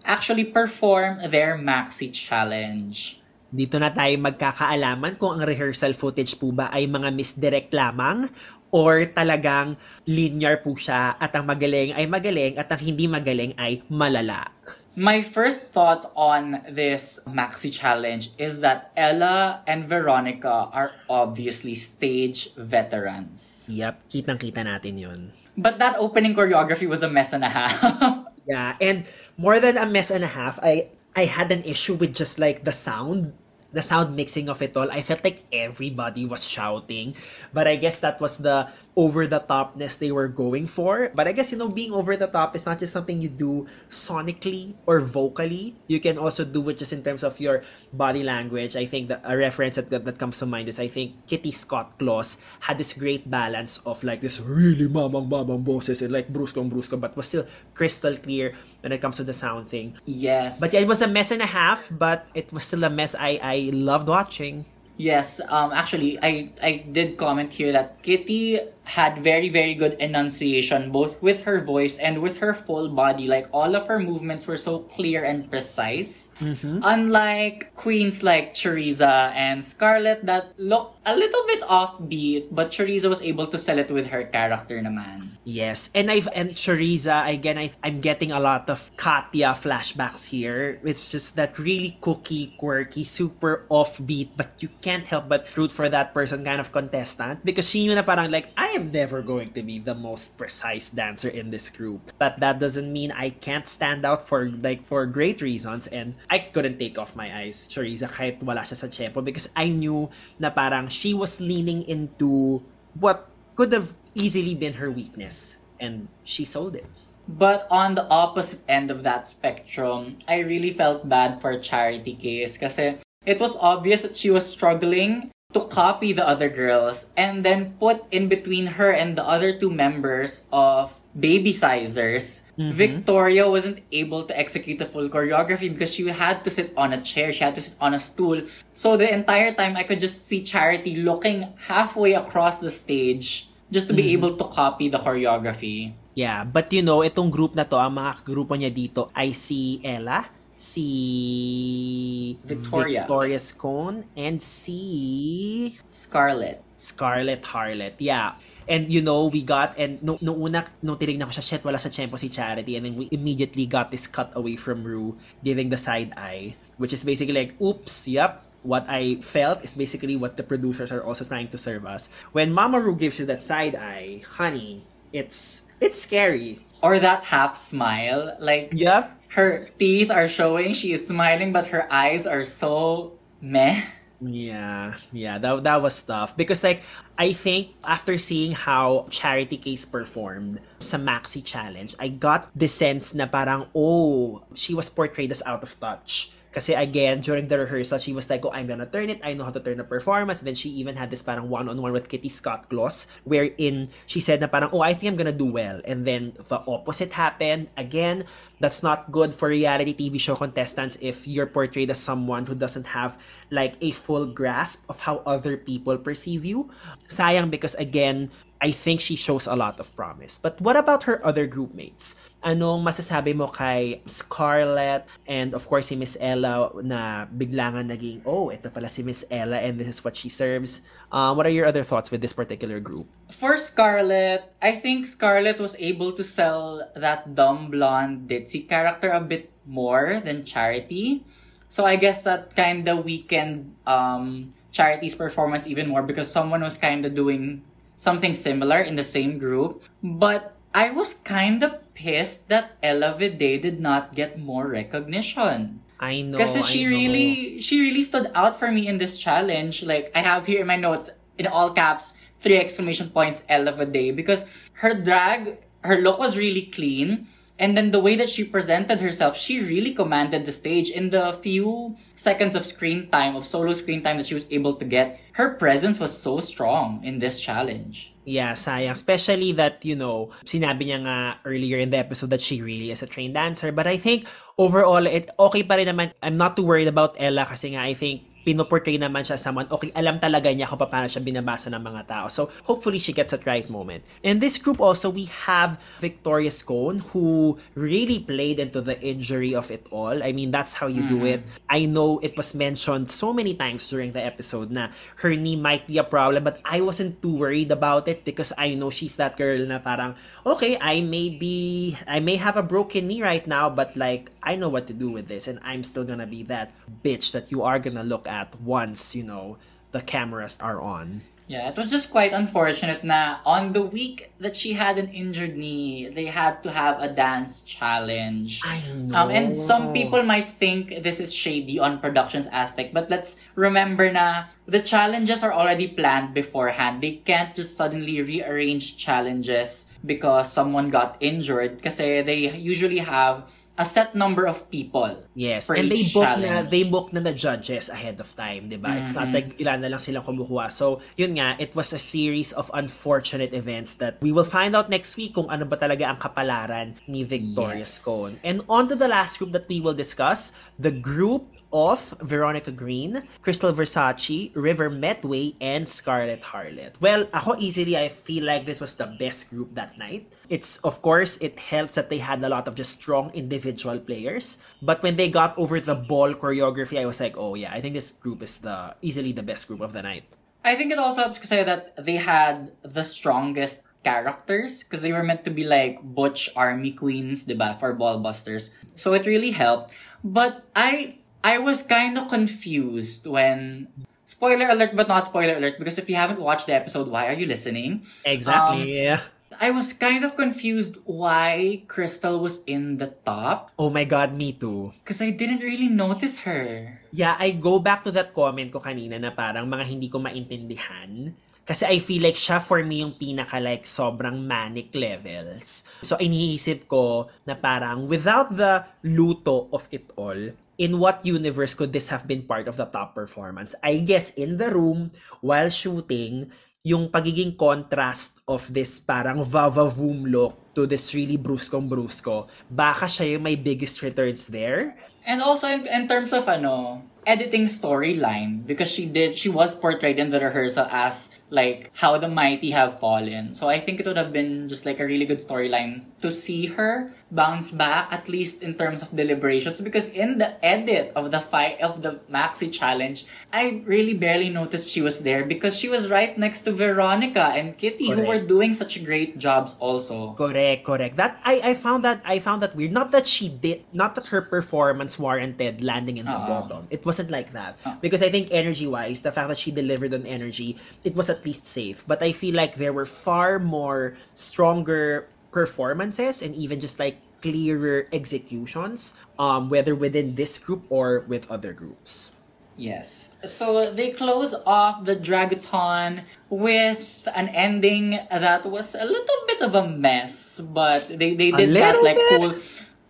actually 0.06 0.46
perform 0.46 1.18
their 1.26 1.58
maxi 1.58 2.06
challenge. 2.06 3.18
Dito 3.50 3.82
na 3.82 3.90
tayo 3.90 4.14
magkakaalaman 4.22 5.18
kung 5.18 5.38
ang 5.38 5.46
rehearsal 5.46 5.94
footage 5.94 6.38
po 6.38 6.54
ba 6.54 6.70
ay 6.70 6.86
mga 6.86 7.10
misdirect 7.10 7.70
lamang 7.74 8.30
or 8.76 9.08
talagang 9.08 9.80
linear 10.04 10.60
po 10.60 10.76
siya 10.76 11.16
at 11.16 11.32
ang 11.32 11.48
magaling 11.48 11.96
ay 11.96 12.04
magaling 12.04 12.60
at 12.60 12.68
ang 12.68 12.80
hindi 12.84 13.08
magaling 13.08 13.56
ay 13.56 13.80
malala. 13.88 14.52
My 14.96 15.20
first 15.20 15.72
thoughts 15.72 16.08
on 16.16 16.64
this 16.68 17.20
maxi 17.28 17.68
challenge 17.68 18.32
is 18.40 18.60
that 18.64 18.92
Ella 18.96 19.60
and 19.68 19.84
Veronica 19.84 20.72
are 20.72 20.92
obviously 21.08 21.76
stage 21.76 22.52
veterans. 22.56 23.68
Yep, 23.68 24.08
kitang-kita 24.08 24.64
natin 24.64 24.96
yun. 24.96 25.20
But 25.56 25.76
that 25.80 26.00
opening 26.00 26.32
choreography 26.32 26.88
was 26.88 27.04
a 27.04 27.12
mess 27.12 27.32
and 27.32 27.44
a 27.44 27.52
half. 27.52 27.76
Yeah, 28.46 28.78
and 28.78 29.10
more 29.34 29.58
than 29.58 29.74
a 29.74 29.90
mess 29.90 30.14
and 30.14 30.22
a 30.22 30.30
half, 30.30 30.62
I 30.62 30.94
I 31.18 31.26
had 31.26 31.50
an 31.50 31.66
issue 31.66 31.98
with 31.98 32.14
just 32.14 32.38
like 32.38 32.62
the 32.62 32.70
sound 32.70 33.34
the 33.76 33.84
sound 33.84 34.16
mixing 34.16 34.48
of 34.48 34.64
it 34.64 34.72
all. 34.72 34.88
I 34.90 35.04
felt 35.04 35.20
like 35.22 35.44
everybody 35.52 36.24
was 36.24 36.48
shouting, 36.48 37.14
but 37.52 37.68
I 37.68 37.76
guess 37.76 38.00
that 38.00 38.18
was 38.18 38.40
the 38.40 38.72
over 38.96 39.28
the 39.28 39.44
topness 39.44 40.00
they 40.00 40.10
were 40.10 40.26
going 40.26 40.66
for. 40.66 41.12
But 41.14 41.28
I 41.28 41.32
guess 41.36 41.52
you 41.52 41.60
know 41.60 41.68
being 41.68 41.92
over 41.92 42.16
the 42.16 42.26
top 42.26 42.56
is 42.56 42.64
not 42.64 42.80
just 42.80 42.96
something 42.96 43.20
you 43.20 43.28
do 43.28 43.68
sonically 43.92 44.74
or 44.88 45.04
vocally. 45.04 45.76
You 45.86 46.00
can 46.00 46.16
also 46.16 46.48
do 46.48 46.64
it 46.72 46.80
just 46.80 46.96
in 46.96 47.04
terms 47.04 47.22
of 47.22 47.38
your 47.38 47.62
body 47.92 48.24
language. 48.24 48.74
I 48.74 48.88
think 48.88 49.08
that 49.12 49.20
a 49.22 49.36
reference 49.36 49.76
that 49.76 49.92
that 49.92 50.18
comes 50.18 50.40
to 50.40 50.46
mind 50.48 50.72
is 50.72 50.80
I 50.80 50.88
think 50.88 51.28
Kitty 51.28 51.52
Scott 51.52 52.00
Claus 52.00 52.40
had 52.64 52.80
this 52.80 52.96
great 52.96 53.28
balance 53.28 53.84
of 53.84 54.02
like 54.02 54.24
this 54.24 54.40
really 54.40 54.88
mamang 54.88 55.28
mamang 55.28 55.62
boses 55.62 56.00
and 56.00 56.10
like 56.10 56.32
bruskong 56.32 56.72
brusko, 56.72 56.98
but 56.98 57.14
was 57.14 57.28
still 57.28 57.44
crystal 57.76 58.16
clear 58.16 58.56
when 58.80 58.90
it 58.96 59.04
comes 59.04 59.20
to 59.20 59.24
the 59.24 59.36
sound 59.36 59.68
thing. 59.68 60.00
yes. 60.08 60.58
But 60.58 60.72
yeah, 60.72 60.80
it 60.80 60.88
was 60.88 61.04
a 61.04 61.08
mess 61.08 61.30
and 61.30 61.44
a 61.44 61.52
half, 61.52 61.92
but 61.92 62.24
it 62.32 62.48
was 62.48 62.64
still 62.64 62.84
a 62.84 62.90
mess 62.90 63.12
I 63.12 63.36
I 63.44 63.56
loved 63.76 64.08
watching. 64.08 64.64
Yes, 64.96 65.44
um, 65.48 65.72
actually, 65.72 66.18
I, 66.22 66.48
I 66.62 66.84
did 66.88 67.18
comment 67.20 67.52
here 67.52 67.72
that 67.72 68.00
Kitty 68.00 68.60
had 68.86 69.18
very, 69.18 69.48
very 69.50 69.74
good 69.74 69.98
enunciation, 69.98 70.90
both 70.90 71.20
with 71.20 71.42
her 71.42 71.58
voice 71.58 71.98
and 71.98 72.22
with 72.22 72.38
her 72.38 72.54
full 72.54 72.88
body. 72.88 73.26
Like, 73.26 73.50
all 73.52 73.74
of 73.74 73.86
her 73.88 73.98
movements 73.98 74.46
were 74.46 74.56
so 74.56 74.86
clear 74.94 75.24
and 75.24 75.50
precise. 75.50 76.30
Mm-hmm. 76.40 76.80
Unlike 76.82 77.74
queens 77.74 78.22
like 78.22 78.54
Choriza 78.54 79.34
and 79.34 79.64
Scarlett 79.64 80.24
that 80.26 80.54
look 80.56 80.96
a 81.06 81.14
little 81.14 81.44
bit 81.46 81.62
offbeat, 81.66 82.50
but 82.50 82.70
Choriza 82.70 83.08
was 83.08 83.22
able 83.22 83.46
to 83.46 83.58
sell 83.58 83.78
it 83.78 83.90
with 83.90 84.08
her 84.14 84.22
character 84.24 84.78
naman. 84.78 85.38
Yes, 85.46 85.90
and 85.94 86.10
I've 86.10 86.26
and 86.34 86.50
Choriza 86.50 87.26
again. 87.30 87.58
I 87.58 87.70
I'm 87.82 88.02
getting 88.02 88.34
a 88.34 88.42
lot 88.42 88.66
of 88.66 88.90
Katya 88.98 89.54
flashbacks 89.54 90.26
here. 90.26 90.82
It's 90.82 91.10
just 91.10 91.38
that 91.38 91.58
really 91.58 91.98
cookie, 92.02 92.54
quirky, 92.58 93.04
super 93.06 93.62
offbeat, 93.70 94.34
but 94.36 94.58
you 94.58 94.68
can't 94.82 95.06
help 95.06 95.30
but 95.30 95.46
root 95.56 95.70
for 95.70 95.88
that 95.88 96.12
person 96.12 96.42
kind 96.42 96.60
of 96.60 96.74
contestant 96.74 97.46
because 97.46 97.70
she 97.70 97.86
knew 97.86 97.94
na 97.94 98.02
parang 98.02 98.30
like 98.30 98.50
I 98.58 98.75
am 98.76 98.92
never 98.92 99.22
going 99.22 99.52
to 99.56 99.62
be 99.62 99.80
the 99.80 99.94
most 99.94 100.38
precise 100.38 100.90
dancer 100.90 101.28
in 101.28 101.50
this 101.50 101.68
group. 101.72 102.12
But 102.18 102.38
that 102.38 102.60
doesn't 102.60 102.92
mean 102.92 103.10
I 103.10 103.30
can't 103.30 103.66
stand 103.66 104.04
out 104.04 104.22
for 104.22 104.48
like 104.48 104.84
for 104.84 105.04
great 105.06 105.40
reasons 105.40 105.88
and 105.88 106.14
I 106.30 106.38
couldn't 106.38 106.78
take 106.78 107.00
off 107.00 107.16
my 107.16 107.32
eyes 107.32 107.68
Choriza 107.68 108.08
kahit 108.12 108.44
wala 108.44 108.62
siya 108.62 108.76
sa 108.76 108.88
tempo 108.88 109.24
because 109.24 109.48
I 109.56 109.72
knew 109.72 110.12
na 110.38 110.52
parang 110.52 110.88
she 110.88 111.16
was 111.16 111.40
leaning 111.40 111.82
into 111.88 112.62
what 112.94 113.32
could 113.56 113.72
have 113.72 113.96
easily 114.14 114.54
been 114.54 114.78
her 114.78 114.92
weakness 114.92 115.56
and 115.80 116.08
she 116.22 116.44
sold 116.44 116.76
it. 116.76 116.86
But 117.26 117.66
on 117.74 117.98
the 117.98 118.06
opposite 118.06 118.62
end 118.70 118.92
of 118.92 119.02
that 119.02 119.26
spectrum, 119.26 120.22
I 120.28 120.46
really 120.46 120.70
felt 120.70 121.08
bad 121.10 121.42
for 121.42 121.58
Charity 121.58 122.14
Kase 122.14 122.54
kasi 122.54 123.02
it 123.26 123.42
was 123.42 123.58
obvious 123.58 124.06
that 124.06 124.14
she 124.14 124.30
was 124.30 124.46
struggling 124.46 125.34
to 125.56 125.64
copy 125.72 126.12
the 126.12 126.20
other 126.20 126.52
girls 126.52 127.08
and 127.16 127.40
then 127.40 127.72
put 127.80 128.04
in 128.12 128.28
between 128.28 128.76
her 128.76 128.92
and 128.92 129.16
the 129.16 129.24
other 129.24 129.56
two 129.56 129.72
members 129.72 130.44
of 130.52 131.00
Baby 131.16 131.56
Sizers. 131.56 132.44
Victoria 132.60 133.48
wasn't 133.48 133.80
able 133.88 134.28
to 134.28 134.36
execute 134.36 134.76
the 134.76 134.84
full 134.84 135.08
choreography 135.08 135.72
because 135.72 135.96
she 135.96 136.04
had 136.12 136.44
to 136.44 136.52
sit 136.52 136.76
on 136.76 136.92
a 136.92 137.00
chair, 137.00 137.32
she 137.32 137.40
had 137.40 137.56
to 137.56 137.64
sit 137.64 137.76
on 137.80 137.96
a 137.96 138.00
stool. 138.00 138.44
So 138.76 139.00
the 139.00 139.08
entire 139.08 139.56
time 139.56 139.80
I 139.80 139.84
could 139.88 140.00
just 140.00 140.28
see 140.28 140.44
Charity 140.44 141.00
looking 141.00 141.48
halfway 141.72 142.12
across 142.12 142.60
the 142.60 142.68
stage 142.68 143.48
just 143.72 143.88
to 143.88 143.94
be 143.96 144.12
able 144.12 144.36
to 144.36 144.44
copy 144.44 144.92
the 144.92 145.00
choreography. 145.00 145.96
Yeah, 146.12 146.44
but 146.44 146.72
you 146.72 146.80
know, 146.84 147.00
itong 147.00 147.32
group 147.32 147.56
na 147.56 147.64
to, 147.64 147.76
ang 147.76 147.96
mga 147.96 148.24
grupo 148.24 148.56
niya 148.56 148.72
dito 148.72 149.12
ay 149.12 149.36
si 149.36 149.80
Ella, 149.84 150.24
si 150.66 152.38
Victoria. 152.42 153.06
Victoria 153.06 153.38
Scone, 153.38 154.04
and 154.16 154.42
si 154.42 155.78
Scarlett. 155.90 156.62
Scarlett 156.74 157.42
Harlett. 157.46 157.94
Yeah. 157.98 158.34
And 158.66 158.90
you 158.90 158.98
know, 159.00 159.30
we 159.30 159.46
got, 159.46 159.78
and 159.78 160.02
no, 160.02 160.18
no 160.20 160.34
una, 160.34 160.66
nung 160.82 160.98
tinignan 160.98 161.30
ko 161.30 161.34
siya, 161.38 161.46
shit, 161.46 161.62
wala 161.62 161.78
sa 161.78 161.88
tempo 161.88 162.18
si 162.18 162.28
Charity. 162.28 162.74
And 162.74 162.86
then 162.86 162.94
we 162.98 163.06
immediately 163.14 163.66
got 163.66 163.94
this 163.94 164.10
cut 164.10 164.34
away 164.34 164.56
from 164.58 164.82
Ru, 164.82 165.14
giving 165.46 165.70
the 165.70 165.78
side 165.78 166.10
eye, 166.18 166.58
which 166.76 166.92
is 166.92 167.04
basically 167.06 167.34
like, 167.34 167.54
oops, 167.62 168.08
yep. 168.08 168.42
What 168.66 168.82
I 168.90 169.22
felt 169.22 169.62
is 169.62 169.78
basically 169.78 170.18
what 170.18 170.34
the 170.36 170.42
producers 170.42 170.90
are 170.90 170.98
also 170.98 171.22
trying 171.22 171.54
to 171.54 171.58
serve 171.58 171.86
us. 171.86 172.10
When 172.34 172.50
Mama 172.50 172.82
Ru 172.82 172.98
gives 172.98 173.22
you 173.22 173.26
that 173.30 173.38
side 173.38 173.78
eye, 173.78 174.26
honey, 174.26 174.82
it's 175.14 175.62
it's 175.78 176.02
scary. 176.02 176.66
Or 176.82 176.98
that 176.98 177.30
half 177.30 177.54
smile. 177.54 178.34
Like, 178.42 178.74
Yep. 178.74 179.25
Her 179.36 179.68
teeth 179.76 180.08
are 180.08 180.28
showing, 180.28 180.72
she 180.72 180.96
is 180.96 181.06
smiling, 181.06 181.52
but 181.52 181.68
her 181.68 181.84
eyes 181.92 182.24
are 182.24 182.42
so 182.42 183.20
meh. 183.44 183.84
Yeah, 184.16 184.96
yeah, 185.12 185.36
that, 185.36 185.62
that 185.64 185.82
was 185.82 186.00
tough. 186.00 186.36
Because, 186.40 186.64
like, 186.64 186.80
I 187.18 187.34
think 187.36 187.76
after 187.84 188.16
seeing 188.16 188.52
how 188.52 189.06
Charity 189.10 189.60
Kase 189.60 189.84
performed 189.84 190.64
sa 190.80 190.96
Maxi 190.96 191.44
Challenge, 191.44 191.94
I 192.00 192.08
got 192.08 192.48
the 192.56 192.66
sense 192.66 193.12
na 193.12 193.28
parang, 193.28 193.68
oh, 193.76 194.40
she 194.56 194.72
was 194.72 194.88
portrayed 194.88 195.30
as 195.30 195.44
out 195.44 195.62
of 195.62 195.78
touch. 195.78 196.32
Kasi 196.56 196.72
again, 196.72 197.20
during 197.20 197.52
the 197.52 197.60
rehearsal, 197.60 198.00
she 198.00 198.16
was 198.16 198.32
like, 198.32 198.40
oh, 198.48 198.50
I'm 198.50 198.64
gonna 198.64 198.88
turn 198.88 199.12
it. 199.12 199.20
I 199.20 199.36
know 199.36 199.44
how 199.44 199.52
to 199.52 199.60
turn 199.60 199.76
a 199.76 199.84
performance. 199.84 200.40
And 200.40 200.48
then 200.48 200.56
she 200.56 200.72
even 200.80 200.96
had 200.96 201.12
this 201.12 201.20
parang 201.20 201.52
one-on-one 201.52 201.92
with 201.92 202.08
Kitty 202.08 202.32
Scott 202.32 202.72
Claus 202.72 203.04
wherein 203.28 203.92
she 204.08 204.24
said 204.24 204.40
na 204.40 204.48
parang, 204.48 204.72
oh, 204.72 204.80
I 204.80 204.96
think 204.96 205.12
I'm 205.12 205.20
gonna 205.20 205.36
do 205.36 205.52
well. 205.52 205.84
And 205.84 206.08
then 206.08 206.32
the 206.48 206.64
opposite 206.64 207.12
happened. 207.12 207.68
Again, 207.76 208.24
that's 208.56 208.80
not 208.80 209.12
good 209.12 209.36
for 209.36 209.52
reality 209.52 209.92
TV 209.92 210.16
show 210.16 210.32
contestants 210.32 210.96
if 211.04 211.28
you're 211.28 211.44
portrayed 211.44 211.92
as 211.92 212.00
someone 212.00 212.48
who 212.48 212.56
doesn't 212.56 212.96
have 212.96 213.20
like 213.52 213.76
a 213.84 213.92
full 213.92 214.24
grasp 214.24 214.88
of 214.88 215.04
how 215.04 215.20
other 215.28 215.60
people 215.60 216.00
perceive 216.00 216.48
you. 216.48 216.72
Sayang 217.12 217.52
because 217.52 217.76
again, 217.76 218.32
I 218.60 218.72
think 218.72 219.04
she 219.04 219.16
shows 219.16 219.46
a 219.46 219.52
lot 219.52 219.76
of 219.78 219.92
promise. 219.94 220.40
But 220.40 220.60
what 220.60 220.76
about 220.76 221.04
her 221.04 221.20
other 221.20 221.46
group 221.46 221.74
mates? 221.74 222.16
Anong 222.46 222.86
masasabi 222.86 223.34
mo 223.34 223.50
kay 223.50 224.06
Scarlett 224.06 225.02
and 225.26 225.50
of 225.50 225.66
course 225.66 225.90
si 225.90 225.98
Miss 225.98 226.14
Ella 226.22 226.70
na 226.78 227.26
bigla 227.26 227.74
nga 227.74 227.82
naging, 227.82 228.22
oh, 228.22 228.54
ito 228.54 228.70
pala 228.70 228.86
si 228.86 229.02
Miss 229.02 229.26
Ella 229.34 229.58
and 229.58 229.82
this 229.82 229.90
is 229.90 230.06
what 230.06 230.14
she 230.14 230.30
serves. 230.30 230.78
Um, 231.10 231.34
what 231.34 231.42
are 231.42 231.50
your 231.50 231.66
other 231.66 231.82
thoughts 231.82 232.14
with 232.14 232.22
this 232.22 232.30
particular 232.30 232.78
group? 232.78 233.10
For 233.34 233.58
Scarlett, 233.58 234.46
I 234.62 234.78
think 234.78 235.10
Scarlett 235.10 235.58
was 235.58 235.74
able 235.82 236.14
to 236.14 236.22
sell 236.22 236.86
that 236.94 237.34
dumb 237.34 237.66
blonde 237.74 238.30
ditzy 238.30 238.62
character 238.62 239.10
a 239.10 239.18
bit 239.18 239.50
more 239.66 240.22
than 240.22 240.46
Charity. 240.46 241.26
So 241.66 241.82
I 241.82 241.98
guess 241.98 242.22
that 242.22 242.54
kind 242.54 242.86
of 242.86 243.02
weakened 243.02 243.74
um, 243.90 244.54
Charity's 244.70 245.18
performance 245.18 245.66
even 245.66 245.90
more 245.90 246.06
because 246.06 246.30
someone 246.30 246.62
was 246.62 246.78
kind 246.78 247.02
of 247.02 247.10
doing 247.18 247.66
something 247.96 248.34
similar 248.34 248.78
in 248.78 248.94
the 248.94 249.02
same 249.02 249.38
group. 249.42 249.82
But 249.98 250.54
I 250.72 250.94
was 250.94 251.14
kind 251.14 251.64
of 251.64 251.82
pissed 251.96 252.48
that 252.48 252.76
Ella 252.82 253.16
Vaday 253.18 253.60
did 253.60 253.80
not 253.80 254.14
get 254.14 254.38
more 254.38 254.68
recognition. 254.68 255.80
I 255.98 256.20
know. 256.20 256.38
I 256.38 256.46
she 256.60 256.84
know. 256.84 256.90
really, 256.90 257.58
she 257.58 257.80
really 257.80 258.04
stood 258.04 258.30
out 258.34 258.60
for 258.60 258.70
me 258.70 258.86
in 258.86 258.98
this 258.98 259.18
challenge. 259.18 259.82
Like, 259.82 260.12
I 260.14 260.20
have 260.20 260.46
here 260.46 260.60
in 260.60 260.68
my 260.68 260.76
notes, 260.76 261.10
in 261.38 261.48
all 261.48 261.72
caps, 261.72 262.12
three 262.38 262.58
exclamation 262.58 263.10
points, 263.10 263.42
Ella 263.48 263.72
Vaday. 263.72 264.14
Because 264.14 264.44
her 264.84 264.94
drag, 264.94 265.58
her 265.82 265.96
look 265.96 266.18
was 266.20 266.36
really 266.36 266.68
clean. 266.68 267.26
And 267.58 267.74
then 267.74 267.90
the 267.90 268.00
way 268.00 268.16
that 268.16 268.28
she 268.28 268.44
presented 268.44 269.00
herself, 269.00 269.34
she 269.34 269.64
really 269.64 269.94
commanded 269.94 270.44
the 270.44 270.52
stage. 270.52 270.90
In 270.90 271.08
the 271.08 271.32
few 271.40 271.96
seconds 272.14 272.54
of 272.54 272.66
screen 272.66 273.08
time, 273.08 273.34
of 273.34 273.46
solo 273.46 273.72
screen 273.72 274.02
time 274.02 274.18
that 274.18 274.26
she 274.26 274.34
was 274.34 274.44
able 274.50 274.74
to 274.74 274.84
get, 274.84 275.18
her 275.32 275.54
presence 275.54 275.98
was 275.98 276.12
so 276.12 276.40
strong 276.40 277.00
in 277.02 277.18
this 277.18 277.40
challenge. 277.40 278.12
Yeah, 278.26 278.58
sayang. 278.58 278.98
Especially 278.98 279.54
that, 279.54 279.86
you 279.86 279.94
know, 279.94 280.34
sinabi 280.42 280.90
niya 280.90 280.98
nga 281.06 281.16
earlier 281.46 281.78
in 281.78 281.94
the 281.94 282.02
episode 282.02 282.34
that 282.34 282.42
she 282.42 282.58
really 282.58 282.90
is 282.90 282.98
a 282.98 283.06
trained 283.06 283.38
dancer. 283.38 283.70
But 283.70 283.86
I 283.86 284.02
think 284.02 284.26
overall, 284.58 285.06
it 285.06 285.30
okay 285.38 285.62
pa 285.62 285.78
rin 285.78 285.86
naman. 285.86 286.10
I'm 286.18 286.34
not 286.34 286.58
too 286.58 286.66
worried 286.66 286.90
about 286.90 287.14
Ella 287.22 287.46
kasi 287.46 287.78
nga 287.78 287.86
I 287.86 287.94
think 287.94 288.25
pinoportray 288.46 288.94
naman 288.94 289.26
siya 289.26 289.34
as 289.34 289.42
someone, 289.42 289.66
okay, 289.66 289.90
alam 289.98 290.22
talaga 290.22 290.46
niya 290.54 290.70
kung 290.70 290.78
paano 290.78 291.10
siya 291.10 291.18
binabasa 291.18 291.66
ng 291.66 291.82
mga 291.82 292.02
tao. 292.06 292.26
So, 292.30 292.46
hopefully, 292.62 293.02
she 293.02 293.10
gets 293.10 293.34
it 293.34 293.42
right 293.42 293.66
moment. 293.66 294.06
In 294.22 294.38
this 294.38 294.54
group 294.62 294.78
also, 294.78 295.10
we 295.10 295.26
have 295.50 295.82
Victoria 295.98 296.54
Scone, 296.54 297.02
who 297.10 297.58
really 297.74 298.22
played 298.22 298.62
into 298.62 298.78
the 298.78 298.94
injury 299.02 299.50
of 299.50 299.74
it 299.74 299.82
all. 299.90 300.22
I 300.22 300.30
mean, 300.30 300.54
that's 300.54 300.78
how 300.78 300.86
you 300.86 301.02
do 301.10 301.26
it. 301.26 301.42
I 301.66 301.90
know 301.90 302.22
it 302.22 302.38
was 302.38 302.54
mentioned 302.54 303.10
so 303.10 303.34
many 303.34 303.58
times 303.58 303.90
during 303.90 304.14
the 304.14 304.22
episode 304.22 304.70
na 304.70 304.94
her 305.26 305.34
knee 305.34 305.58
might 305.58 305.90
be 305.90 305.98
a 305.98 306.06
problem, 306.06 306.46
but 306.46 306.62
I 306.62 306.78
wasn't 306.86 307.18
too 307.18 307.34
worried 307.34 307.74
about 307.74 308.06
it 308.06 308.22
because 308.22 308.54
I 308.54 308.78
know 308.78 308.94
she's 308.94 309.18
that 309.18 309.34
girl 309.34 309.58
na 309.66 309.82
parang, 309.82 310.14
okay, 310.46 310.78
I 310.78 311.02
may 311.02 311.34
be, 311.34 311.98
I 312.06 312.22
may 312.22 312.36
have 312.38 312.54
a 312.54 312.62
broken 312.62 313.10
knee 313.10 313.26
right 313.26 313.42
now, 313.42 313.66
but 313.66 313.98
like, 313.98 314.30
I 314.46 314.54
know 314.54 314.68
what 314.68 314.86
to 314.86 314.94
do 314.94 315.10
with 315.10 315.26
this, 315.26 315.50
and 315.50 315.58
I'm 315.66 315.82
still 315.82 316.04
gonna 316.04 316.30
be 316.30 316.44
that 316.46 316.70
bitch 317.02 317.32
that 317.32 317.50
you 317.50 317.66
are 317.66 317.82
gonna 317.82 318.06
look 318.06 318.28
at 318.28 318.35
once, 318.60 319.14
you 319.16 319.24
know, 319.24 319.56
the 319.92 320.02
cameras 320.02 320.58
are 320.60 320.80
on. 320.80 321.22
Yeah, 321.46 321.70
it 321.70 321.78
was 321.78 321.94
just 321.94 322.10
quite 322.10 322.34
unfortunate 322.34 323.06
na 323.06 323.38
on 323.46 323.70
the 323.70 323.82
week 323.82 324.34
that 324.42 324.58
she 324.58 324.74
had 324.74 324.98
an 324.98 325.14
injured 325.14 325.54
knee, 325.54 326.10
they 326.10 326.26
had 326.26 326.58
to 326.66 326.74
have 326.74 326.98
a 326.98 327.06
dance 327.06 327.62
challenge. 327.62 328.66
I 328.66 328.82
Um, 329.14 329.30
and 329.30 329.54
some 329.54 329.94
people 329.94 330.26
might 330.26 330.50
think 330.50 331.06
this 331.06 331.22
is 331.22 331.30
shady 331.30 331.78
on 331.78 332.02
production's 332.02 332.50
aspect, 332.50 332.90
but 332.90 333.14
let's 333.14 333.38
remember 333.54 334.10
na 334.10 334.50
the 334.66 334.82
challenges 334.82 335.46
are 335.46 335.54
already 335.54 335.86
planned 335.86 336.34
beforehand. 336.34 336.98
They 336.98 337.22
can't 337.22 337.54
just 337.54 337.78
suddenly 337.78 338.18
rearrange 338.26 338.98
challenges 338.98 339.86
because 340.02 340.50
someone 340.50 340.90
got 340.90 341.14
injured 341.22 341.78
kasi 341.78 342.26
they 342.26 342.50
usually 342.58 343.06
have 343.06 343.46
a 343.76 343.84
set 343.84 344.16
number 344.16 344.48
of 344.48 344.68
people. 344.72 345.08
Yes, 345.36 345.68
and 345.68 345.92
they 345.92 346.04
book 346.08 346.24
na 346.24 346.40
challenge. 346.40 346.70
they 346.72 346.82
book 346.84 347.06
na 347.12 347.20
the 347.20 347.36
judges 347.36 347.88
ahead 347.88 348.16
of 348.20 348.28
time, 348.36 348.68
'di 348.68 348.80
ba? 348.80 348.96
It's 349.00 349.12
not 349.12 349.32
like 349.32 349.56
ilan 349.60 349.84
na 349.84 349.92
lang 349.92 350.00
silang 350.00 350.24
kumukuha. 350.24 350.72
So, 350.72 351.00
yun 351.16 351.36
nga, 351.36 351.56
it 351.60 351.76
was 351.76 351.92
a 351.92 352.00
series 352.00 352.56
of 352.56 352.68
unfortunate 352.72 353.52
events 353.52 353.96
that 354.00 354.16
we 354.20 354.32
will 354.32 354.48
find 354.48 354.72
out 354.76 354.88
next 354.88 355.16
week 355.16 355.36
kung 355.36 355.48
ano 355.48 355.64
ba 355.68 355.76
talaga 355.76 356.08
ang 356.08 356.18
kapalaran 356.20 356.96
ni 357.08 357.24
Victoria 357.24 357.84
Yes. 357.84 358.00
Scone. 358.00 358.40
And 358.44 358.64
on 358.68 358.88
to 358.88 358.96
the 358.96 359.08
last 359.08 359.36
group 359.36 359.52
that 359.52 359.68
we 359.68 359.80
will 359.80 359.96
discuss, 359.96 360.52
the 360.76 360.92
group 360.92 361.55
of 361.76 362.16
Veronica 362.24 362.72
Green, 362.72 363.28
Krystal 363.44 363.68
Versace, 363.76 364.48
River 364.56 364.88
Medway, 364.88 365.52
and 365.60 365.84
Scarlett 365.84 366.40
Harlett. 366.40 366.96
Well, 367.04 367.28
ako 367.36 367.60
easily, 367.60 368.00
I 368.00 368.08
feel 368.08 368.44
like 368.48 368.64
this 368.64 368.80
was 368.80 368.96
the 368.96 369.04
best 369.04 369.50
group 369.52 369.76
that 369.76 369.98
night. 369.98 370.32
It's, 370.48 370.78
of 370.80 371.02
course, 371.02 371.36
it 371.44 371.60
helps 371.60 372.00
that 372.00 372.08
they 372.08 372.18
had 372.18 372.42
a 372.42 372.48
lot 372.48 372.66
of 372.66 372.74
just 372.74 372.96
strong 372.96 373.30
individual 373.34 374.00
players. 374.00 374.56
But 374.80 375.02
when 375.02 375.16
they 375.16 375.28
got 375.28 375.52
over 375.58 375.78
the 375.78 375.94
ball 375.94 376.32
choreography, 376.32 376.98
I 376.98 377.04
was 377.04 377.20
like, 377.20 377.36
oh 377.36 377.54
yeah, 377.54 377.72
I 377.72 377.82
think 377.82 377.92
this 377.92 378.12
group 378.12 378.42
is 378.42 378.64
the 378.64 378.96
easily 379.02 379.32
the 379.32 379.44
best 379.44 379.68
group 379.68 379.82
of 379.82 379.92
the 379.92 380.02
night. 380.02 380.32
I 380.64 380.74
think 380.74 380.90
it 380.90 380.98
also 380.98 381.20
helps 381.20 381.38
to 381.38 381.46
say 381.46 381.62
that 381.62 381.94
they 382.00 382.16
had 382.16 382.72
the 382.82 383.04
strongest 383.04 383.84
characters 384.02 384.82
because 384.82 385.02
they 385.02 385.12
were 385.12 385.22
meant 385.22 385.44
to 385.44 385.50
be 385.50 385.64
like 385.64 386.00
butch 386.02 386.48
army 386.56 386.92
queens, 386.92 387.44
diba, 387.44 387.78
for 387.78 387.94
ballbusters. 387.94 388.70
So 388.96 389.12
it 389.12 389.26
really 389.26 389.50
helped. 389.50 389.92
But 390.24 390.64
I 390.74 391.18
I 391.44 391.58
was 391.58 391.82
kind 391.82 392.18
of 392.18 392.28
confused 392.28 393.26
when 393.26 393.88
spoiler 394.26 394.66
alert 394.68 394.96
but 394.96 395.06
not 395.08 395.26
spoiler 395.26 395.54
alert 395.56 395.78
because 395.78 395.98
if 395.98 396.10
you 396.10 396.16
haven't 396.16 396.40
watched 396.40 396.66
the 396.66 396.74
episode, 396.74 397.08
why 397.08 397.28
are 397.30 397.38
you 397.38 397.46
listening? 397.46 398.02
Exactly, 398.24 398.82
Um, 398.82 398.88
yeah. 398.88 399.20
I 399.62 399.70
was 399.70 399.94
kind 399.94 400.26
of 400.26 400.34
confused 400.34 400.98
why 401.06 401.80
Crystal 401.86 402.36
was 402.42 402.60
in 402.66 402.98
the 402.98 403.14
top 403.24 403.70
Oh 403.78 403.88
my 403.88 404.02
god, 404.02 404.34
me 404.34 404.52
too. 404.52 404.90
because 405.00 405.22
I 405.22 405.30
didn't 405.30 405.62
really 405.62 405.86
notice 405.88 406.42
her. 406.42 406.98
Yeah, 407.14 407.38
I 407.38 407.54
go 407.54 407.78
back 407.78 408.02
to 408.04 408.10
that 408.18 408.34
comment 408.34 408.74
ko 408.74 408.82
kanina 408.82 409.16
na 409.22 409.30
parang 409.30 409.70
mga 409.70 409.86
hindi 409.86 410.10
ko 410.10 410.18
maintindihan. 410.18 411.32
Kasi 411.66 411.82
I 411.82 411.98
feel 411.98 412.22
like 412.22 412.38
siya 412.38 412.62
for 412.62 412.78
me 412.86 413.02
yung 413.02 413.10
pinaka 413.18 413.58
like 413.58 413.82
sobrang 413.82 414.46
manic 414.46 414.94
levels. 414.94 415.82
So 415.98 416.14
iniisip 416.14 416.86
ko 416.86 417.26
na 417.42 417.58
parang 417.58 418.06
without 418.06 418.54
the 418.54 418.86
luto 419.02 419.66
of 419.74 419.90
it 419.90 420.06
all, 420.14 420.38
in 420.78 421.02
what 421.02 421.26
universe 421.26 421.74
could 421.74 421.90
this 421.90 422.06
have 422.06 422.30
been 422.30 422.46
part 422.46 422.70
of 422.70 422.78
the 422.78 422.86
top 422.86 423.18
performance? 423.18 423.74
I 423.82 423.98
guess 424.06 424.38
in 424.38 424.62
the 424.62 424.70
room, 424.70 425.10
while 425.42 425.66
shooting, 425.66 426.54
yung 426.86 427.10
pagiging 427.10 427.58
contrast 427.58 428.38
of 428.46 428.62
this 428.70 429.02
parang 429.02 429.42
vavavoom 429.42 430.30
look 430.30 430.54
to 430.70 430.86
this 430.86 431.10
really 431.18 431.34
bruskong 431.34 431.90
brusko, 431.90 432.46
baka 432.70 433.10
siya 433.10 433.34
yung 433.34 433.42
may 433.42 433.58
biggest 433.58 433.98
returns 434.06 434.46
there. 434.46 434.94
And 435.26 435.42
also 435.42 435.66
in, 435.66 435.82
in 435.90 436.06
terms 436.06 436.30
of 436.30 436.46
ano, 436.46 437.02
editing 437.26 437.66
storyline 437.66 438.64
because 438.66 438.90
she 438.90 439.04
did 439.04 439.36
she 439.36 439.48
was 439.48 439.74
portrayed 439.74 440.18
in 440.18 440.30
the 440.30 440.40
rehearsal 440.40 440.86
as 440.90 441.28
like 441.50 441.90
how 441.94 442.16
the 442.16 442.28
mighty 442.28 442.70
have 442.70 442.98
fallen. 442.98 443.52
So 443.52 443.68
I 443.68 443.80
think 443.80 444.00
it 444.00 444.06
would 444.06 444.16
have 444.16 444.32
been 444.32 444.68
just 444.68 444.86
like 444.86 445.00
a 445.00 445.04
really 445.04 445.26
good 445.26 445.40
storyline 445.40 446.06
to 446.22 446.30
see 446.30 446.66
her 446.66 447.12
bounce 447.30 447.72
back 447.72 448.06
at 448.12 448.28
least 448.28 448.62
in 448.62 448.74
terms 448.74 449.02
of 449.02 449.10
deliberations 449.14 449.80
because 449.80 450.08
in 450.10 450.38
the 450.38 450.54
edit 450.64 451.10
of 451.16 451.30
the 451.30 451.40
fight 451.40 451.80
of 451.80 452.02
the 452.02 452.20
maxi 452.30 452.70
challenge 452.70 453.26
I 453.52 453.82
really 453.84 454.14
barely 454.14 454.48
noticed 454.48 454.88
she 454.88 455.02
was 455.02 455.20
there 455.26 455.44
because 455.44 455.76
she 455.76 455.88
was 455.88 456.08
right 456.08 456.38
next 456.38 456.62
to 456.62 456.72
Veronica 456.72 457.50
and 457.54 457.76
Kitty 457.76 458.10
who 458.10 458.26
were 458.26 458.38
doing 458.38 458.74
such 458.74 459.02
great 459.04 459.38
jobs 459.38 459.74
also. 459.78 460.34
Correct, 460.34 460.84
correct. 460.84 461.16
That 461.16 461.40
I 461.44 461.72
I 461.72 461.74
found 461.74 462.04
that 462.04 462.22
I 462.24 462.38
found 462.38 462.62
that 462.62 462.74
weird. 462.74 462.92
Not 462.92 463.10
that 463.10 463.26
she 463.26 463.48
did, 463.48 463.82
not 463.92 464.14
that 464.14 464.30
her 464.30 464.42
performance 464.42 465.18
warranted 465.18 465.82
landing 465.82 466.18
in 466.18 466.26
the 466.26 466.36
Uh-uh. 466.36 466.48
bottom. 466.48 466.86
It 466.90 467.04
wasn't 467.04 467.30
like 467.30 467.52
that 467.52 467.78
ah. 467.84 467.98
because 468.00 468.22
I 468.22 468.30
think 468.30 468.48
energy 468.50 468.86
wise, 468.86 469.20
the 469.22 469.32
fact 469.32 469.48
that 469.48 469.58
she 469.58 469.70
delivered 469.70 470.14
on 470.14 470.26
energy, 470.26 470.78
it 471.04 471.14
was 471.14 471.30
at 471.30 471.44
least 471.44 471.66
safe. 471.66 472.04
But 472.06 472.22
I 472.22 472.32
feel 472.32 472.54
like 472.54 472.76
there 472.76 472.92
were 472.92 473.06
far 473.06 473.58
more 473.58 474.16
stronger 474.34 475.26
performances 475.56 476.44
and 476.44 476.52
even 476.54 476.84
just 476.84 477.00
like 477.00 477.16
clearer 477.40 478.04
executions, 478.12 479.16
um, 479.40 479.72
whether 479.72 479.96
within 479.96 480.36
this 480.36 480.60
group 480.60 480.84
or 480.92 481.24
with 481.32 481.50
other 481.50 481.72
groups. 481.72 482.36
Yes. 482.76 483.32
So 483.48 483.88
they 483.90 484.10
close 484.12 484.52
off 484.66 485.08
the 485.08 485.16
Dragathon 485.16 486.28
with 486.50 487.26
an 487.34 487.48
ending 487.48 488.20
that 488.28 488.66
was 488.68 488.94
a 488.94 489.06
little 489.08 489.40
bit 489.48 489.62
of 489.62 489.74
a 489.74 489.88
mess, 489.88 490.60
but 490.60 491.08
they, 491.08 491.32
they 491.32 491.50
did 491.50 491.72
that 491.72 491.96
like 492.04 492.20
bit? 492.20 492.60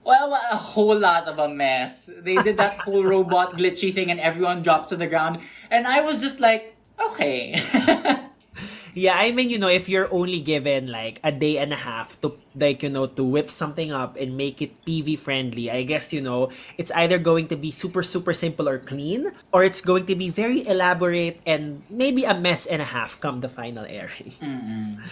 Well, 0.06 0.30
well, 0.30 0.38
a 0.52 0.56
whole 0.56 0.96
lot 0.96 1.26
of 1.26 1.40
a 1.40 1.48
mess. 1.48 2.08
They 2.16 2.36
did 2.36 2.58
that 2.58 2.78
whole 2.86 3.02
robot 3.14 3.58
glitchy 3.58 3.92
thing 3.92 4.12
and 4.12 4.20
everyone 4.20 4.62
drops 4.62 4.90
to 4.90 4.96
the 4.96 5.08
ground. 5.08 5.40
And 5.68 5.84
I 5.84 6.02
was 6.06 6.22
just 6.22 6.38
like, 6.38 6.76
okay. 7.10 7.58
Yeah, 8.96 9.20
I 9.20 9.28
mean, 9.30 9.52
you 9.52 9.60
know, 9.60 9.68
if 9.68 9.92
you're 9.92 10.08
only 10.08 10.40
given 10.40 10.88
like 10.88 11.20
a 11.20 11.30
day 11.30 11.60
and 11.60 11.68
a 11.70 11.76
half 11.76 12.16
to 12.24 12.40
like, 12.56 12.82
you 12.82 12.88
know, 12.88 13.04
to 13.04 13.22
whip 13.22 13.52
something 13.52 13.92
up 13.92 14.16
and 14.16 14.40
make 14.40 14.62
it 14.64 14.72
TV 14.88 15.18
friendly, 15.18 15.70
I 15.70 15.84
guess, 15.84 16.16
you 16.16 16.22
know, 16.24 16.48
it's 16.80 16.90
either 16.96 17.18
going 17.20 17.48
to 17.48 17.56
be 17.56 17.70
super, 17.70 18.02
super 18.02 18.32
simple 18.32 18.66
or 18.66 18.78
clean, 18.80 19.36
or 19.52 19.64
it's 19.64 19.82
going 19.82 20.06
to 20.06 20.16
be 20.16 20.30
very 20.30 20.66
elaborate 20.66 21.44
and 21.44 21.84
maybe 21.90 22.24
a 22.24 22.32
mess 22.32 22.64
and 22.64 22.80
a 22.80 22.88
half 22.88 23.20
come 23.20 23.44
the 23.44 23.52
final 23.52 23.84
airing. 23.84 24.32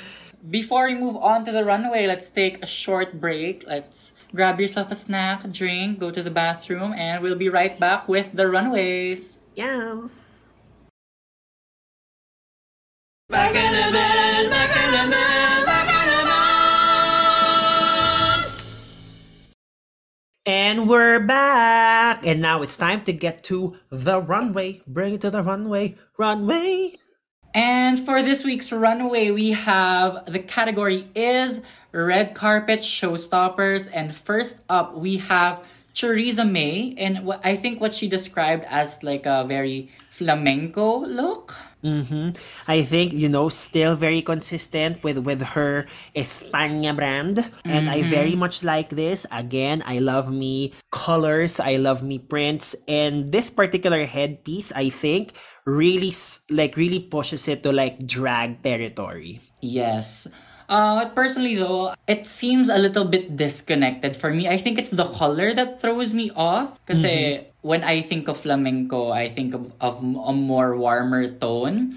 Before 0.48 0.88
we 0.88 0.94
move 0.94 1.16
on 1.16 1.44
to 1.44 1.52
the 1.52 1.64
runway, 1.64 2.06
let's 2.06 2.30
take 2.30 2.62
a 2.62 2.66
short 2.66 3.20
break. 3.20 3.64
Let's 3.68 4.12
grab 4.34 4.60
yourself 4.60 4.92
a 4.92 4.94
snack, 4.94 5.44
drink, 5.52 5.98
go 5.98 6.10
to 6.10 6.22
the 6.22 6.32
bathroom, 6.32 6.94
and 6.96 7.22
we'll 7.22 7.36
be 7.36 7.50
right 7.50 7.78
back 7.78 8.08
with 8.08 8.32
the 8.32 8.48
runways. 8.48 9.40
Yes. 9.54 10.23
Baka 13.24 13.56
naman, 13.56 14.52
baka 14.52 14.82
naman, 14.92 15.64
baka 15.64 15.98
naman. 16.12 16.36
And 20.44 20.84
we're 20.84 21.24
back! 21.24 22.26
And 22.28 22.44
now 22.44 22.60
it's 22.60 22.76
time 22.76 23.00
to 23.08 23.16
get 23.16 23.40
to 23.48 23.80
the 23.88 24.20
runway. 24.20 24.84
Bring 24.86 25.14
it 25.14 25.22
to 25.24 25.32
the 25.32 25.40
runway. 25.40 25.96
Runway! 26.18 27.00
And 27.54 27.96
for 27.98 28.20
this 28.20 28.44
week's 28.44 28.70
runway, 28.70 29.30
we 29.30 29.52
have 29.52 30.28
the 30.28 30.40
category 30.40 31.08
is 31.14 31.62
red 31.92 32.34
carpet 32.34 32.80
showstoppers. 32.80 33.88
And 33.88 34.12
first 34.12 34.60
up, 34.68 34.98
we 34.98 35.16
have 35.32 35.64
Choriza 35.94 36.44
May, 36.44 36.94
and 36.98 37.24
what 37.24 37.40
I 37.40 37.56
think 37.56 37.80
what 37.80 37.94
she 37.94 38.06
described 38.06 38.64
as 38.68 39.02
like 39.02 39.24
a 39.24 39.46
very 39.48 39.88
flamenco 40.14 41.02
look. 41.02 41.58
Mm-hmm. 41.82 42.38
I 42.70 42.80
think 42.86 43.12
you 43.12 43.28
know 43.28 43.50
still 43.50 43.92
very 43.92 44.22
consistent 44.22 45.02
with 45.04 45.20
with 45.20 45.42
her 45.52 45.84
España 46.16 46.96
brand, 46.96 47.44
and 47.66 47.90
I 47.90 48.00
very 48.08 48.32
much 48.32 48.64
like 48.64 48.94
this. 48.94 49.26
Again, 49.28 49.84
I 49.84 49.98
love 50.00 50.32
me 50.32 50.72
colors, 50.88 51.60
I 51.60 51.76
love 51.76 52.00
me 52.00 52.22
prints, 52.22 52.72
and 52.88 53.34
this 53.34 53.50
particular 53.52 54.08
headpiece, 54.08 54.72
I 54.72 54.88
think, 54.88 55.36
really 55.68 56.14
like 56.48 56.78
really 56.80 57.04
pushes 57.04 57.44
it 57.50 57.60
to 57.68 57.74
like 57.74 58.06
drag 58.06 58.64
territory. 58.64 59.44
Yes. 59.60 60.24
Uh, 60.68 61.08
personally 61.10 61.56
though, 61.56 61.94
it 62.06 62.26
seems 62.26 62.68
a 62.68 62.78
little 62.78 63.04
bit 63.04 63.36
disconnected 63.36 64.16
for 64.16 64.30
me. 64.30 64.48
I 64.48 64.56
think 64.56 64.78
it's 64.78 64.90
the 64.90 65.06
color 65.06 65.52
that 65.54 65.80
throws 65.80 66.14
me 66.14 66.30
off. 66.34 66.84
Kasi 66.86 67.46
when 67.64 67.84
I 67.84 68.00
think 68.00 68.28
of 68.28 68.36
flamenco, 68.36 69.10
I 69.10 69.28
think 69.28 69.54
of, 69.54 69.72
of 69.80 70.00
a 70.00 70.32
more 70.32 70.76
warmer 70.76 71.28
tone. 71.28 71.96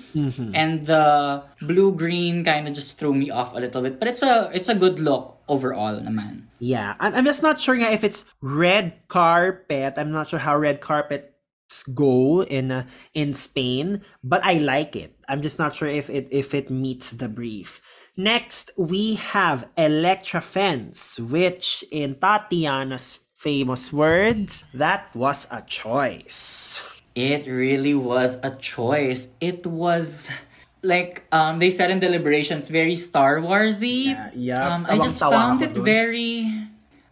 And 0.55 0.86
the 0.88 1.43
blue-green 1.61 2.43
kind 2.43 2.68
of 2.68 2.74
just 2.74 2.97
threw 2.99 3.13
me 3.13 3.30
off 3.30 3.53
a 3.53 3.59
little 3.59 3.82
bit. 3.82 3.99
But 3.99 4.07
it's 4.07 4.24
a 4.24 4.49
it's 4.53 4.70
a 4.70 4.76
good 4.76 4.99
look 4.99 5.39
overall 5.47 5.99
naman. 5.99 6.47
Yeah, 6.59 6.95
I'm, 6.99 7.13
I'm 7.15 7.26
just 7.26 7.43
not 7.43 7.59
sure 7.59 7.76
if 7.76 8.03
it's 8.03 8.26
red 8.41 9.07
carpet. 9.07 9.95
I'm 9.97 10.11
not 10.11 10.28
sure 10.28 10.39
how 10.39 10.57
red 10.57 10.82
carpets 10.82 11.84
go 11.93 12.43
in 12.43 12.72
uh, 12.72 12.88
in 13.13 13.34
Spain, 13.34 14.01
but 14.24 14.43
I 14.43 14.59
like 14.63 14.95
it. 14.95 15.20
I'm 15.28 15.41
just 15.41 15.59
not 15.59 15.76
sure 15.76 15.88
if 15.88 16.09
it 16.09 16.28
if 16.32 16.55
it 16.55 16.72
meets 16.72 17.11
the 17.11 17.28
brief. 17.30 17.82
Next, 18.18 18.72
we 18.76 19.13
have 19.15 19.70
Elektra 19.78 20.41
Fence, 20.41 21.20
which 21.20 21.86
in 21.91 22.15
Tatiana's 22.15 23.20
famous 23.38 23.93
words, 23.93 24.65
that 24.74 25.13
was 25.13 25.45
a 25.51 25.61
choice. 25.61 26.82
It 27.13 27.45
really 27.45 27.93
was 27.93 28.38
a 28.41 28.51
choice. 28.57 29.30
It 29.39 29.65
was 29.65 30.30
like 30.82 31.26
um 31.32 31.59
they 31.59 31.70
said 31.70 31.89
in 31.89 31.99
deliberations 31.99 32.70
very 32.70 32.95
Star 32.95 33.38
Warsy. 33.38 34.13
Yeah, 34.13 34.30
yeah. 34.34 34.76
Um 34.76 34.86
I 34.89 34.97
just 34.97 35.20
found 35.20 35.61
it 35.61 35.74
very 35.78 36.45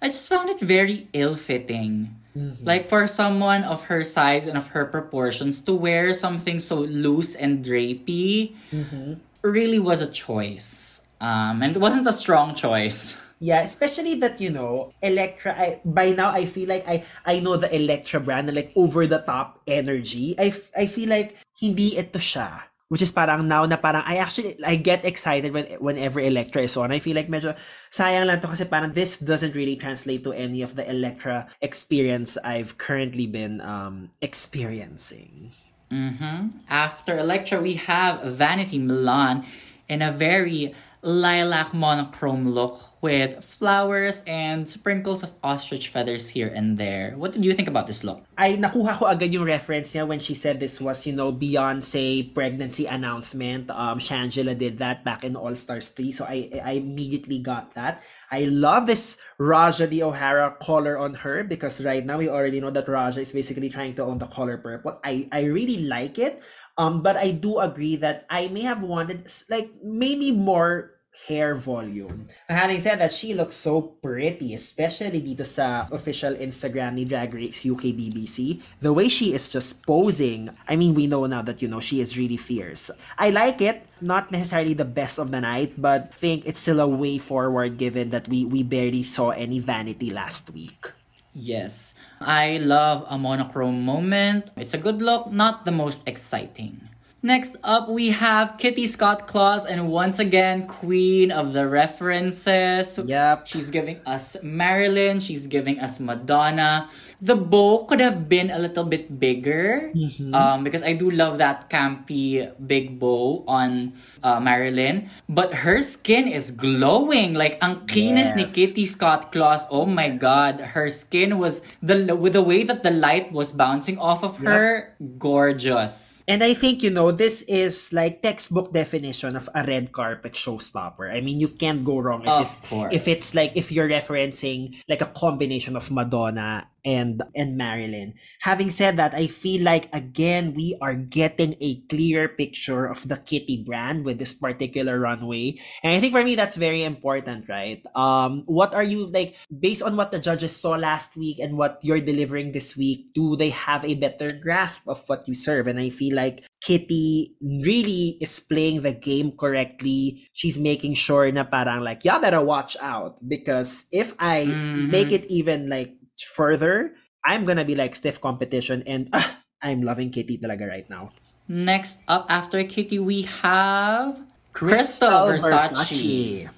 I 0.02 0.10
just 0.10 0.30
found 0.30 0.50
it 0.50 0.60
very 0.62 1.08
ill-fitting. 1.14 2.14
Mm-hmm. 2.38 2.66
Like 2.66 2.88
for 2.90 3.08
someone 3.08 3.64
of 3.64 3.86
her 3.86 4.04
size 4.04 4.46
and 4.46 4.58
of 4.58 4.70
her 4.78 4.86
proportions 4.86 5.62
to 5.62 5.74
wear 5.74 6.14
something 6.14 6.60
so 6.60 6.82
loose 6.82 7.34
and 7.34 7.64
drapey 7.66 8.54
Mm-hmm. 8.72 9.14
Really 9.46 9.78
was 9.78 10.02
a 10.02 10.10
choice. 10.10 11.06
Um 11.22 11.62
and 11.62 11.70
it 11.70 11.78
wasn't 11.78 12.10
a 12.10 12.16
strong 12.18 12.58
choice. 12.58 13.14
Yeah, 13.40 13.62
especially 13.62 14.16
that 14.24 14.40
you 14.40 14.50
know, 14.50 14.96
Elektra. 15.04 15.52
I, 15.54 15.82
by 15.84 16.16
now, 16.16 16.32
I 16.32 16.48
feel 16.48 16.72
like 16.72 16.88
I 16.88 17.04
I 17.26 17.44
know 17.44 17.58
the 17.60 17.68
Elektra 17.68 18.20
brand, 18.24 18.48
like 18.50 18.72
over 18.76 19.06
the 19.06 19.20
top 19.20 19.60
energy. 19.68 20.34
I 20.40 20.56
I 20.72 20.88
feel 20.88 21.12
like 21.12 21.36
hindi 21.60 22.00
ito 22.00 22.18
siya. 22.18 22.72
Which 22.88 23.02
is 23.02 23.12
parang 23.12 23.50
now 23.50 23.66
na 23.66 23.82
parang 23.82 24.06
I 24.06 24.22
actually 24.22 24.56
I 24.62 24.78
get 24.78 25.04
excited 25.04 25.52
when 25.52 25.66
whenever 25.82 26.22
Elektra 26.22 26.64
is 26.64 26.78
on. 26.78 26.94
I 26.94 27.02
feel 27.02 27.18
like 27.18 27.28
medyo 27.28 27.58
sayang 27.90 28.30
lang 28.30 28.40
to 28.40 28.48
kasi 28.48 28.64
parang 28.70 28.94
this 28.94 29.18
doesn't 29.20 29.58
really 29.58 29.76
translate 29.76 30.24
to 30.24 30.32
any 30.32 30.62
of 30.62 30.78
the 30.78 30.86
Elektra 30.86 31.50
experience 31.60 32.38
I've 32.46 32.78
currently 32.78 33.26
been 33.26 33.60
um 33.60 34.14
experiencing. 34.22 35.52
Mm-hmm. 35.96 36.50
After 36.70 37.18
Elektra, 37.18 37.62
we 37.62 37.76
have 37.76 38.22
Vanity 38.24 38.80
Milan 38.80 39.46
in 39.88 40.02
a 40.02 40.12
very 40.12 40.76
lilac 41.06 41.72
monochrome 41.74 42.50
look 42.50 42.82
with 43.06 43.46
flowers 43.46 44.24
and 44.26 44.68
sprinkles 44.68 45.22
of 45.22 45.32
ostrich 45.44 45.90
feathers 45.90 46.28
here 46.30 46.50
and 46.50 46.78
there. 46.82 47.14
What 47.14 47.32
did 47.32 47.46
you 47.46 47.54
think 47.54 47.70
about 47.70 47.86
this 47.86 48.04
look? 48.04 48.26
ay 48.34 48.58
nakuha 48.58 48.98
ko 48.98 49.06
agad 49.06 49.30
yung 49.30 49.46
reference 49.46 49.94
niya 49.94 50.10
when 50.10 50.18
she 50.18 50.34
said 50.34 50.58
this 50.58 50.82
was, 50.82 51.06
you 51.06 51.14
know, 51.14 51.30
Beyonce 51.30 52.34
pregnancy 52.34 52.90
announcement. 52.90 53.70
Um, 53.70 54.02
Shangela 54.02 54.58
did 54.58 54.82
that 54.82 55.06
back 55.06 55.22
in 55.22 55.38
All 55.38 55.54
Stars 55.54 55.94
3. 55.94 56.12
So 56.12 56.26
I, 56.26 56.50
I 56.66 56.82
immediately 56.82 57.38
got 57.38 57.78
that. 57.78 58.02
I 58.34 58.50
love 58.50 58.90
this 58.90 59.22
Raja 59.38 59.86
the 59.86 60.02
O'Hara 60.02 60.58
color 60.58 60.98
on 60.98 61.14
her 61.22 61.46
because 61.46 61.86
right 61.86 62.04
now 62.04 62.18
we 62.18 62.28
already 62.28 62.60
know 62.60 62.74
that 62.74 62.90
Raja 62.90 63.22
is 63.22 63.32
basically 63.32 63.70
trying 63.70 63.94
to 64.02 64.04
own 64.04 64.18
the 64.18 64.28
color 64.28 64.58
purple. 64.58 64.98
I, 65.06 65.30
I 65.32 65.46
really 65.46 65.86
like 65.86 66.18
it. 66.18 66.42
Um, 66.78 67.02
but 67.02 67.16
I 67.16 67.32
do 67.32 67.60
agree 67.60 67.96
that 68.04 68.26
I 68.30 68.50
may 68.50 68.64
have 68.68 68.84
wanted 68.84 69.32
like 69.48 69.72
maybe 69.80 70.32
more 70.32 70.95
hair 71.28 71.56
volume. 71.56 72.28
Having 72.50 72.80
said 72.80 73.00
that, 73.00 73.14
she 73.14 73.34
looks 73.34 73.56
so 73.56 73.82
pretty, 74.04 74.54
especially 74.54 75.24
dito 75.24 75.48
sa 75.48 75.88
official 75.90 76.36
Instagram 76.36 77.00
ni 77.00 77.06
Drag 77.08 77.32
Race 77.34 77.64
UK 77.64 77.96
BBC. 77.96 78.60
The 78.84 78.92
way 78.92 79.08
she 79.08 79.34
is 79.34 79.48
just 79.48 79.88
posing, 79.88 80.52
I 80.68 80.76
mean, 80.76 80.94
we 80.94 81.08
know 81.08 81.26
now 81.26 81.42
that, 81.42 81.62
you 81.62 81.68
know, 81.68 81.80
she 81.80 82.02
is 82.04 82.20
really 82.20 82.38
fierce. 82.38 82.92
I 83.18 83.32
like 83.32 83.64
it. 83.64 83.88
Not 84.04 84.32
necessarily 84.32 84.76
the 84.76 84.86
best 84.86 85.18
of 85.18 85.32
the 85.32 85.40
night, 85.40 85.80
but 85.80 86.12
think 86.12 86.44
it's 86.46 86.60
still 86.60 86.80
a 86.80 86.88
way 86.88 87.18
forward 87.18 87.78
given 87.80 88.12
that 88.12 88.28
we, 88.28 88.46
we 88.46 88.62
barely 88.62 89.04
saw 89.04 89.32
any 89.32 89.60
vanity 89.60 90.12
last 90.12 90.52
week. 90.52 90.92
Yes, 91.36 91.94
I 92.22 92.64
love 92.64 93.04
a 93.10 93.18
monochrome 93.18 93.84
moment. 93.84 94.52
It's 94.56 94.74
a 94.74 94.80
good 94.80 95.02
look, 95.02 95.32
not 95.32 95.66
the 95.66 95.72
most 95.72 96.08
exciting. 96.08 96.88
Next 97.26 97.58
up, 97.66 97.90
we 97.90 98.14
have 98.14 98.62
Kitty 98.62 98.86
Scott 98.86 99.26
Claus, 99.26 99.66
and 99.66 99.90
once 99.90 100.22
again, 100.22 100.70
queen 100.70 101.34
of 101.34 101.58
the 101.58 101.66
references. 101.66 103.02
Yep. 103.02 103.50
She's 103.50 103.74
giving 103.74 103.98
us 104.06 104.38
Marilyn, 104.46 105.18
she's 105.18 105.50
giving 105.50 105.82
us 105.82 105.98
Madonna. 105.98 106.86
The 107.18 107.34
bow 107.34 107.90
could 107.90 107.98
have 107.98 108.30
been 108.30 108.54
a 108.54 108.62
little 108.62 108.86
bit 108.86 109.18
bigger, 109.18 109.90
um, 110.38 110.62
because 110.62 110.86
I 110.86 110.94
do 110.94 111.10
love 111.10 111.42
that 111.42 111.66
campy 111.66 112.46
big 112.62 113.02
bow 113.02 113.42
on 113.50 113.98
uh, 114.22 114.38
Marilyn. 114.38 115.10
But 115.26 115.66
her 115.66 115.82
skin 115.82 116.30
is 116.30 116.54
glowing. 116.54 117.34
Like, 117.34 117.58
ang 117.58 117.90
kinis 117.90 118.38
ni 118.38 118.46
Kitty 118.46 118.86
Scott 118.86 119.34
Claus. 119.34 119.66
Oh 119.74 119.90
my 119.90 120.14
god, 120.14 120.78
her 120.78 120.94
skin 120.94 121.42
was 121.42 121.66
the 121.82 122.14
with 122.14 122.38
the 122.38 122.46
way 122.46 122.62
that 122.70 122.86
the 122.86 122.94
light 122.94 123.34
was 123.34 123.50
bouncing 123.50 123.98
off 123.98 124.22
of 124.22 124.38
her, 124.46 124.94
gorgeous. 125.18 126.15
And 126.28 126.44
I 126.44 126.54
think, 126.56 126.82
you 126.82 126.90
know, 126.90 127.12
this 127.12 127.44
is 127.44 127.94
like 127.94 128.22
textbook 128.22 128.74
definition 128.74 129.36
of 129.36 129.48
a 129.54 129.64
red 129.64 129.92
carpet 129.92 130.34
showstopper. 130.34 131.12
I 131.14 131.22
mean, 131.22 131.40
you 131.40 131.50
can't 131.50 131.86
go 131.86 132.00
wrong 132.00 132.24
if 132.24 132.30
Of 132.30 132.48
it's 132.50 132.60
course. 132.62 132.94
if 132.94 133.08
it's 133.08 133.36
like 133.36 133.52
if 133.56 133.72
you're 133.72 133.88
referencing 133.90 134.76
like 134.90 135.02
a 135.02 135.06
combination 135.14 135.76
of 135.76 135.92
Madonna 135.92 136.68
and 136.86 137.22
and 137.36 137.58
Marilyn. 137.58 138.14
Having 138.42 138.70
said 138.70 138.98
that, 138.98 139.14
I 139.14 139.28
feel 139.28 139.64
like 139.64 139.90
again 139.94 140.54
we 140.54 140.78
are 140.82 140.96
getting 140.96 141.56
a 141.60 141.82
clear 141.90 142.30
picture 142.30 142.86
of 142.86 143.08
the 143.08 143.18
Kitty 143.18 143.64
brand 143.66 144.06
with 144.06 144.20
this 144.20 144.34
particular 144.34 145.00
runway. 145.00 145.58
And 145.84 145.94
I 145.94 146.00
think 146.00 146.14
for 146.14 146.24
me 146.24 146.36
that's 146.36 146.56
very 146.56 146.84
important, 146.84 147.50
right? 147.50 147.82
Um 147.96 148.44
what 148.46 148.76
are 148.76 148.84
you 148.86 149.08
like 149.08 149.36
based 149.50 149.82
on 149.82 149.98
what 149.98 150.12
the 150.12 150.20
judges 150.20 150.56
saw 150.56 150.78
last 150.78 151.18
week 151.18 151.40
and 151.40 151.58
what 151.58 151.80
you're 151.82 152.02
delivering 152.02 152.52
this 152.54 152.78
week, 152.78 153.12
do 153.14 153.36
they 153.36 153.50
have 153.50 153.84
a 153.84 153.96
better 153.96 154.32
grasp 154.32 154.88
of 154.88 155.02
what 155.08 155.28
you 155.28 155.34
serve? 155.34 155.68
And 155.68 155.80
I 155.80 155.90
feel 155.90 156.16
like 156.16 156.46
Kitty 156.62 157.36
really 157.42 158.18
is 158.22 158.40
playing 158.40 158.82
the 158.82 158.94
game 158.94 159.32
correctly. 159.38 160.28
She's 160.34 160.60
making 160.60 160.94
sure 160.96 161.30
na 161.32 161.44
parang 161.44 161.82
like, 161.82 162.06
y'all 162.06 162.22
better 162.22 162.42
watch 162.42 162.78
out 162.82 163.18
because 163.28 163.86
if 163.92 164.14
I 164.20 164.62
Mhm. 164.74 164.90
make 164.90 165.12
it 165.12 165.26
even 165.30 165.70
like 165.70 165.98
further, 166.24 166.96
I'm 167.26 167.46
gonna 167.46 167.66
be 167.66 167.76
like 167.76 167.96
stiff 167.96 168.22
competition 168.22 168.84
and 168.88 169.10
ah, 169.14 169.42
I'm 169.62 169.82
loving 169.82 170.12
Kitty 170.12 170.38
talaga 170.38 170.68
right 170.70 170.88
now. 170.90 171.12
Next 171.48 172.00
up 172.08 172.26
after 172.30 172.64
Kitty, 172.64 173.00
we 173.00 173.24
have 173.44 174.22
Krystal 174.54 175.34
Versace. 175.36 176.50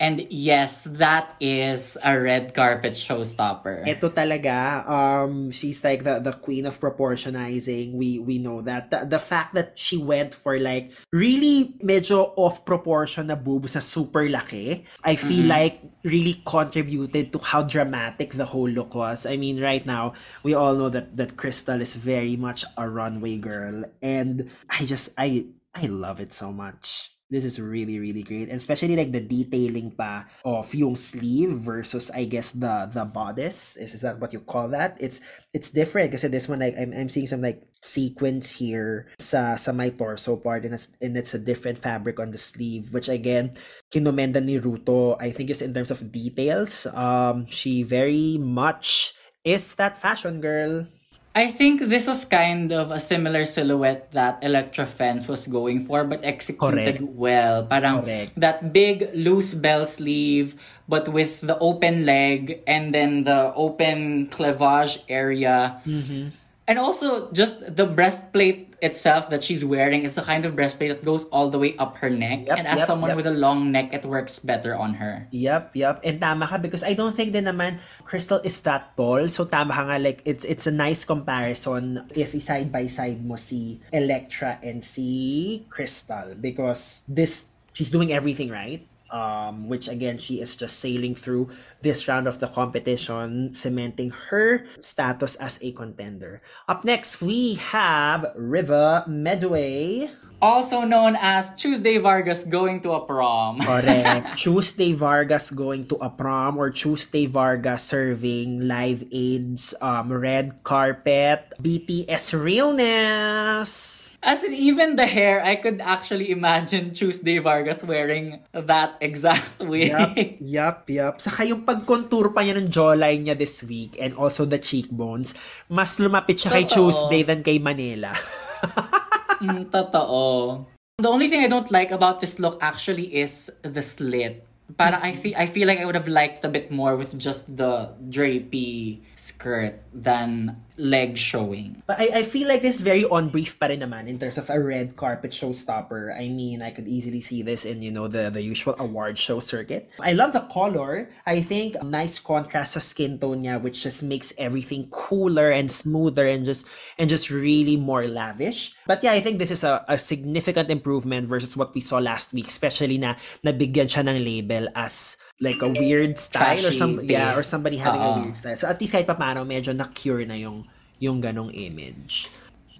And 0.00 0.26
yes, 0.28 0.82
that 0.98 1.36
is 1.38 1.96
a 2.02 2.18
red 2.18 2.52
carpet 2.52 2.92
showstopper. 2.94 3.86
Ito 3.86 4.10
talaga, 4.10 4.82
um, 4.90 5.50
she's 5.50 5.84
like 5.84 6.02
the, 6.02 6.18
the 6.18 6.32
queen 6.32 6.66
of 6.66 6.80
proportionizing. 6.80 7.94
We 7.94 8.18
we 8.18 8.38
know 8.38 8.60
that. 8.62 8.90
The, 8.90 9.06
the 9.06 9.22
fact 9.22 9.54
that 9.54 9.78
she 9.78 9.96
went 9.96 10.34
for 10.34 10.58
like 10.58 10.90
really 11.12 11.78
medyo 11.78 12.34
off 12.34 12.66
proportion 12.66 13.28
na 13.30 13.36
boobs 13.38 13.78
na 13.78 13.80
super 13.80 14.26
laki, 14.26 14.82
I 15.04 15.14
feel 15.14 15.46
like 15.46 15.78
really 16.02 16.42
contributed 16.44 17.32
to 17.32 17.38
how 17.38 17.62
dramatic 17.62 18.34
the 18.34 18.44
whole 18.44 18.68
look 18.68 18.94
was. 18.94 19.24
I 19.26 19.36
mean, 19.36 19.62
right 19.62 19.86
now, 19.86 20.12
we 20.42 20.54
all 20.54 20.74
know 20.74 20.90
that, 20.90 21.16
that 21.16 21.36
Crystal 21.36 21.80
is 21.80 21.94
very 21.94 22.36
much 22.36 22.64
a 22.76 22.88
runway 22.90 23.38
girl. 23.38 23.84
And 24.02 24.50
I 24.68 24.84
just, 24.84 25.14
I, 25.16 25.46
I 25.74 25.86
love 25.86 26.20
it 26.20 26.34
so 26.34 26.52
much. 26.52 27.13
This 27.32 27.44
is 27.48 27.56
really, 27.58 27.98
really 27.98 28.22
great. 28.22 28.52
And 28.52 28.60
especially 28.60 28.96
like 28.96 29.10
the 29.10 29.24
detailing 29.24 29.96
pa 29.96 30.28
of 30.44 30.74
yung 30.76 30.94
sleeve 30.94 31.56
versus 31.56 32.12
I 32.12 32.28
guess 32.28 32.52
the 32.52 32.84
the 32.92 33.08
bodice. 33.08 33.80
Is, 33.80 33.96
is 33.96 34.04
that 34.04 34.20
what 34.20 34.36
you 34.36 34.44
call 34.44 34.68
that? 34.76 35.00
It's 35.00 35.24
it's 35.56 35.72
different 35.72 36.12
kasi 36.12 36.28
this 36.28 36.52
one 36.52 36.60
like 36.60 36.76
I'm, 36.76 36.92
I'm 36.92 37.08
seeing 37.08 37.26
some 37.26 37.40
like 37.40 37.64
sequence 37.80 38.52
here 38.60 39.08
sa 39.20 39.56
sa 39.56 39.72
my 39.72 39.88
torso 39.92 40.36
part 40.36 40.64
and 40.64 40.72
it's, 40.72 40.88
and 41.00 41.16
it's 41.16 41.32
a 41.32 41.40
different 41.40 41.76
fabric 41.76 42.20
on 42.20 42.32
the 42.32 42.40
sleeve 42.40 42.92
which 42.96 43.12
again 43.12 43.52
kinomenda 43.92 44.40
ni 44.40 44.56
Ruto 44.56 45.20
I 45.20 45.28
think 45.28 45.52
is 45.52 45.60
in 45.60 45.76
terms 45.76 45.92
of 45.92 46.08
details 46.08 46.88
um 46.96 47.44
she 47.44 47.84
very 47.84 48.40
much 48.40 49.12
is 49.44 49.76
that 49.76 50.00
fashion 50.00 50.40
girl 50.40 50.88
I 51.34 51.50
think 51.50 51.82
this 51.90 52.06
was 52.06 52.24
kind 52.24 52.70
of 52.70 52.92
a 52.94 53.00
similar 53.02 53.44
silhouette 53.44 54.12
that 54.12 54.38
Electra 54.42 54.86
Fence 54.86 55.26
was 55.26 55.48
going 55.50 55.80
for, 55.82 56.04
but 56.04 56.22
executed 56.22 57.02
Correct. 57.02 57.02
well. 57.02 57.66
Parang 57.66 58.02
Correct. 58.06 58.38
that 58.38 58.72
big 58.72 59.10
loose 59.14 59.52
bell 59.52 59.84
sleeve, 59.84 60.54
but 60.86 61.08
with 61.10 61.40
the 61.42 61.58
open 61.58 62.06
leg 62.06 62.62
and 62.68 62.94
then 62.94 63.24
the 63.24 63.52
open 63.54 64.28
cleavage 64.30 65.02
area. 65.08 65.82
Mm-hmm. 65.84 66.28
And 66.64 66.78
also, 66.78 67.28
just 67.32 67.60
the 67.76 67.84
breastplate 67.84 68.72
itself 68.80 69.28
that 69.28 69.44
she's 69.44 69.64
wearing 69.64 70.04
is 70.04 70.16
the 70.16 70.24
kind 70.24 70.44
of 70.44 70.56
breastplate 70.56 70.88
that 70.92 71.04
goes 71.04 71.24
all 71.28 71.52
the 71.52 71.58
way 71.60 71.76
up 71.76 72.00
her 72.00 72.08
neck. 72.08 72.48
Yep, 72.48 72.56
and 72.56 72.66
as 72.66 72.78
yep, 72.84 72.86
someone 72.86 73.12
yep. 73.12 73.16
with 73.20 73.28
a 73.28 73.36
long 73.36 73.72
neck, 73.72 73.92
it 73.92 74.04
works 74.04 74.38
better 74.38 74.76
on 74.76 74.96
her. 74.96 75.28
Yep, 75.28 75.76
yep. 75.76 76.00
And 76.04 76.20
tama 76.20 76.48
ka 76.48 76.56
because 76.56 76.80
I 76.80 76.96
don't 76.96 77.12
think 77.12 77.36
din 77.36 77.44
naman 77.44 77.84
Krystal 78.08 78.40
is 78.44 78.60
that 78.64 78.96
tall. 78.96 79.28
So 79.28 79.44
tama 79.44 79.76
ka 79.76 79.92
nga 79.92 80.00
like 80.00 80.24
it's 80.24 80.44
it's 80.48 80.64
a 80.64 80.72
nice 80.72 81.04
comparison 81.04 82.08
if 82.16 82.32
side 82.40 82.72
by 82.72 82.88
side 82.88 83.20
mo 83.20 83.36
si 83.36 83.84
Elektra 83.92 84.56
and 84.64 84.80
si 84.80 85.68
Krystal 85.68 86.32
because 86.40 87.04
this 87.04 87.52
she's 87.76 87.92
doing 87.92 88.08
everything 88.08 88.48
right. 88.48 88.88
Um, 89.14 89.68
which 89.70 89.86
again 89.86 90.18
she 90.18 90.42
is 90.42 90.58
just 90.58 90.82
sailing 90.82 91.14
through 91.14 91.54
this 91.86 92.08
round 92.10 92.26
of 92.26 92.40
the 92.42 92.48
competition, 92.48 93.54
cementing 93.54 94.10
her 94.10 94.66
status 94.82 95.36
as 95.36 95.62
a 95.62 95.70
contender. 95.70 96.42
Up 96.66 96.82
next, 96.82 97.22
we 97.22 97.54
have 97.54 98.26
River 98.34 99.04
Medway. 99.06 100.10
Also 100.44 100.84
known 100.84 101.16
as 101.16 101.48
Tuesday 101.56 101.96
Vargas 101.96 102.44
going 102.44 102.84
to 102.84 102.92
a 102.92 103.00
prom. 103.00 103.60
Correct. 103.64 104.36
Tuesday 104.36 104.92
Vargas 104.92 105.48
going 105.48 105.88
to 105.88 105.96
a 106.04 106.12
prom 106.12 106.60
or 106.60 106.68
Tuesday 106.68 107.24
Vargas 107.24 107.88
serving 107.88 108.68
Live 108.68 109.08
Aid's 109.08 109.72
um, 109.80 110.12
red 110.12 110.60
carpet 110.60 111.48
BTS 111.56 112.36
realness. 112.36 114.12
As 114.20 114.44
in, 114.44 114.52
even 114.52 115.00
the 115.00 115.08
hair, 115.08 115.40
I 115.40 115.56
could 115.56 115.80
actually 115.80 116.28
imagine 116.28 116.92
Tuesday 116.92 117.40
Vargas 117.40 117.80
wearing 117.80 118.44
that 118.52 119.00
exact 119.00 119.56
wig. 119.64 119.96
Yup, 119.96 120.12
yup, 120.44 120.78
yup. 120.92 121.14
Saka 121.24 121.48
yung 121.48 121.64
pag-contour 121.64 122.36
pa 122.36 122.44
niya 122.44 122.60
ng 122.60 122.68
jawline 122.68 123.24
niya 123.24 123.36
this 123.36 123.64
week 123.64 123.96
and 123.96 124.12
also 124.20 124.44
the 124.44 124.60
cheekbones, 124.60 125.32
mas 125.72 125.96
lumapit 125.96 126.36
siya 126.36 126.52
kay 126.52 126.68
Totoo. 126.68 126.92
Tuesday 126.92 127.24
than 127.24 127.40
kay 127.40 127.56
Manila. 127.56 128.12
Mm, 129.44 129.68
totoo. 129.70 130.64
The 130.98 131.10
only 131.10 131.28
thing 131.28 131.44
I 131.44 131.48
don't 131.48 131.70
like 131.70 131.90
about 131.90 132.20
this 132.20 132.38
look 132.38 132.58
actually 132.62 133.12
is 133.14 133.50
the 133.62 133.82
slit. 133.82 134.46
Para 134.78 134.96
I 135.02 135.12
feel 135.12 135.36
I 135.36 135.44
feel 135.44 135.68
like 135.68 135.76
I 135.76 135.84
would 135.84 135.98
have 135.98 136.08
liked 136.08 136.40
a 136.44 136.48
bit 136.48 136.70
more 136.72 136.96
with 136.96 137.18
just 137.20 137.44
the 137.52 137.92
drapey 138.08 139.04
skirt 139.12 139.84
than 139.92 140.63
leg 140.76 141.16
showing. 141.16 141.82
But 141.86 142.00
I, 142.00 142.20
I 142.20 142.22
feel 142.22 142.48
like 142.48 142.62
this 142.62 142.76
is 142.76 142.80
very 142.80 143.04
on 143.06 143.28
brief 143.28 143.58
pa 143.58 143.66
rin 143.66 143.80
naman 143.80 144.08
in 144.08 144.18
terms 144.18 144.38
of 144.38 144.50
a 144.50 144.58
red 144.58 144.96
carpet 144.96 145.30
showstopper. 145.30 146.10
I 146.10 146.28
mean, 146.28 146.62
I 146.62 146.70
could 146.70 146.88
easily 146.88 147.20
see 147.20 147.42
this 147.42 147.64
in, 147.64 147.82
you 147.82 147.92
know, 147.92 148.08
the, 148.08 148.30
the 148.30 148.42
usual 148.42 148.74
award 148.78 149.18
show 149.18 149.38
circuit. 149.40 149.90
I 150.00 150.12
love 150.12 150.32
the 150.32 150.46
color. 150.50 151.10
I 151.26 151.40
think 151.40 151.80
nice 151.82 152.18
contrast 152.18 152.74
sa 152.74 152.80
skin 152.80 153.18
tone 153.18 153.44
niya, 153.44 153.62
which 153.62 153.82
just 153.82 154.02
makes 154.02 154.32
everything 154.38 154.88
cooler 154.90 155.50
and 155.50 155.70
smoother 155.70 156.26
and 156.26 156.44
just 156.44 156.66
and 156.98 157.08
just 157.08 157.30
really 157.30 157.76
more 157.76 158.06
lavish. 158.06 158.74
But 158.86 159.02
yeah, 159.04 159.12
I 159.12 159.20
think 159.20 159.38
this 159.38 159.50
is 159.50 159.62
a, 159.62 159.84
a 159.88 159.98
significant 159.98 160.70
improvement 160.70 161.28
versus 161.28 161.56
what 161.56 161.74
we 161.74 161.80
saw 161.80 161.98
last 161.98 162.32
week, 162.32 162.48
especially 162.48 162.98
na 162.98 163.14
nabigyan 163.46 163.86
siya 163.86 164.02
ng 164.02 164.18
label 164.24 164.68
as 164.74 165.16
like 165.44 165.60
a 165.60 165.68
weird 165.68 166.16
style 166.16 166.56
or 166.56 166.72
Trashy 166.72 166.80
some 166.80 167.04
yeah 167.04 167.36
or 167.36 167.44
somebody 167.44 167.76
having 167.76 168.00
a 168.00 168.08
Oo. 168.08 168.18
weird 168.24 168.36
style. 168.40 168.56
So 168.56 168.66
at 168.72 168.80
least 168.80 168.96
kahit 168.96 169.04
paano 169.04 169.44
medyo 169.44 169.76
na-cure 169.76 170.24
na 170.24 170.40
yung 170.40 170.64
yung 170.96 171.20
ganong 171.20 171.52
image. 171.52 172.32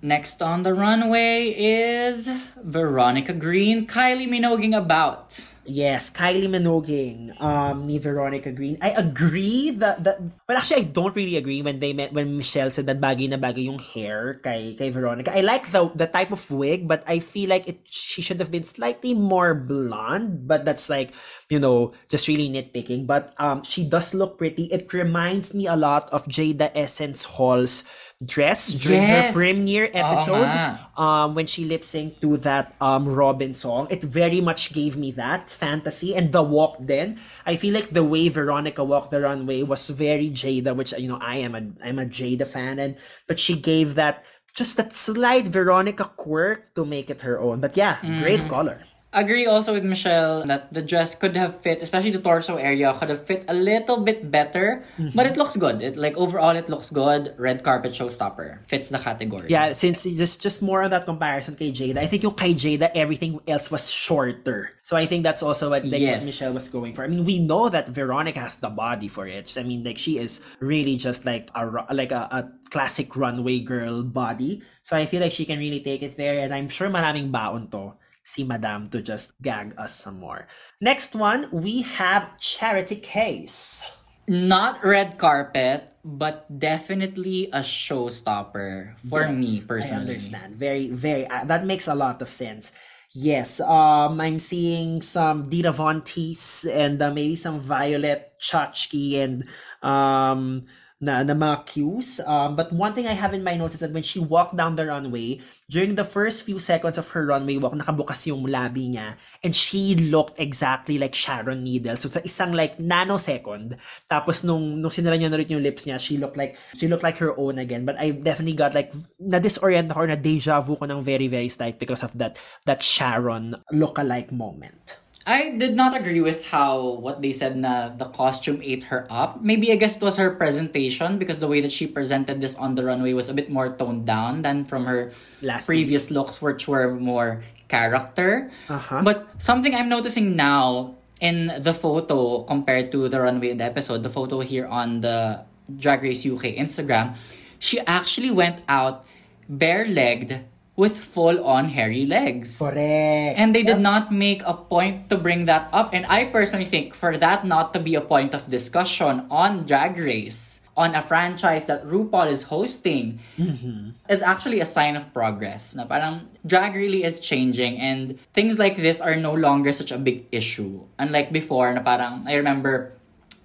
Next 0.04 0.40
on 0.44 0.64
the 0.64 0.76
runway 0.76 1.48
is 1.56 2.28
Veronica 2.60 3.32
Green, 3.32 3.88
Kylie 3.88 4.28
Minoguing 4.28 4.76
about. 4.76 5.40
Yes, 5.64 6.12
Kylie 6.12 6.44
Minogue, 6.44 7.32
um, 7.40 7.88
ni 7.88 7.96
Veronica 7.96 8.52
Green. 8.52 8.76
I 8.84 8.92
agree 8.92 9.72
that, 9.80 10.04
that 10.04 10.20
well 10.44 10.60
actually 10.60 10.84
I 10.84 10.92
don't 10.92 11.16
really 11.16 11.40
agree 11.40 11.64
when 11.64 11.80
they 11.80 11.96
met 11.96 12.12
when 12.12 12.36
Michelle 12.36 12.68
said 12.68 12.84
that 12.84 13.00
bagay 13.00 13.32
na 13.32 13.40
bagay 13.40 13.64
yung 13.64 13.80
hair 13.80 14.44
kay 14.44 14.76
kay 14.76 14.92
Veronica. 14.92 15.32
I 15.32 15.40
like 15.40 15.72
the 15.72 15.88
the 15.96 16.04
type 16.04 16.36
of 16.36 16.44
wig, 16.52 16.84
but 16.84 17.00
I 17.08 17.16
feel 17.16 17.48
like 17.48 17.64
it 17.64 17.88
she 17.88 18.20
should 18.20 18.44
have 18.44 18.52
been 18.52 18.68
slightly 18.68 19.16
more 19.16 19.56
blonde, 19.56 20.44
but 20.44 20.68
that's 20.68 20.92
like, 20.92 21.16
you 21.54 21.60
know, 21.62 21.94
just 22.10 22.26
really 22.26 22.50
nitpicking. 22.50 23.06
But 23.06 23.30
um 23.38 23.62
she 23.62 23.86
does 23.86 24.10
look 24.18 24.34
pretty. 24.42 24.66
It 24.74 24.90
reminds 24.90 25.54
me 25.54 25.70
a 25.70 25.78
lot 25.78 26.10
of 26.10 26.26
Jaida 26.26 26.74
Essence 26.74 27.22
Hall's 27.38 27.86
dress 28.24 28.72
during 28.82 29.04
her 29.10 29.32
premiere 29.34 29.90
episode 29.92 30.46
nga. 30.48 30.88
um 30.96 31.34
when 31.34 31.44
she 31.46 31.66
lip 31.66 31.82
synced 31.82 32.18
to 32.24 32.36
that 32.42 32.74
um 32.80 33.06
Robin 33.06 33.52
song. 33.54 33.86
It 33.90 34.02
very 34.02 34.40
much 34.40 34.72
gave 34.72 34.96
me 34.96 35.10
that 35.18 35.50
fantasy 35.50 36.14
and 36.18 36.32
the 36.32 36.42
walk 36.42 36.78
then. 36.80 37.18
I 37.44 37.54
feel 37.60 37.74
like 37.74 37.90
the 37.94 38.06
way 38.06 38.26
Veronica 38.30 38.82
walked 38.82 39.10
the 39.14 39.20
runway 39.20 39.62
was 39.62 39.90
very 39.90 40.30
Jaida, 40.30 40.74
which 40.74 40.94
you 40.96 41.08
know 41.10 41.20
I 41.20 41.36
am 41.46 41.54
a 41.54 41.62
I'm 41.84 41.98
a 42.02 42.06
Jaida 42.06 42.46
fan 42.46 42.78
and 42.82 42.96
but 43.28 43.38
she 43.38 43.54
gave 43.58 43.94
that 44.00 44.24
just 44.54 44.78
that 44.78 44.94
slight 44.94 45.46
Veronica 45.50 46.06
quirk 46.16 46.72
to 46.78 46.86
make 46.86 47.10
it 47.10 47.22
her 47.26 47.38
own. 47.40 47.60
But 47.60 47.76
yeah, 47.76 47.98
great 48.22 48.46
color. 48.48 48.78
Agree 49.14 49.46
also 49.46 49.72
with 49.72 49.84
Michelle 49.86 50.42
that 50.50 50.72
the 50.74 50.82
dress 50.82 51.14
could 51.14 51.36
have 51.36 51.62
fit, 51.62 51.80
especially 51.80 52.10
the 52.10 52.20
torso 52.20 52.56
area, 52.56 52.92
could 52.98 53.08
have 53.10 53.24
fit 53.24 53.44
a 53.46 53.54
little 53.54 54.02
bit 54.02 54.30
better. 54.30 54.82
Mm-hmm. 54.98 55.14
But 55.14 55.26
it 55.30 55.36
looks 55.38 55.54
good. 55.56 55.80
It 55.80 55.96
like 55.96 56.16
overall 56.18 56.56
it 56.58 56.68
looks 56.68 56.90
good. 56.90 57.32
Red 57.38 57.62
carpet 57.62 57.92
showstopper 57.92 58.66
fits 58.66 58.88
the 58.90 58.98
category. 58.98 59.46
Yeah, 59.48 59.72
since 59.72 60.02
just 60.02 60.42
just 60.42 60.60
more 60.62 60.82
on 60.82 60.90
that 60.90 61.06
comparison 61.06 61.54
kay 61.54 61.70
Jaida, 61.70 62.02
I 62.02 62.10
think 62.10 62.26
yung 62.26 62.34
kay 62.34 62.54
Jaida, 62.58 62.90
everything 62.94 63.38
else 63.46 63.70
was 63.70 63.86
shorter. 63.86 64.74
So 64.82 64.98
I 64.98 65.06
think 65.06 65.22
that's 65.22 65.42
also 65.42 65.70
what 65.70 65.86
like 65.86 66.02
what 66.02 66.20
Yes. 66.20 66.26
Michelle 66.26 66.52
was 66.52 66.68
going 66.68 66.92
for. 66.92 67.04
I 67.04 67.08
mean, 67.08 67.24
we 67.24 67.38
know 67.38 67.70
that 67.70 67.88
Veronica 67.88 68.40
has 68.40 68.58
the 68.58 68.68
body 68.68 69.06
for 69.06 69.30
it. 69.30 69.54
I 69.56 69.62
mean, 69.62 69.84
like 69.86 69.96
she 69.96 70.18
is 70.18 70.42
really 70.58 70.96
just 70.98 71.24
like 71.24 71.48
a 71.54 71.64
like 71.94 72.10
a, 72.10 72.26
a 72.34 72.40
classic 72.68 73.14
runway 73.14 73.60
girl 73.60 74.02
body. 74.02 74.60
So 74.82 74.96
I 74.98 75.06
feel 75.06 75.22
like 75.22 75.32
she 75.32 75.46
can 75.46 75.58
really 75.62 75.80
take 75.80 76.02
it 76.02 76.18
there, 76.18 76.44
and 76.44 76.52
I'm 76.52 76.68
sure 76.68 76.90
maraming 76.90 77.32
baon 77.32 77.70
to 77.72 77.94
si 78.24 78.42
Madame 78.42 78.88
to 78.88 79.04
just 79.04 79.36
gag 79.40 79.76
us 79.78 79.94
some 79.94 80.18
more. 80.18 80.48
Next 80.80 81.14
one, 81.14 81.46
we 81.52 81.82
have 81.82 82.40
Charity 82.40 82.96
Kase. 82.96 83.84
Not 84.26 84.82
red 84.82 85.20
carpet, 85.20 85.92
but 86.02 86.48
definitely 86.48 87.52
a 87.52 87.60
showstopper 87.60 88.96
for 89.08 89.28
me 89.28 89.60
personally. 89.68 89.96
I 89.96 90.16
understand. 90.16 90.56
Very, 90.56 90.88
very. 90.88 91.28
Uh, 91.28 91.44
that 91.44 91.68
makes 91.68 91.86
a 91.86 91.94
lot 91.94 92.22
of 92.24 92.32
sense. 92.32 92.72
Yes, 93.14 93.60
um, 93.60 94.20
I'm 94.20 94.40
seeing 94.40 95.00
some 95.00 95.48
Dita 95.48 95.70
Von 95.70 96.02
Teese 96.02 96.66
and 96.66 97.00
uh, 97.00 97.12
maybe 97.12 97.36
some 97.36 97.60
Violet 97.60 98.32
Chachki 98.40 99.22
and 99.22 99.46
um, 99.84 100.66
na, 101.00 101.22
na 101.22 101.34
mga 101.34 101.66
cues. 101.66 102.20
Um, 102.26 102.56
but 102.56 102.72
one 102.72 102.92
thing 102.92 103.06
I 103.06 103.12
have 103.12 103.32
in 103.32 103.44
my 103.44 103.56
notes 103.56 103.74
is 103.74 103.80
that 103.80 103.92
when 103.92 104.02
she 104.02 104.18
walked 104.18 104.56
down 104.56 104.74
the 104.74 104.86
runway, 104.86 105.40
during 105.68 105.96
the 105.96 106.04
first 106.04 106.44
few 106.44 106.60
seconds 106.60 107.00
of 107.00 107.08
her 107.16 107.24
runway 107.24 107.56
walk, 107.56 107.72
nakabukas 107.72 108.26
yung 108.28 108.44
labi 108.44 108.92
niya 108.92 109.16
and 109.40 109.56
she 109.56 109.96
looked 109.96 110.36
exactly 110.36 110.98
like 110.98 111.14
Sharon 111.16 111.64
Needle. 111.64 111.96
So 111.96 112.12
sa 112.12 112.20
isang 112.20 112.52
like 112.52 112.76
nanosecond, 112.76 113.80
tapos 114.10 114.44
nung 114.44 114.80
nung 114.84 114.92
sinara 114.92 115.16
niya 115.16 115.32
na 115.32 115.40
yung 115.40 115.64
lips 115.64 115.88
niya, 115.88 115.96
she 115.96 116.20
looked 116.20 116.36
like 116.36 116.60
she 116.76 116.88
looked 116.88 117.04
like 117.04 117.16
her 117.18 117.32
own 117.40 117.56
again. 117.56 117.88
But 117.88 117.96
I 117.96 118.12
definitely 118.12 118.58
got 118.58 118.76
like 118.76 118.92
na 119.16 119.40
disorient 119.40 119.88
ako 119.88 120.04
na 120.04 120.20
deja 120.20 120.60
vu 120.60 120.76
ko 120.76 120.84
ng 120.84 121.00
very 121.00 121.28
very 121.28 121.48
slight 121.48 121.80
because 121.80 122.04
of 122.04 122.12
that 122.20 122.36
that 122.68 122.84
Sharon 122.84 123.56
look-alike 123.72 124.32
moment. 124.32 125.03
I 125.24 125.56
did 125.56 125.72
not 125.72 125.96
agree 125.96 126.20
with 126.20 126.44
how 126.52 127.00
what 127.00 127.24
they 127.24 127.32
said 127.32 127.56
na 127.56 127.88
the 127.88 128.04
costume 128.12 128.60
ate 128.60 128.92
her 128.92 129.08
up. 129.08 129.40
Maybe 129.40 129.72
I 129.72 129.76
guess 129.76 129.96
it 129.96 130.04
was 130.04 130.20
her 130.20 130.36
presentation 130.36 131.16
because 131.16 131.40
the 131.40 131.48
way 131.48 131.64
that 131.64 131.72
she 131.72 131.88
presented 131.88 132.44
this 132.44 132.54
on 132.60 132.76
the 132.76 132.84
runway 132.84 133.16
was 133.16 133.32
a 133.32 133.34
bit 133.34 133.48
more 133.48 133.72
toned 133.72 134.04
down 134.04 134.42
than 134.42 134.68
from 134.68 134.84
her 134.84 135.12
Last 135.40 135.64
previous 135.64 136.10
looks 136.12 136.44
which 136.44 136.68
were 136.68 136.92
more 136.92 137.40
character. 137.68 138.52
Uh-huh. 138.68 139.00
But 139.00 139.28
something 139.40 139.74
I'm 139.74 139.88
noticing 139.88 140.36
now 140.36 140.96
in 141.20 141.48
the 141.56 141.72
photo 141.72 142.44
compared 142.44 142.92
to 142.92 143.08
the 143.08 143.20
runway 143.24 143.48
in 143.48 143.56
the 143.56 143.64
episode, 143.64 144.02
the 144.02 144.12
photo 144.12 144.40
here 144.40 144.66
on 144.68 145.00
the 145.00 145.44
Drag 145.72 146.02
Race 146.02 146.26
UK 146.26 146.60
Instagram, 146.60 147.16
she 147.58 147.80
actually 147.80 148.30
went 148.30 148.60
out 148.68 149.06
bare-legged 149.48 150.44
with 150.76 150.98
full-on 150.98 151.70
hairy 151.70 152.04
legs. 152.04 152.58
Correct. 152.58 153.38
And 153.38 153.54
they 153.54 153.62
did 153.62 153.78
not 153.78 154.10
make 154.10 154.42
a 154.44 154.54
point 154.54 155.08
to 155.08 155.16
bring 155.16 155.44
that 155.46 155.68
up. 155.72 155.94
And 155.94 156.04
I 156.06 156.24
personally 156.26 156.66
think 156.66 156.94
for 156.94 157.16
that 157.16 157.46
not 157.46 157.72
to 157.74 157.80
be 157.80 157.94
a 157.94 158.00
point 158.00 158.34
of 158.34 158.50
discussion 158.50 159.26
on 159.30 159.66
Drag 159.66 159.96
Race, 159.96 160.60
on 160.76 160.94
a 160.94 161.02
franchise 161.02 161.66
that 161.66 161.86
RuPaul 161.86 162.30
is 162.30 162.50
hosting, 162.50 163.20
mm-hmm. 163.38 163.90
is 164.08 164.22
actually 164.22 164.60
a 164.60 164.66
sign 164.66 164.96
of 164.96 165.12
progress. 165.14 165.74
Na 165.74 165.86
parang 165.86 166.26
drag 166.44 166.74
really 166.74 167.04
is 167.04 167.20
changing 167.20 167.78
and 167.78 168.18
things 168.34 168.58
like 168.58 168.76
this 168.76 169.00
are 169.00 169.14
no 169.14 169.32
longer 169.32 169.70
such 169.70 169.92
a 169.92 169.98
big 169.98 170.26
issue. 170.32 170.82
Unlike 170.98 171.30
before, 171.32 171.72
na 171.72 171.82
parang, 171.82 172.26
I 172.26 172.34
remember 172.34 172.98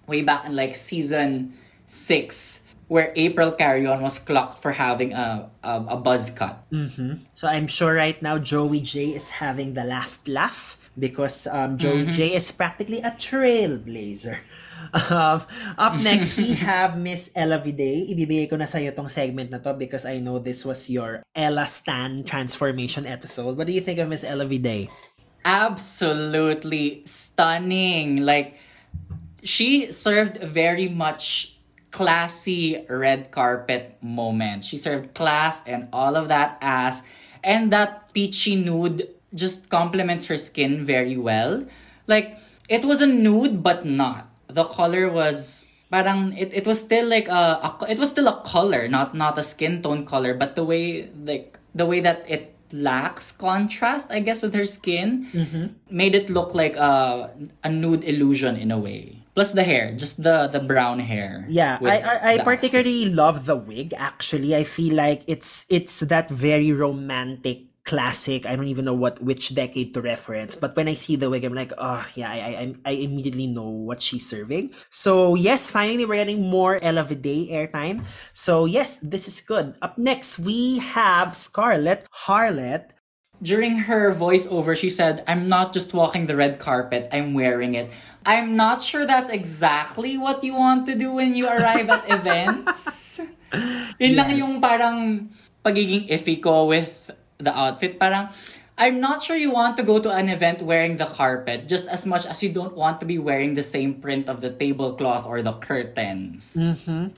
way 0.08 0.26
back 0.26 0.46
in 0.46 0.56
like 0.56 0.74
season 0.74 1.54
6, 1.86 2.66
where 2.90 3.14
April 3.16 3.54
Carrion 3.54 4.02
was 4.02 4.18
clocked 4.18 4.60
for 4.60 4.74
having 4.74 5.14
a, 5.14 5.50
a, 5.64 5.96
a 5.96 5.98
buzz 5.98 6.34
cut. 6.34 6.66
So 7.34 7.48
I'm 7.48 7.70
sure 7.70 7.94
right 7.94 8.18
now 8.22 8.42
Joey 8.42 8.82
Jay 8.82 9.14
is 9.14 9.40
having 9.40 9.78
the 9.78 9.86
last 9.86 10.28
laugh 10.28 10.76
because 10.98 11.46
um, 11.48 11.78
Joey 11.78 12.10
Jay 12.12 12.34
is 12.34 12.52
practically 12.52 13.00
a 13.02 13.12
trailblazer. 13.16 14.44
Um, 14.90 15.44
up 15.78 16.02
next, 16.02 16.40
we 16.40 16.56
have 16.66 16.98
Miss 16.98 17.30
Ella 17.36 17.60
Vaday. 17.60 18.10
Ibibigay 18.10 18.50
ko 18.50 18.56
na 18.56 18.66
sa'yo 18.66 18.90
tong 18.96 19.12
segment 19.12 19.52
na 19.52 19.60
to 19.60 19.76
because 19.76 20.08
I 20.08 20.18
know 20.18 20.40
this 20.40 20.66
was 20.66 20.90
your 20.90 21.22
Ella 21.36 21.68
Stan 21.68 22.24
transformation 22.24 23.06
episode. 23.06 23.54
What 23.54 23.68
do 23.68 23.74
you 23.76 23.84
think 23.86 24.00
of 24.00 24.10
Miss 24.10 24.24
Ella 24.24 24.50
Vaday? 24.50 24.90
absolutely 25.46 27.04
stunning. 27.06 28.26
Like 28.26 28.56
she 29.44 29.92
served 29.92 30.42
very 30.44 30.88
much 30.88 31.59
classy 31.92 32.86
red 32.90 33.32
carpet 33.32 33.98
moment. 34.02 34.64
She 34.64 34.78
served 34.78 35.14
class 35.14 35.64
and 35.66 35.88
all 35.92 36.16
of 36.16 36.28
that 36.28 36.58
ass. 36.62 37.02
And 37.44 37.72
that 37.72 38.14
peachy 38.14 38.56
nude 38.56 39.10
just 39.34 39.70
complements 39.70 40.26
her 40.28 40.38
skin 40.38 40.86
very 40.86 41.18
well. 41.18 41.66
Like 42.08 42.38
it 42.68 42.86
was 42.86 43.02
a 43.02 43.08
nude 43.08 43.64
but 43.64 43.86
not. 43.86 44.28
The 44.48 44.66
color 44.66 45.10
was 45.10 45.66
parang 45.92 46.38
it, 46.38 46.54
it 46.54 46.66
was 46.66 46.80
still 46.80 47.08
like 47.08 47.28
a, 47.28 47.62
a 47.62 47.86
it 47.90 47.98
was 47.98 48.10
still 48.10 48.28
a 48.28 48.42
color, 48.42 48.88
not 48.88 49.14
not 49.14 49.38
a 49.38 49.44
skin 49.44 49.82
tone 49.82 50.06
color, 50.06 50.34
but 50.34 50.56
the 50.56 50.64
way 50.64 51.10
like 51.24 51.58
the 51.74 51.86
way 51.86 52.00
that 52.00 52.26
it 52.28 52.56
lacks 52.72 53.32
contrast, 53.32 54.12
I 54.12 54.20
guess, 54.20 54.42
with 54.42 54.54
her 54.54 54.66
skin, 54.66 55.28
mm-hmm. 55.34 55.66
made 55.90 56.14
it 56.14 56.30
look 56.30 56.54
like 56.54 56.76
a 56.76 57.34
a 57.64 57.70
nude 57.70 58.04
illusion 58.04 58.56
in 58.56 58.72
a 58.72 58.78
way. 58.78 59.19
Plus 59.36 59.54
the 59.54 59.64
hair, 59.64 59.94
just 59.96 60.22
the 60.24 60.48
the 60.48 60.60
brown 60.60 61.00
hair. 61.00 61.46
Yeah, 61.48 61.80
I 61.82 62.00
I, 62.02 62.34
I 62.34 62.44
particularly 62.44 63.08
love 63.08 63.46
the 63.46 63.56
wig. 63.56 63.94
Actually, 63.96 64.56
I 64.56 64.64
feel 64.64 64.96
like 64.96 65.24
it's 65.28 65.66
it's 65.70 66.02
that 66.02 66.30
very 66.30 66.72
romantic 66.72 67.70
classic. 67.90 68.46
I 68.46 68.56
don't 68.56 68.70
even 68.70 68.86
know 68.86 68.94
what 68.94 69.18
which 69.18 69.56
decade 69.56 69.98
to 69.98 70.02
reference, 70.02 70.54
but 70.54 70.76
when 70.78 70.88
I 70.88 70.94
see 70.94 71.16
the 71.16 71.30
wig, 71.30 71.44
I'm 71.44 71.58
like, 71.58 71.74
oh 71.78 72.06
yeah, 72.14 72.30
I 72.30 72.38
I 72.38 72.64
I 72.86 72.94
immediately 73.02 73.48
know 73.48 73.66
what 73.66 74.02
she's 74.02 74.30
serving. 74.30 74.78
So 74.94 75.34
yes, 75.34 75.74
finally 75.74 76.06
we're 76.06 76.22
getting 76.22 76.46
more 76.46 76.78
Ella 76.86 77.02
airtime. 77.02 78.06
So 78.34 78.66
yes, 78.66 79.02
this 79.02 79.28
is 79.28 79.42
good. 79.42 79.74
Up 79.82 79.98
next 79.98 80.38
we 80.38 80.78
have 80.80 81.36
Scarlett 81.36 82.06
Harlett. 82.12 82.94
During 83.40 83.88
her 83.88 84.14
voiceover, 84.14 84.76
she 84.76 84.90
said, 84.90 85.24
I'm 85.28 85.48
not 85.48 85.72
just 85.72 85.94
walking 85.94 86.28
the 86.28 86.36
red 86.36 86.60
carpet, 86.60 87.08
I'm 87.12 87.34
wearing 87.34 87.74
it. 87.74 87.90
I'm 88.26 88.60
not 88.60 88.84
sure 88.84 89.08
that's 89.08 89.32
exactly 89.32 90.18
what 90.20 90.44
you 90.44 90.56
want 90.56 90.86
to 90.88 90.96
do 90.96 91.14
when 91.14 91.36
you 91.36 91.48
arrive 91.48 91.90
at 91.90 92.04
events. 92.12 93.20
Yun 93.98 94.16
lang 94.16 94.36
yung 94.36 94.60
parang 94.60 95.30
pagiging 95.64 96.12
iffy 96.12 96.44
ko 96.44 96.68
with 96.68 97.12
the 97.40 97.56
outfit. 97.56 97.96
Parang, 97.96 98.28
I'm 98.80 99.04
not 99.04 99.22
sure 99.22 99.36
you 99.36 99.52
want 99.52 99.76
to 99.76 99.84
go 99.84 100.00
to 100.00 100.08
an 100.08 100.32
event 100.32 100.64
wearing 100.64 100.96
the 100.96 101.06
carpet 101.06 101.68
just 101.68 101.86
as 101.92 102.06
much 102.08 102.26
as 102.26 102.42
you 102.42 102.48
don't 102.48 102.80
want 102.80 103.04
to 103.04 103.06
be 103.06 103.20
wearing 103.20 103.56
the 103.60 103.64
same 103.64 104.00
print 104.00 104.32
of 104.32 104.40
the 104.40 104.50
tablecloth 104.50 105.28
or 105.28 105.44
the 105.44 105.52
curtains. 105.52 106.56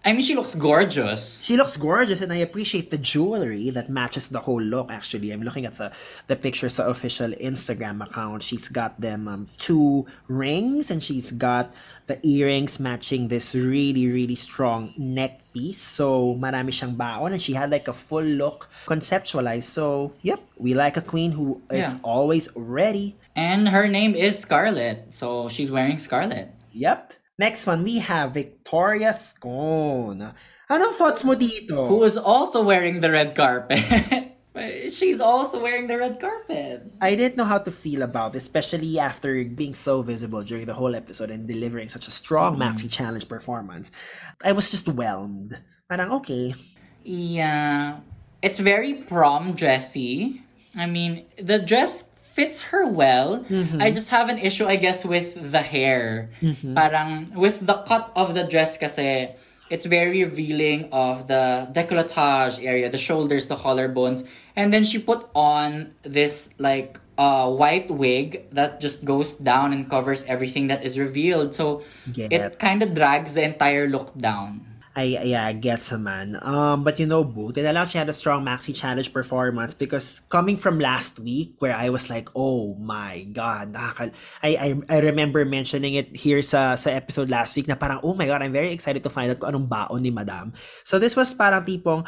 I 0.03 0.09
mean, 0.11 0.25
she 0.25 0.33
looks 0.33 0.55
gorgeous. 0.55 1.45
She 1.45 1.55
looks 1.55 1.77
gorgeous, 1.77 2.19
and 2.19 2.33
I 2.33 2.41
appreciate 2.41 2.89
the 2.89 2.97
jewelry 2.97 3.69
that 3.69 3.93
matches 3.93 4.29
the 4.29 4.41
whole 4.41 4.61
look. 4.61 4.89
Actually, 4.89 5.29
I'm 5.29 5.45
looking 5.45 5.69
at 5.69 5.77
the 5.77 5.93
the 6.25 6.35
pictures 6.35 6.81
sa 6.81 6.89
official 6.89 7.29
Instagram 7.37 8.01
account. 8.01 8.41
She's 8.41 8.65
got 8.65 8.97
them 8.97 9.29
um, 9.29 9.45
two 9.61 10.09
rings, 10.25 10.89
and 10.89 10.97
she's 10.97 11.29
got 11.29 11.69
the 12.09 12.17
earrings 12.25 12.81
matching 12.81 13.29
this 13.29 13.53
really 13.53 14.09
really 14.09 14.35
strong 14.35 14.97
neck 14.97 15.45
piece. 15.53 15.77
So 15.77 16.33
marami 16.41 16.73
siyang 16.73 16.97
baon, 16.97 17.37
and 17.37 17.41
she 17.41 17.53
had 17.53 17.69
like 17.69 17.85
a 17.85 17.93
full 17.93 18.25
look 18.25 18.65
conceptualized. 18.89 19.69
So 19.69 20.17
yep, 20.25 20.41
we 20.57 20.73
like 20.73 20.97
a 20.97 21.05
queen 21.05 21.37
who 21.37 21.50
is 21.69 21.91
Yeah. 21.91 21.99
always 22.03 22.47
ready. 22.55 23.17
And 23.35 23.69
her 23.69 23.87
name 23.87 24.15
is 24.15 24.39
Scarlett, 24.39 25.11
so 25.11 25.49
she's 25.49 25.71
wearing 25.71 25.99
Scarlet. 25.99 26.55
Yep. 26.71 27.13
Next 27.39 27.65
one, 27.65 27.83
we 27.83 27.99
have 27.99 28.31
Victoria 28.37 29.11
Scone. 29.17 30.31
Anong 30.71 30.95
thoughts 30.95 31.23
mo 31.27 31.35
dito? 31.35 31.87
who 31.89 32.03
is 32.07 32.15
also 32.15 32.63
wearing 32.63 33.01
the 33.03 33.11
red 33.11 33.35
carpet. 33.35 33.81
She's 34.91 35.23
also 35.23 35.63
wearing 35.63 35.87
the 35.87 35.95
red 35.97 36.19
carpet. 36.19 36.83
I 36.99 37.15
didn't 37.15 37.37
know 37.39 37.47
how 37.47 37.59
to 37.63 37.71
feel 37.71 38.03
about, 38.03 38.35
it, 38.35 38.43
especially 38.43 38.99
after 38.99 39.31
being 39.47 39.73
so 39.73 40.03
visible 40.03 40.43
during 40.43 40.67
the 40.67 40.75
whole 40.75 40.93
episode 40.93 41.31
and 41.31 41.47
delivering 41.47 41.87
such 41.87 42.07
a 42.07 42.11
strong 42.11 42.59
mm-hmm. 42.59 42.75
Maxi 42.75 42.91
Challenge 42.91 43.23
performance. 43.27 43.91
I 44.43 44.51
was 44.51 44.69
just 44.69 44.91
whelmed. 44.91 45.55
Parang 45.87 46.11
okay. 46.19 46.53
Yeah. 47.03 48.03
It's 48.43 48.59
very 48.59 49.07
prom 49.07 49.53
dressy. 49.55 50.43
I 50.75 50.85
mean, 50.85 51.25
the 51.37 51.59
dress 51.59 52.05
fits 52.23 52.71
her 52.71 52.87
well. 52.87 53.45
I 53.79 53.91
just 53.91 54.09
have 54.09 54.29
an 54.29 54.37
issue, 54.39 54.65
I 54.65 54.77
guess, 54.77 55.03
with 55.03 55.51
the 55.51 55.59
hair. 55.59 56.29
Parang, 56.75 57.33
with 57.35 57.65
the 57.65 57.83
cut 57.83 58.11
of 58.15 58.33
the 58.33 58.43
dress 58.43 58.77
kasi, 58.77 59.35
it's 59.69 59.85
very 59.85 60.23
revealing 60.23 60.87
of 60.91 61.27
the 61.27 61.67
decolletage 61.71 62.63
area, 62.63 62.89
the 62.89 62.97
shoulders, 62.97 63.47
the 63.47 63.55
collarbones. 63.57 64.25
And 64.55 64.71
then 64.73 64.83
she 64.83 64.97
put 64.99 65.27
on 65.35 65.91
this, 66.03 66.49
like, 66.57 66.99
uh, 67.17 67.51
white 67.51 67.91
wig 67.91 68.49
that 68.51 68.79
just 68.79 69.03
goes 69.03 69.33
down 69.35 69.73
and 69.73 69.89
covers 69.89 70.23
everything 70.23 70.67
that 70.67 70.83
is 70.83 70.97
revealed. 70.97 71.53
So, 71.53 71.83
Yes. 72.15 72.31
it 72.31 72.59
kind 72.59 72.81
of 72.81 72.93
drags 72.95 73.35
the 73.35 73.43
entire 73.43 73.87
look 73.87 74.15
down. 74.17 74.70
I 74.91 75.23
yeah, 75.23 75.47
I 75.47 75.55
get 75.55 75.79
some 75.79 76.03
man. 76.03 76.35
Um, 76.43 76.83
but 76.83 76.99
you 76.99 77.07
know, 77.07 77.23
buti 77.23 77.63
na 77.63 77.71
lang 77.71 77.87
she 77.87 77.95
had 77.95 78.11
a 78.11 78.15
strong 78.15 78.43
Maxi 78.43 78.75
Challenge 78.75 79.07
performance 79.15 79.71
because 79.71 80.19
coming 80.27 80.59
from 80.59 80.83
last 80.83 81.15
week 81.19 81.55
where 81.63 81.71
I 81.71 81.87
was 81.87 82.11
like, 82.11 82.27
oh 82.35 82.75
my 82.75 83.23
god, 83.31 83.71
nakakal- 83.71 84.11
I, 84.43 84.59
I 84.59 84.67
I 84.91 84.97
remember 84.99 85.47
mentioning 85.47 85.95
it 85.95 86.11
here 86.11 86.43
sa 86.43 86.75
sa 86.75 86.91
episode 86.91 87.31
last 87.31 87.55
week 87.55 87.71
na 87.71 87.79
parang 87.79 88.03
oh 88.03 88.19
my 88.19 88.27
god, 88.27 88.43
I'm 88.43 88.51
very 88.51 88.75
excited 88.75 88.99
to 89.07 89.11
find 89.11 89.31
out 89.31 89.39
kung 89.39 89.55
anong 89.55 89.71
baon 89.71 90.03
ni 90.03 90.11
Madam. 90.11 90.51
So 90.83 90.99
this 90.99 91.15
was 91.15 91.31
parang 91.31 91.63
tipong 91.63 92.03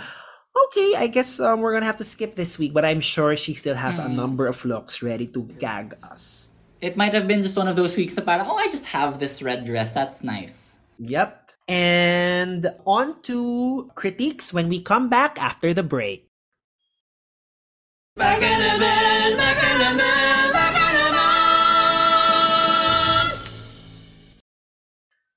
okay, 0.53 0.95
I 0.99 1.07
guess 1.07 1.39
um, 1.39 1.61
we're 1.61 1.73
gonna 1.73 1.87
have 1.87 2.03
to 2.03 2.07
skip 2.07 2.35
this 2.35 2.59
week, 2.59 2.73
but 2.73 2.85
I'm 2.85 2.99
sure 2.99 3.35
she 3.35 3.53
still 3.55 3.75
has 3.79 3.97
a 3.97 4.07
number 4.11 4.45
of 4.45 4.59
looks 4.65 5.01
ready 5.01 5.25
to 5.33 5.47
gag 5.57 5.95
us. 6.03 6.49
It 6.83 6.99
might 6.99 7.15
have 7.15 7.27
been 7.31 7.41
just 7.41 7.55
one 7.57 7.71
of 7.71 7.79
those 7.79 7.95
weeks 7.95 8.13
na 8.13 8.27
parang, 8.27 8.45
oh, 8.45 8.59
I 8.59 8.67
just 8.67 8.91
have 8.91 9.17
this 9.17 9.41
red 9.41 9.63
dress. 9.63 9.95
That's 9.95 10.21
nice. 10.21 10.77
Yep. 10.99 11.42
And 11.67 12.67
on 12.85 13.21
to 13.23 13.89
critiques 13.95 14.53
when 14.53 14.67
we 14.67 14.81
come 14.81 15.09
back 15.09 15.39
after 15.39 15.73
the 15.73 15.83
break. 15.83 16.27
Naman, 18.19 18.35
baka 18.35 18.49
naman, 18.51 19.27
baka 19.39 19.67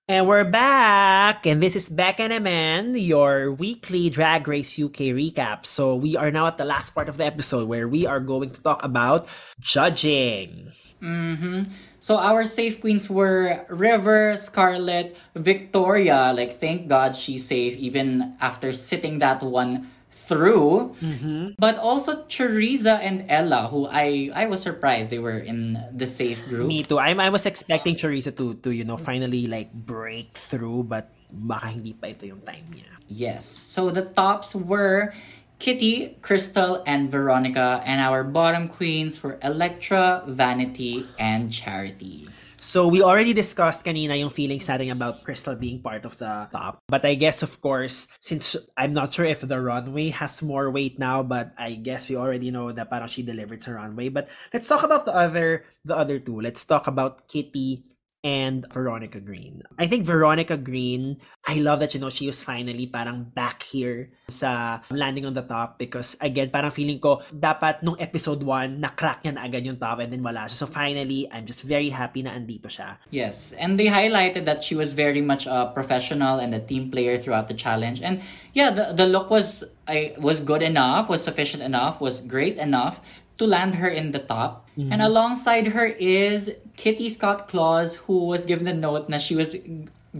And 0.08 0.28
we're 0.28 0.46
back, 0.46 1.46
and 1.46 1.60
this 1.60 1.74
is 1.74 1.88
Back 1.88 2.20
and 2.20 2.30
Man, 2.44 2.94
your 2.94 3.50
weekly 3.50 4.08
Drag 4.08 4.46
Race 4.46 4.78
UK 4.78 5.10
recap. 5.10 5.66
So 5.66 5.96
we 5.96 6.14
are 6.14 6.30
now 6.30 6.46
at 6.46 6.58
the 6.58 6.64
last 6.64 6.94
part 6.94 7.08
of 7.08 7.16
the 7.16 7.26
episode 7.26 7.66
where 7.66 7.88
we 7.88 8.06
are 8.06 8.20
going 8.20 8.50
to 8.50 8.62
talk 8.62 8.84
about 8.84 9.26
judging. 9.58 10.70
Mm-hmm. 11.02 11.62
So 11.98 12.18
our 12.18 12.44
safe 12.44 12.80
queens 12.80 13.10
were 13.10 13.66
River, 13.68 14.36
Scarlett, 14.36 15.18
Victoria. 15.34 16.32
Like, 16.32 16.52
thank 16.52 16.86
God 16.86 17.16
she's 17.16 17.44
safe 17.44 17.74
even 17.74 18.36
after 18.40 18.70
sitting 18.72 19.18
that 19.18 19.42
one 19.42 19.90
through. 20.16 20.96
Mm-hmm. 21.04 21.60
But 21.60 21.76
also 21.76 22.24
Choriza 22.24 22.98
and 23.04 23.28
Ella, 23.28 23.68
who 23.68 23.84
I 23.84 24.32
I 24.32 24.48
was 24.48 24.64
surprised 24.64 25.12
they 25.12 25.20
were 25.20 25.38
in 25.38 25.76
the 25.92 26.08
safe 26.08 26.40
group. 26.48 26.66
Me 26.66 26.82
too. 26.82 26.96
I, 26.96 27.12
I 27.12 27.28
was 27.28 27.44
expecting 27.44 27.94
Choriza 27.94 28.32
to, 28.36 28.54
to, 28.64 28.72
you 28.72 28.84
know, 28.88 28.96
finally 28.96 29.46
like 29.46 29.72
break 29.72 30.34
through, 30.34 30.88
but 30.88 31.12
baka 31.30 31.76
hindi 31.76 31.92
pa 31.92 32.08
ito 32.16 32.24
yung 32.24 32.40
time 32.40 32.64
niya. 32.72 32.88
Yes. 33.06 33.44
So 33.44 33.92
the 33.92 34.02
tops 34.02 34.56
were 34.56 35.12
Kitty, 35.58 36.16
Krystal, 36.20 36.82
and 36.84 37.10
Veronica, 37.10 37.80
and 37.84 38.00
our 38.00 38.24
bottom 38.24 38.68
queens 38.68 39.22
were 39.22 39.38
Elektra, 39.40 40.20
Vanity, 40.28 41.08
and 41.18 41.48
Charity. 41.48 42.28
So 42.58 42.88
we 42.88 43.02
already 43.02 43.32
discussed 43.32 43.84
kanina 43.84 44.18
yung 44.18 44.30
feelings 44.30 44.66
natin 44.66 44.92
about 44.92 45.24
Krystal 45.24 45.58
being 45.58 45.80
part 45.80 46.04
of 46.04 46.16
the 46.16 46.48
top. 46.50 46.80
But 46.88 47.04
I 47.04 47.14
guess 47.14 47.42
of 47.42 47.60
course, 47.60 48.08
since 48.20 48.56
I'm 48.76 48.92
not 48.92 49.12
sure 49.12 49.24
if 49.24 49.44
the 49.44 49.60
runway 49.60 50.08
has 50.10 50.40
more 50.42 50.70
weight 50.70 50.98
now, 50.98 51.22
but 51.22 51.52
I 51.58 51.76
guess 51.76 52.08
we 52.08 52.16
already 52.16 52.50
know 52.50 52.72
that 52.72 52.90
parang 52.90 53.08
she 53.08 53.22
delivered 53.22 53.62
sa 53.62 53.76
runway. 53.76 54.08
But 54.08 54.28
let's 54.52 54.68
talk 54.68 54.82
about 54.82 55.04
the 55.04 55.14
other 55.14 55.64
the 55.84 55.96
other 55.96 56.18
two. 56.18 56.40
Let's 56.40 56.64
talk 56.64 56.86
about 56.86 57.28
Kitty 57.28 57.84
and 58.26 58.66
Veronica 58.74 59.22
Green. 59.22 59.62
I 59.78 59.86
think 59.86 60.02
Veronica 60.02 60.58
Green, 60.58 61.22
I 61.46 61.62
love 61.62 61.78
that 61.78 61.94
you 61.94 62.02
know 62.02 62.10
she 62.10 62.26
was 62.26 62.42
finally 62.42 62.90
parang 62.90 63.30
back 63.30 63.62
here 63.62 64.10
sa 64.26 64.82
landing 64.90 65.22
on 65.22 65.38
the 65.38 65.46
top 65.46 65.78
because 65.78 66.18
again 66.18 66.50
parang 66.50 66.74
feeling 66.74 66.98
ko 66.98 67.22
dapat 67.30 67.86
nung 67.86 67.94
episode 68.02 68.42
1 68.42 68.82
na-crack 68.82 69.22
niya 69.22 69.38
na 69.38 69.46
agad 69.46 69.62
yung 69.62 69.78
top 69.78 70.02
and 70.02 70.10
then 70.10 70.26
wala 70.26 70.50
siya. 70.50 70.58
So 70.58 70.66
finally, 70.66 71.30
I'm 71.30 71.46
just 71.46 71.62
very 71.62 71.94
happy 71.94 72.26
na 72.26 72.34
andito 72.34 72.66
siya. 72.66 72.98
Yes, 73.14 73.54
and 73.54 73.78
they 73.78 73.86
highlighted 73.86 74.42
that 74.50 74.66
she 74.66 74.74
was 74.74 74.90
very 74.90 75.22
much 75.22 75.46
a 75.46 75.70
professional 75.70 76.42
and 76.42 76.50
a 76.50 76.58
team 76.58 76.90
player 76.90 77.14
throughout 77.14 77.46
the 77.46 77.54
challenge. 77.54 78.02
And 78.02 78.18
yeah, 78.58 78.74
the 78.74 78.90
the 78.90 79.06
look 79.06 79.30
was 79.30 79.62
I 79.86 80.18
was 80.18 80.42
good 80.42 80.66
enough, 80.66 81.06
was 81.06 81.22
sufficient 81.22 81.62
enough, 81.62 82.02
was 82.02 82.18
great 82.18 82.58
enough 82.58 82.98
to 83.38 83.46
land 83.46 83.76
her 83.76 83.88
in 83.88 84.12
the 84.12 84.18
top. 84.18 84.68
Mm-hmm. 84.76 84.92
And 84.92 85.02
alongside 85.02 85.68
her 85.68 85.86
is 85.86 86.52
Kitty 86.76 87.10
Scott 87.10 87.48
Claus, 87.48 87.96
who 87.96 88.26
was 88.26 88.46
given 88.46 88.64
the 88.64 88.74
note 88.74 89.08
that 89.08 89.20
she 89.20 89.36
was 89.36 89.56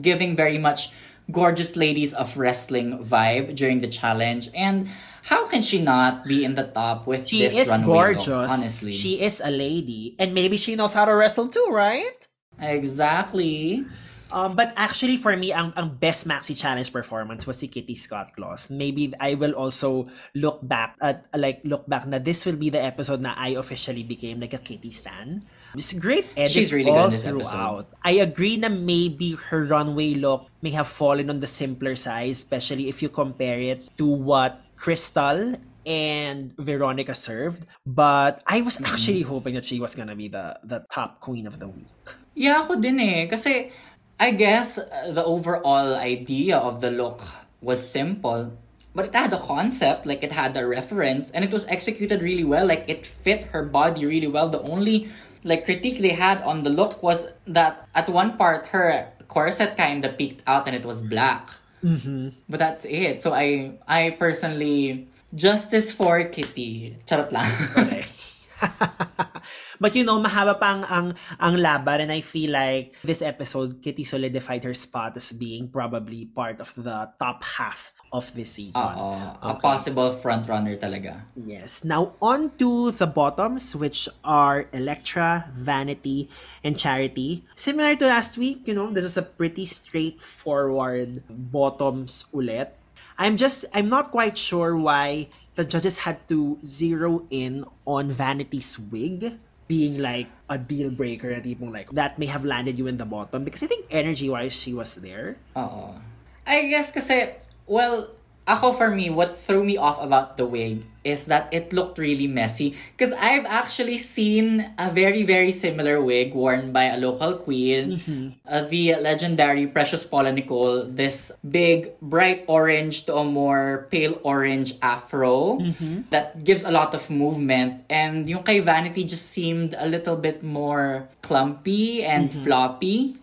giving 0.00 0.36
very 0.36 0.58
much 0.58 0.90
gorgeous 1.30 1.76
ladies 1.76 2.14
of 2.14 2.36
wrestling 2.36 3.04
vibe 3.04 3.54
during 3.56 3.80
the 3.80 3.88
challenge. 3.88 4.48
And 4.54 4.88
how 5.22 5.46
can 5.48 5.60
she 5.60 5.82
not 5.82 6.24
be 6.24 6.44
in 6.44 6.54
the 6.54 6.64
top 6.64 7.06
with 7.06 7.26
She 7.28 7.40
this 7.40 7.58
is 7.58 7.68
runway 7.68 7.86
gorgeous. 7.86 8.26
look, 8.26 8.50
honestly. 8.50 8.92
She 8.92 9.20
is 9.20 9.40
a 9.44 9.50
lady. 9.50 10.14
And 10.18 10.34
maybe 10.34 10.56
she 10.56 10.76
knows 10.76 10.92
how 10.92 11.04
to 11.04 11.14
wrestle 11.14 11.48
too, 11.48 11.68
right? 11.70 12.28
exactly. 12.58 13.84
Um, 14.32 14.56
but 14.56 14.74
actually, 14.76 15.16
for 15.16 15.36
me, 15.36 15.52
ang, 15.52 15.72
ang 15.76 15.94
best 16.00 16.26
Maxi 16.26 16.56
Challenge 16.58 16.90
performance 16.90 17.46
was 17.46 17.58
si 17.58 17.68
Kitty 17.68 17.94
Scott 17.94 18.34
Claus. 18.34 18.70
Maybe 18.70 19.14
I 19.20 19.34
will 19.34 19.54
also 19.54 20.08
look 20.34 20.58
back 20.66 20.96
at, 21.00 21.26
like, 21.36 21.60
look 21.62 21.86
back 21.86 22.06
na 22.06 22.18
this 22.18 22.44
will 22.44 22.56
be 22.58 22.70
the 22.70 22.82
episode 22.82 23.22
na 23.22 23.34
I 23.38 23.54
officially 23.54 24.02
became 24.02 24.40
like 24.40 24.52
a 24.54 24.58
Kitty 24.58 24.90
stan. 24.90 25.46
It's 25.76 25.92
a 25.92 26.00
great 26.00 26.26
edit 26.36 26.50
She's 26.52 26.72
really 26.72 26.90
good 26.90 26.96
all 26.98 27.08
this 27.12 27.22
throughout. 27.22 27.86
I 28.02 28.18
agree 28.24 28.56
na 28.56 28.68
maybe 28.68 29.36
her 29.52 29.66
runway 29.66 30.14
look 30.14 30.48
may 30.62 30.70
have 30.72 30.88
fallen 30.88 31.28
on 31.30 31.40
the 31.40 31.46
simpler 31.46 31.94
side, 31.94 32.30
especially 32.30 32.88
if 32.88 33.02
you 33.02 33.08
compare 33.10 33.60
it 33.60 33.84
to 33.98 34.06
what 34.08 34.64
Crystal 34.76 35.54
and 35.86 36.56
Veronica 36.58 37.14
served. 37.14 37.62
But 37.86 38.42
I 38.48 38.60
was 38.64 38.80
Mm-hmm. 38.80 38.90
actually 38.90 39.22
hoping 39.22 39.54
that 39.54 39.64
she 39.64 39.78
was 39.78 39.94
gonna 39.94 40.16
be 40.16 40.26
the 40.26 40.58
the 40.64 40.82
top 40.90 41.20
queen 41.20 41.46
of 41.46 41.60
the 41.60 41.68
week. 41.68 41.92
Yeah, 42.36 42.64
ako 42.64 42.76
din 42.80 43.00
eh. 43.00 43.24
Kasi, 43.28 43.72
I 44.18 44.30
guess, 44.32 44.78
uh, 44.78 45.12
the 45.12 45.24
overall 45.24 45.94
idea 45.94 46.56
of 46.56 46.80
the 46.80 46.90
look 46.90 47.22
was 47.60 47.86
simple. 47.86 48.56
But 48.94 49.12
it 49.12 49.14
had 49.14 49.32
a 49.32 49.40
concept, 49.40 50.06
like 50.06 50.22
it 50.24 50.32
had 50.32 50.56
a 50.56 50.66
reference, 50.66 51.30
and 51.30 51.44
it 51.44 51.52
was 51.52 51.66
executed 51.68 52.22
really 52.22 52.44
well. 52.44 52.66
Like, 52.66 52.88
it 52.88 53.04
fit 53.04 53.52
her 53.52 53.62
body 53.62 54.06
really 54.06 54.26
well. 54.26 54.48
The 54.48 54.62
only, 54.62 55.12
like, 55.44 55.66
critique 55.66 56.00
they 56.00 56.16
had 56.16 56.40
on 56.42 56.62
the 56.62 56.70
look 56.70 57.02
was 57.02 57.28
that 57.46 57.86
at 57.94 58.08
one 58.08 58.38
part, 58.38 58.66
her 58.72 59.12
corset 59.28 59.76
kind 59.76 60.02
of 60.04 60.16
peeked 60.16 60.42
out 60.46 60.66
and 60.66 60.74
it 60.74 60.86
was 60.86 61.02
black. 61.02 61.50
Mm-hmm. 61.84 62.30
But 62.48 62.58
that's 62.58 62.86
it. 62.86 63.20
So, 63.20 63.34
I, 63.34 63.72
I 63.86 64.16
personally, 64.18 65.08
justice 65.34 65.92
for 65.92 66.24
Kitty. 66.24 66.96
Charot 67.04 67.32
lang. 67.32 67.52
Okay. 67.76 68.06
but 69.80 69.94
you 69.94 70.04
know, 70.04 70.18
mahaba 70.18 70.59
pa 70.59 70.68
ang, 70.76 70.84
ang, 70.84 71.09
ang 71.40 71.54
laban 71.57 72.09
and 72.09 72.12
I 72.12 72.20
feel 72.20 72.52
like 72.52 72.96
this 73.02 73.22
episode, 73.22 73.82
Kitty 73.82 74.04
solidified 74.04 74.64
her 74.64 74.74
spot 74.74 75.16
as 75.16 75.32
being 75.32 75.68
probably 75.68 76.26
part 76.26 76.61
of 76.61 76.72
the 76.76 77.11
top 77.18 77.44
half 77.44 77.92
of 78.12 78.32
this 78.34 78.57
season. 78.57 78.80
Oo. 78.80 79.18
A 79.42 79.54
possible 79.61 80.14
frontrunner 80.14 80.78
talaga. 80.78 81.26
Yes. 81.34 81.84
Now 81.84 82.14
on 82.22 82.54
to 82.59 82.90
the 82.92 83.07
bottoms, 83.07 83.74
which 83.74 84.09
are 84.24 84.66
Electra, 84.72 85.50
Vanity, 85.54 86.30
and 86.62 86.78
Charity. 86.78 87.44
Similar 87.57 87.96
to 88.00 88.07
last 88.07 88.38
week, 88.38 88.66
you 88.66 88.74
know, 88.74 88.90
this 88.90 89.04
is 89.04 89.16
a 89.16 89.26
pretty 89.26 89.66
straightforward 89.66 91.22
bottoms 91.28 92.26
ulit. 92.32 92.72
I'm 93.18 93.36
just 93.36 93.64
I'm 93.72 93.88
not 93.88 94.12
quite 94.12 94.36
sure 94.36 94.76
why 94.76 95.28
the 95.57 95.64
judges 95.64 96.04
had 96.04 96.20
to 96.28 96.61
zero 96.62 97.24
in 97.32 97.64
on 97.84 98.12
Vanity's 98.12 98.78
wig 98.78 99.40
being 99.66 99.98
like 99.98 100.30
a 100.48 100.57
deal 100.57 100.94
breaker 100.94 101.34
like 101.34 101.90
that 101.90 102.18
may 102.20 102.26
have 102.30 102.44
landed 102.44 102.78
you 102.78 102.86
in 102.86 102.96
the 102.96 103.04
bottom 103.04 103.42
because 103.42 103.64
I 103.64 103.66
think 103.66 103.86
energy 103.90 104.30
wise 104.30 104.52
she 104.52 104.72
was 104.72 104.94
there. 104.94 105.36
Oo. 105.59 105.98
I 106.46 106.70
guess 106.70 106.94
kasi, 106.94 107.34
well, 107.66 108.14
ako 108.47 108.72
for 108.72 108.90
me, 108.94 109.11
what 109.11 109.36
threw 109.36 109.64
me 109.64 109.76
off 109.76 109.99
about 110.03 110.36
the 110.38 110.47
wig 110.47 110.86
is 111.03 111.26
that 111.26 111.47
it 111.53 111.72
looked 111.72 111.99
really 111.99 112.26
messy. 112.26 112.74
Because 112.97 113.12
I've 113.14 113.47
actually 113.47 113.99
seen 113.99 114.70
a 114.78 114.90
very, 114.90 115.22
very 115.22 115.51
similar 115.51 116.01
wig 116.01 116.34
worn 116.34 116.72
by 116.72 116.90
a 116.90 116.99
local 116.99 117.38
queen, 117.38 117.99
mm-hmm. 117.99 118.28
uh, 118.47 118.62
the 118.66 118.97
legendary 118.97 119.66
Precious 119.66 120.05
Paula 120.05 120.32
Nicole. 120.32 120.86
This 120.86 121.30
big, 121.42 121.99
bright 122.01 122.44
orange 122.47 123.07
to 123.07 123.16
a 123.16 123.24
more 123.24 123.86
pale 123.90 124.18
orange 124.22 124.74
afro 124.82 125.59
mm-hmm. 125.59 126.11
that 126.11 126.42
gives 126.42 126.62
a 126.62 126.70
lot 126.70 126.94
of 126.94 127.11
movement. 127.11 127.84
And 127.90 128.28
yung 128.28 128.42
kay 128.42 128.61
Vanity 128.61 129.05
just 129.05 129.26
seemed 129.30 129.74
a 129.78 129.86
little 129.86 130.16
bit 130.16 130.42
more 130.42 131.09
clumpy 131.22 132.05
and 132.05 132.30
mm-hmm. 132.30 132.44
floppy. 132.44 133.18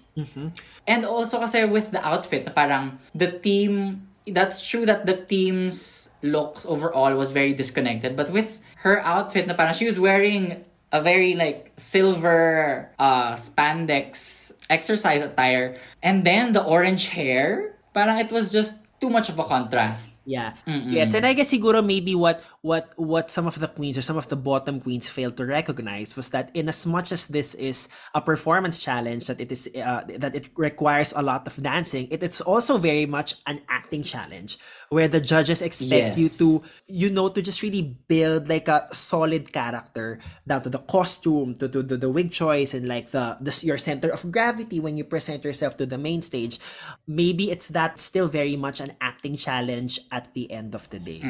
And 0.88 1.06
also 1.06 1.40
kasi 1.40 1.66
with 1.66 1.92
the 1.92 2.04
outfit, 2.06 2.46
parang 2.54 3.00
the 3.16 3.32
team, 3.32 4.08
that's 4.28 4.66
true 4.66 4.86
that 4.86 5.06
the 5.06 5.18
team's 5.18 6.14
looks 6.24 6.66
overall 6.66 7.14
was 7.16 7.32
very 7.32 7.54
disconnected. 7.54 8.16
But 8.16 8.32
with 8.32 8.60
her 8.88 9.00
outfit, 9.02 9.48
na 9.48 9.54
parang 9.54 9.74
she 9.74 9.86
was 9.86 10.00
wearing 10.00 10.64
a 10.94 11.02
very 11.02 11.34
like 11.34 11.74
silver 11.76 12.90
uh, 13.00 13.34
spandex 13.36 14.54
exercise 14.70 15.22
attire. 15.22 15.76
And 16.02 16.24
then 16.24 16.54
the 16.54 16.64
orange 16.64 17.10
hair, 17.10 17.76
parang 17.94 18.18
it 18.18 18.32
was 18.32 18.52
just 18.52 18.78
too 19.02 19.10
much 19.10 19.28
of 19.28 19.38
a 19.40 19.44
contrast. 19.44 20.13
Yeah. 20.26 20.54
Yes, 20.66 21.14
and 21.14 21.26
I 21.26 21.34
guess 21.34 21.52
siguro 21.52 21.84
maybe 21.84 22.16
what 22.16 22.40
what 22.62 22.96
what 22.96 23.30
some 23.30 23.46
of 23.46 23.60
the 23.60 23.68
queens 23.68 23.98
or 23.98 24.02
some 24.02 24.16
of 24.16 24.32
the 24.32 24.40
bottom 24.40 24.80
queens 24.80 25.10
failed 25.10 25.36
to 25.38 25.46
recognize 25.46 26.16
was 26.16 26.30
that 26.30 26.50
in 26.54 26.70
as 26.70 26.86
much 26.86 27.12
as 27.12 27.28
this 27.28 27.56
is 27.56 27.90
a 28.16 28.22
performance 28.22 28.80
challenge 28.80 29.28
that 29.28 29.42
it 29.42 29.52
is 29.52 29.68
uh, 29.76 30.08
that 30.08 30.36
it 30.36 30.48
requires 30.56 31.12
a 31.12 31.22
lot 31.22 31.44
of 31.46 31.60
dancing, 31.62 32.08
it 32.10 32.24
is 32.24 32.40
also 32.40 32.78
very 32.78 33.06
much 33.06 33.36
an 33.48 33.60
acting 33.68 34.04
challenge 34.04 34.58
where 34.88 35.10
the 35.10 35.20
judges 35.20 35.62
expect 35.62 36.18
you 36.18 36.30
to 36.30 36.64
you 36.88 37.10
know 37.10 37.28
to 37.28 37.42
just 37.42 37.62
really 37.62 37.98
build 38.08 38.48
like 38.48 38.68
a 38.68 38.88
solid 38.96 39.52
character 39.52 40.20
down 40.48 40.62
to 40.62 40.70
the 40.70 40.80
costume 40.88 41.56
to, 41.56 41.68
to, 41.68 41.84
to 41.84 41.98
the 41.98 42.10
wig 42.10 42.32
choice 42.32 42.74
and 42.74 42.88
like 42.88 43.12
the, 43.12 43.36
the 43.42 43.52
your 43.66 43.78
center 43.78 44.08
of 44.08 44.24
gravity 44.32 44.80
when 44.80 44.96
you 44.96 45.04
present 45.04 45.44
yourself 45.44 45.76
to 45.76 45.86
the 45.86 45.98
main 45.98 46.22
stage. 46.22 46.60
Maybe 47.08 47.52
it's 47.52 47.68
that 47.70 48.00
still 48.00 48.28
very 48.28 48.56
much 48.56 48.80
an 48.80 48.96
acting 49.02 49.36
challenge 49.36 50.00
at 50.14 50.30
the 50.38 50.46
end 50.54 50.78
of 50.78 50.86
the 50.94 51.02
day 51.02 51.26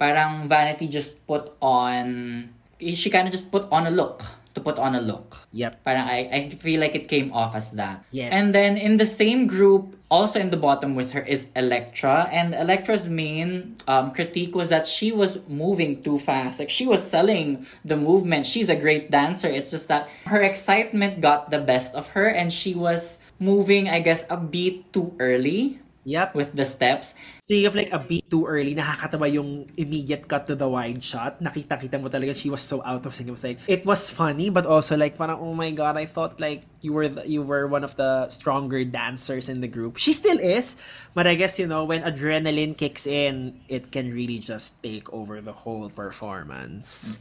Parang 0.00 0.48
Vanity 0.48 0.88
just 0.88 1.22
put 1.28 1.52
on, 1.62 2.48
she 2.80 3.06
kind 3.06 3.28
of 3.28 3.32
just 3.32 3.52
put 3.52 3.70
on 3.70 3.86
a 3.86 3.92
look 3.92 4.24
to 4.54 4.60
put 4.60 4.76
on 4.80 4.96
a 4.96 5.00
look. 5.00 5.46
yep 5.52 5.84
Parang 5.84 6.02
I, 6.02 6.26
I 6.32 6.40
feel 6.50 6.80
like 6.80 6.96
it 6.96 7.06
came 7.06 7.30
off 7.32 7.54
as 7.54 7.70
that. 7.78 8.02
Yes. 8.10 8.34
And 8.34 8.50
then 8.50 8.76
in 8.76 8.96
the 8.96 9.06
same 9.06 9.46
group 9.46 9.94
Also 10.12 10.36
in 10.36 10.52
the 10.52 10.60
bottom 10.60 10.92
with 10.92 11.16
her 11.16 11.24
is 11.24 11.48
Elektra, 11.56 12.28
and 12.28 12.52
Elektra's 12.52 13.08
main 13.08 13.80
um, 13.88 14.12
critique 14.12 14.52
was 14.52 14.68
that 14.68 14.84
she 14.84 15.08
was 15.08 15.40
moving 15.48 16.04
too 16.04 16.20
fast. 16.20 16.60
Like 16.60 16.68
she 16.68 16.84
was 16.84 17.00
selling 17.00 17.64
the 17.80 17.96
movement. 17.96 18.44
She's 18.44 18.68
a 18.68 18.76
great 18.76 19.08
dancer. 19.08 19.48
It's 19.48 19.72
just 19.72 19.88
that 19.88 20.12
her 20.28 20.44
excitement 20.44 21.24
got 21.24 21.48
the 21.48 21.64
best 21.64 21.96
of 21.96 22.12
her, 22.12 22.28
and 22.28 22.52
she 22.52 22.76
was 22.76 23.24
moving, 23.40 23.88
I 23.88 24.04
guess, 24.04 24.28
a 24.28 24.36
beat 24.36 24.92
too 24.92 25.16
early 25.16 25.80
Yep. 26.04 26.34
with 26.34 26.50
the 26.58 26.66
steps. 26.66 27.14
Speaking 27.38 27.66
of 27.66 27.74
like 27.78 27.92
a 27.94 28.02
beat 28.02 28.26
too 28.26 28.46
early, 28.46 28.74
nakakatawa 28.74 29.30
yung 29.30 29.70
immediate 29.76 30.26
cut 30.26 30.50
to 30.50 30.58
the 30.58 30.66
wide 30.66 30.98
shot. 30.98 31.38
Nakita-kita 31.38 32.02
mo 32.02 32.10
talaga 32.10 32.34
she 32.34 32.50
was 32.50 32.60
so 32.60 32.82
out 32.82 33.06
of 33.06 33.14
sync. 33.14 33.28
It 33.28 33.32
was 33.32 33.44
like, 33.44 33.58
it 33.70 33.86
was 33.86 34.10
funny, 34.10 34.50
but 34.50 34.66
also 34.66 34.96
like, 34.96 35.16
parang, 35.16 35.38
oh 35.38 35.54
my 35.54 35.70
God, 35.70 35.96
I 35.96 36.06
thought 36.06 36.40
like 36.40 36.66
you 36.80 36.92
were 36.92 37.06
the, 37.06 37.22
you 37.28 37.42
were 37.42 37.70
one 37.70 37.84
of 37.84 37.94
the 37.94 38.28
stronger 38.30 38.82
dancers 38.82 39.48
in 39.48 39.60
the 39.60 39.70
group. 39.70 39.96
She 39.96 40.12
still 40.12 40.38
is, 40.38 40.74
but 41.14 41.26
I 41.26 41.36
guess, 41.36 41.58
you 41.58 41.66
know, 41.66 41.84
when 41.84 42.02
adrenaline 42.02 42.76
kicks 42.76 43.06
in, 43.06 43.60
it 43.68 43.92
can 43.92 44.12
really 44.12 44.38
just 44.42 44.82
take 44.82 45.06
over 45.12 45.40
the 45.40 45.52
whole 45.52 45.88
performance. 45.88 47.14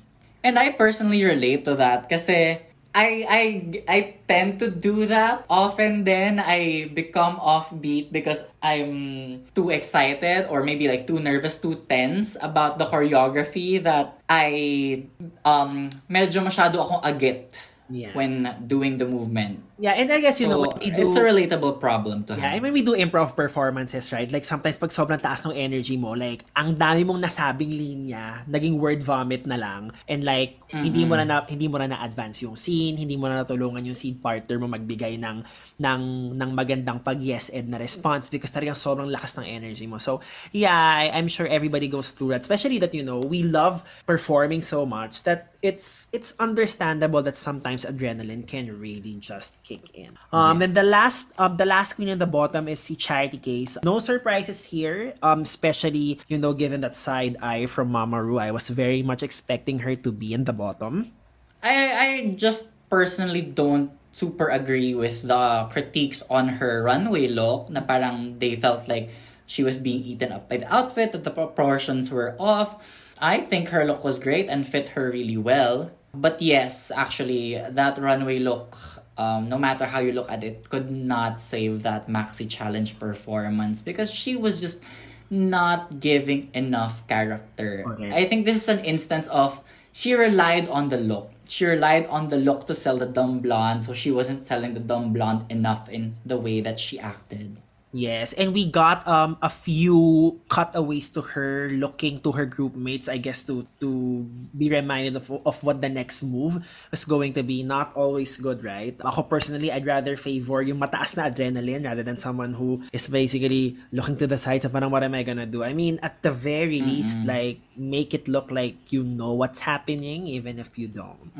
And 0.43 0.57
I 0.57 0.73
personally 0.73 1.21
relate 1.23 1.65
to 1.65 1.75
that 1.77 2.09
kasi 2.09 2.70
I 2.91 3.23
I 3.23 3.43
I 3.87 3.99
tend 4.27 4.59
to 4.59 4.67
do 4.67 5.07
that 5.07 5.47
often 5.47 6.03
then 6.03 6.43
I 6.43 6.91
become 6.91 7.39
offbeat 7.39 8.11
because 8.11 8.43
I'm 8.59 9.47
too 9.55 9.71
excited 9.71 10.51
or 10.51 10.63
maybe 10.63 10.91
like 10.91 11.07
too 11.07 11.19
nervous, 11.19 11.55
too 11.55 11.79
tense 11.87 12.35
about 12.43 12.77
the 12.77 12.85
choreography 12.85 13.79
that 13.83 14.19
I 14.27 15.07
um 15.47 15.87
medyo 16.11 16.43
masyado 16.43 16.83
akong 16.83 17.03
agit 17.03 17.51
Yeah. 17.91 18.15
when 18.15 18.47
doing 18.71 18.95
the 18.95 19.03
movement. 19.03 19.67
Yeah, 19.79 19.97
and 19.97 20.11
I 20.11 20.21
guess, 20.21 20.37
you 20.39 20.45
know, 20.45 20.61
So, 20.61 20.69
when 20.69 20.79
we 20.79 20.91
do... 20.93 21.09
it's 21.09 21.17
a 21.17 21.25
relatable 21.25 21.79
problem 21.79 22.23
to 22.29 22.37
Yeah, 22.37 22.53
have. 22.53 22.61
when 22.61 22.73
we 22.73 22.85
do 22.85 22.93
improv 22.93 23.33
performances, 23.35 24.13
right? 24.13 24.29
Like 24.29 24.45
sometimes 24.45 24.77
pag 24.77 24.93
sobrang 24.93 25.17
taas 25.17 25.41
ng 25.47 25.57
energy 25.57 25.97
mo, 25.97 26.13
like 26.13 26.45
ang 26.53 26.77
dami 26.77 27.01
mong 27.01 27.17
nasabing 27.17 27.73
linya, 27.73 28.45
naging 28.45 28.77
word 28.77 29.01
vomit 29.01 29.49
na 29.49 29.57
lang 29.57 29.89
and 30.05 30.21
like 30.21 30.61
hindi 30.69 31.03
mo 31.03 31.17
na, 31.17 31.25
na 31.25 31.35
hindi 31.49 31.67
mo 31.67 31.81
na 31.81 31.89
na-advance 31.97 32.45
yung 32.45 32.55
scene, 32.55 32.95
hindi 32.95 33.17
mo 33.17 33.27
na 33.27 33.41
natulungan 33.43 33.83
yung 33.83 33.97
scene 33.97 34.15
partner 34.21 34.55
mo 34.61 34.71
magbigay 34.71 35.17
ng 35.19 35.43
ng 35.81 36.01
ng 36.37 36.49
magandang 36.53 37.01
pag 37.03 37.19
yes 37.19 37.49
and 37.49 37.73
na 37.73 37.81
response 37.81 38.29
because 38.29 38.53
talagang 38.53 38.77
sobrang 38.77 39.09
lakas 39.09 39.35
ng 39.41 39.49
energy 39.49 39.83
mo. 39.89 39.97
So, 39.97 40.21
yeah, 40.53 40.71
I, 40.77 41.11
I'm 41.11 41.27
sure 41.27 41.49
everybody 41.49 41.89
goes 41.89 42.13
through 42.13 42.37
that, 42.37 42.45
especially 42.45 42.77
that 42.79 42.93
you 42.93 43.03
know, 43.03 43.19
we 43.19 43.43
love 43.43 43.81
performing 44.05 44.61
so 44.61 44.85
much 44.85 45.23
that 45.25 45.51
it's 45.61 46.07
it's 46.13 46.37
understandable 46.39 47.21
that 47.21 47.35
sometimes 47.35 47.83
adrenaline 47.83 48.45
can 48.47 48.71
really 48.79 49.17
just 49.19 49.57
kick 49.71 49.95
in. 49.95 50.19
Um, 50.35 50.59
then 50.59 50.75
the 50.75 50.83
last 50.83 51.31
um 51.39 51.55
the 51.55 51.63
last 51.63 51.95
queen 51.95 52.11
in 52.11 52.19
the 52.19 52.27
bottom 52.27 52.67
is 52.67 52.83
si 52.83 52.99
Charity 52.99 53.39
Kase. 53.39 53.79
No 53.87 54.03
surprises 54.03 54.67
here. 54.67 55.15
Um, 55.23 55.47
especially 55.47 56.19
you 56.27 56.35
know 56.35 56.51
given 56.51 56.83
that 56.83 56.95
side 56.95 57.39
eye 57.39 57.71
from 57.71 57.91
Mama 57.91 58.19
Ru, 58.19 58.35
I 58.35 58.51
was 58.51 58.67
very 58.67 58.99
much 58.99 59.23
expecting 59.23 59.87
her 59.87 59.95
to 59.95 60.11
be 60.11 60.35
in 60.35 60.43
the 60.43 60.53
bottom. 60.53 61.15
I 61.63 61.75
I 61.95 62.09
just 62.35 62.67
personally 62.91 63.41
don't 63.41 63.95
super 64.11 64.51
agree 64.51 64.91
with 64.91 65.23
the 65.23 65.67
critiques 65.71 66.19
on 66.27 66.59
her 66.59 66.83
runway 66.83 67.31
look 67.31 67.71
na 67.71 67.79
parang 67.79 68.35
they 68.43 68.59
felt 68.59 68.83
like 68.91 69.07
she 69.47 69.63
was 69.63 69.79
being 69.79 70.03
eaten 70.03 70.31
up 70.31 70.47
by 70.51 70.59
the 70.59 70.67
outfit 70.67 71.11
that 71.11 71.23
the 71.23 71.31
proportions 71.31 72.11
were 72.11 72.35
off. 72.39 72.79
I 73.19 73.39
think 73.39 73.69
her 73.69 73.85
look 73.85 74.03
was 74.03 74.19
great 74.19 74.47
and 74.49 74.67
fit 74.67 74.99
her 74.99 75.11
really 75.11 75.37
well. 75.37 75.91
But 76.13 76.41
yes, 76.41 76.91
actually 76.91 77.55
that 77.55 77.97
runway 77.97 78.39
look 78.39 78.75
um, 79.17 79.49
no 79.49 79.57
matter 79.57 79.85
how 79.85 79.99
you 79.99 80.11
look 80.11 80.31
at 80.31 80.43
it 80.43 80.69
could 80.69 80.89
not 80.89 81.39
save 81.39 81.83
that 81.83 82.07
maxi 82.07 82.49
challenge 82.49 82.97
performance 82.99 83.81
because 83.81 84.11
she 84.11 84.35
was 84.35 84.61
just 84.61 84.83
not 85.29 85.99
giving 85.99 86.49
enough 86.53 87.07
character. 87.07 87.83
Okay. 87.87 88.11
I 88.11 88.25
think 88.25 88.45
this 88.45 88.63
is 88.63 88.69
an 88.69 88.83
instance 88.83 89.27
of 89.27 89.63
she 89.91 90.13
relied 90.13 90.67
on 90.69 90.89
the 90.89 90.97
look. 90.97 91.31
She 91.47 91.65
relied 91.65 92.05
on 92.07 92.29
the 92.29 92.37
look 92.37 92.67
to 92.67 92.73
sell 92.73 92.97
the 92.97 93.05
dumb 93.05 93.39
blonde, 93.39 93.83
so 93.83 93.93
she 93.93 94.11
wasn't 94.11 94.47
selling 94.47 94.73
the 94.73 94.79
dumb 94.79 95.11
blonde 95.11 95.51
enough 95.51 95.89
in 95.89 96.15
the 96.25 96.37
way 96.37 96.61
that 96.61 96.79
she 96.79 96.99
acted. 96.99 97.59
Yes, 97.91 98.31
and 98.39 98.55
we 98.55 98.63
got 98.71 99.03
um 99.03 99.35
a 99.43 99.51
few 99.51 100.39
cutaways 100.47 101.11
to 101.11 101.35
her 101.35 101.67
looking 101.75 102.23
to 102.23 102.31
her 102.31 102.47
group 102.47 102.71
mates, 102.71 103.11
I 103.11 103.19
guess 103.19 103.43
to 103.51 103.67
to 103.83 104.23
be 104.55 104.71
reminded 104.71 105.19
of 105.19 105.27
of 105.27 105.59
what 105.59 105.83
the 105.83 105.91
next 105.91 106.23
move 106.23 106.63
was 106.87 107.03
going 107.03 107.35
to 107.35 107.43
be. 107.43 107.67
Not 107.67 107.91
always 107.91 108.39
good, 108.39 108.63
right? 108.63 108.95
Ako 109.03 109.27
personally, 109.27 109.75
I'd 109.75 109.83
rather 109.83 110.15
favor 110.15 110.63
yung 110.63 110.79
mataas 110.79 111.19
na 111.19 111.27
adrenaline 111.27 111.83
rather 111.83 112.03
than 112.03 112.15
someone 112.15 112.55
who 112.55 112.79
is 112.95 113.11
basically 113.11 113.75
looking 113.91 114.15
to 114.23 114.27
the 114.27 114.39
side 114.39 114.63
sa 114.63 114.71
parang 114.71 114.87
what 114.87 115.03
am 115.03 115.11
I 115.11 115.27
gonna 115.27 115.47
do? 115.47 115.59
I 115.59 115.75
mean, 115.75 115.99
at 115.99 116.23
the 116.23 116.31
very 116.31 116.79
least, 116.79 117.27
like 117.27 117.59
make 117.75 118.15
it 118.15 118.31
look 118.31 118.55
like 118.55 118.95
you 118.95 119.03
know 119.03 119.35
what's 119.35 119.67
happening 119.67 120.31
even 120.31 120.63
if 120.63 120.79
you 120.79 120.87
don't. 120.87 121.35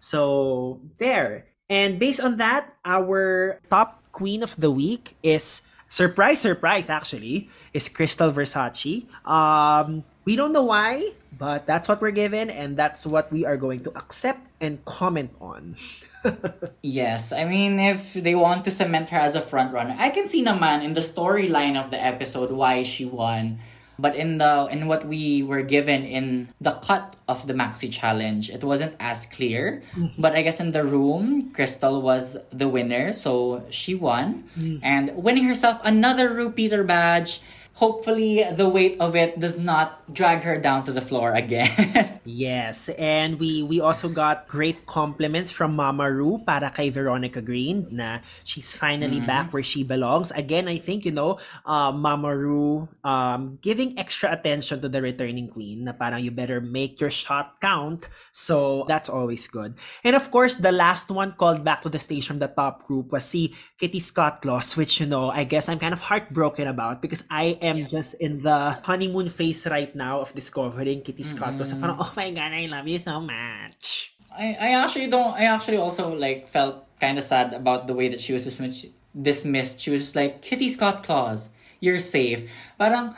So 0.00 0.80
there. 0.96 1.52
And 1.68 2.00
based 2.00 2.24
on 2.24 2.40
that, 2.40 2.72
our 2.80 3.60
top 3.68 3.97
queen 4.12 4.42
of 4.42 4.56
the 4.56 4.70
week 4.70 5.16
is 5.22 5.62
surprise, 5.86 6.40
surprise. 6.40 6.90
Actually, 6.90 7.48
is 7.72 7.88
Krystal 7.88 8.32
Versace. 8.32 9.06
Um, 9.28 10.04
we 10.24 10.36
don't 10.36 10.52
know 10.52 10.64
why, 10.64 11.12
but 11.38 11.66
that's 11.66 11.88
what 11.88 12.00
we're 12.00 12.12
given, 12.12 12.50
and 12.50 12.76
that's 12.76 13.06
what 13.06 13.32
we 13.32 13.46
are 13.46 13.56
going 13.56 13.80
to 13.80 13.90
accept 13.96 14.46
and 14.60 14.84
comment 14.84 15.32
on. 15.40 15.76
Yes, 16.82 17.32
I 17.32 17.44
mean, 17.44 17.78
if 17.78 18.14
they 18.14 18.34
want 18.34 18.64
to 18.64 18.70
cement 18.70 19.10
her 19.10 19.18
as 19.18 19.34
a 19.34 19.40
front 19.40 19.72
runner, 19.72 19.94
I 19.98 20.10
can 20.10 20.28
see 20.28 20.44
naman 20.44 20.82
in 20.82 20.92
the 20.92 21.00
storyline 21.00 21.78
of 21.78 21.90
the 21.90 22.00
episode 22.00 22.50
why 22.50 22.82
she 22.82 23.04
won. 23.04 23.60
But 23.98 24.14
in 24.14 24.38
the 24.38 24.68
in 24.70 24.86
what 24.86 25.04
we 25.04 25.42
were 25.42 25.62
given 25.62 26.04
in 26.04 26.48
the 26.60 26.78
cut 26.86 27.16
of 27.26 27.46
the 27.46 27.52
maxi 27.52 27.90
challenge, 27.90 28.48
it 28.48 28.62
wasn't 28.62 28.94
as 29.00 29.26
clear. 29.26 29.82
Mm-hmm. 29.96 30.22
But 30.22 30.38
I 30.38 30.42
guess 30.42 30.60
in 30.60 30.70
the 30.70 30.84
room, 30.84 31.50
Krystal 31.52 32.00
was 32.00 32.38
the 32.50 32.68
winner, 32.68 33.12
so 33.12 33.66
she 33.70 33.94
won, 33.94 34.46
mm-hmm. 34.54 34.78
and 34.82 35.16
winning 35.16 35.44
herself 35.44 35.80
another 35.82 36.30
RuPeter 36.30 36.86
badge. 36.86 37.42
Hopefully, 37.78 38.42
the 38.42 38.68
weight 38.68 38.98
of 38.98 39.14
it 39.14 39.38
does 39.38 39.56
not 39.56 40.02
drag 40.12 40.42
her 40.42 40.58
down 40.58 40.82
to 40.82 40.90
the 40.90 41.00
floor 41.00 41.30
again. 41.30 41.70
Yes, 42.28 42.92
and 43.00 43.40
we 43.40 43.64
we 43.64 43.80
also 43.80 44.12
got 44.12 44.52
great 44.52 44.84
compliments 44.84 45.48
from 45.48 45.72
Mama 45.72 46.12
Ru 46.12 46.44
para 46.44 46.68
kay 46.68 46.92
Veronica 46.92 47.40
Green 47.40 47.88
na 47.88 48.20
she's 48.44 48.76
finally 48.76 49.16
back 49.24 49.48
where 49.48 49.64
she 49.64 49.80
belongs. 49.80 50.28
Again, 50.36 50.68
I 50.68 50.76
think 50.76 51.08
you 51.08 51.10
know, 51.16 51.40
uh, 51.64 51.88
Mama 51.88 52.36
Ru 52.36 52.84
um, 53.00 53.56
giving 53.64 53.96
extra 53.96 54.28
attention 54.28 54.84
to 54.84 54.92
the 54.92 55.00
returning 55.00 55.48
queen 55.48 55.88
na 55.88 55.96
parang 55.96 56.20
you 56.20 56.28
better 56.28 56.60
make 56.60 57.00
your 57.00 57.08
shot 57.08 57.64
count. 57.64 58.04
So 58.28 58.84
that's 58.84 59.08
always 59.08 59.48
good. 59.48 59.80
And 60.04 60.12
of 60.12 60.28
course, 60.28 60.60
the 60.60 60.72
last 60.72 61.08
one 61.08 61.32
called 61.32 61.64
back 61.64 61.80
to 61.82 61.88
the 61.88 61.98
stage 61.98 62.28
from 62.28 62.44
the 62.44 62.52
top 62.52 62.84
group 62.84 63.08
was 63.08 63.24
si 63.24 63.56
Kitty 63.80 64.04
Scott 64.04 64.44
Claus, 64.44 64.76
which 64.76 65.00
you 65.00 65.08
know, 65.08 65.32
I 65.32 65.48
guess 65.48 65.72
I'm 65.72 65.80
kind 65.80 65.96
of 65.96 66.04
heartbroken 66.12 66.68
about 66.68 67.00
because 67.00 67.24
I 67.32 67.56
am 67.68 67.86
just 67.86 68.16
in 68.18 68.42
the 68.42 68.80
honeymoon 68.82 69.28
phase 69.28 69.68
right 69.68 69.92
now 69.94 70.20
of 70.24 70.34
discovering 70.34 71.04
Kitty 71.04 71.22
Scott 71.22 71.56
Claus. 71.56 71.70
So 71.70 71.76
parang, 71.76 71.96
oh 72.00 72.12
my 72.16 72.32
god, 72.32 72.52
I 72.52 72.66
love 72.66 72.88
you 72.88 72.98
so 72.98 73.20
much. 73.20 74.16
I, 74.32 74.56
I 74.58 74.68
actually 74.78 75.08
don't 75.08 75.34
I 75.34 75.50
actually 75.50 75.78
also 75.78 76.14
like 76.14 76.46
felt 76.46 76.86
kind 77.00 77.18
of 77.18 77.24
sad 77.24 77.52
about 77.54 77.86
the 77.86 77.94
way 77.94 78.08
that 78.08 78.20
she 78.20 78.32
was 78.32 78.44
dismissed 78.44 78.86
dismissed. 79.12 79.80
She 79.80 79.90
was 79.90 80.02
just 80.02 80.16
like 80.16 80.42
Kitty 80.42 80.68
Scott 80.70 81.02
Claus, 81.02 81.50
you're 81.80 81.98
safe. 81.98 82.46
Parang 82.78 83.14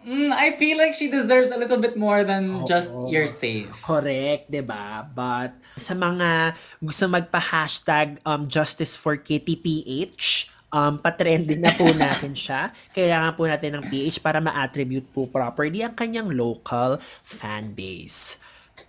mm, 0.00 0.32
I 0.32 0.56
feel 0.56 0.78
like 0.78 0.94
she 0.94 1.10
deserves 1.12 1.50
a 1.50 1.58
little 1.60 1.78
bit 1.78 1.96
more 1.96 2.24
than 2.24 2.64
just 2.64 2.92
you're 3.08 3.28
safe. 3.28 3.68
Correct, 3.84 4.48
'di 4.48 4.64
ba? 4.64 5.04
But 5.04 5.60
sa 5.76 5.92
mga 5.92 6.56
gusto 6.80 7.04
magpa-hashtag 7.08 8.24
um, 8.24 8.48
Justice 8.48 8.96
for 8.96 9.20
Kitty 9.20 9.56
PH, 9.60 10.48
um, 10.72 10.98
patrending 10.98 11.60
na 11.60 11.74
po 11.74 11.90
natin 11.94 12.32
siya. 12.34 12.70
Kailangan 12.94 13.34
po 13.36 13.46
natin 13.46 13.78
ng 13.78 13.84
PH 13.90 14.22
para 14.22 14.38
ma-attribute 14.38 15.06
po 15.10 15.26
properly 15.26 15.82
ang 15.82 15.94
kanyang 15.94 16.30
local 16.32 16.98
fan 17.22 17.74
base. 17.74 18.38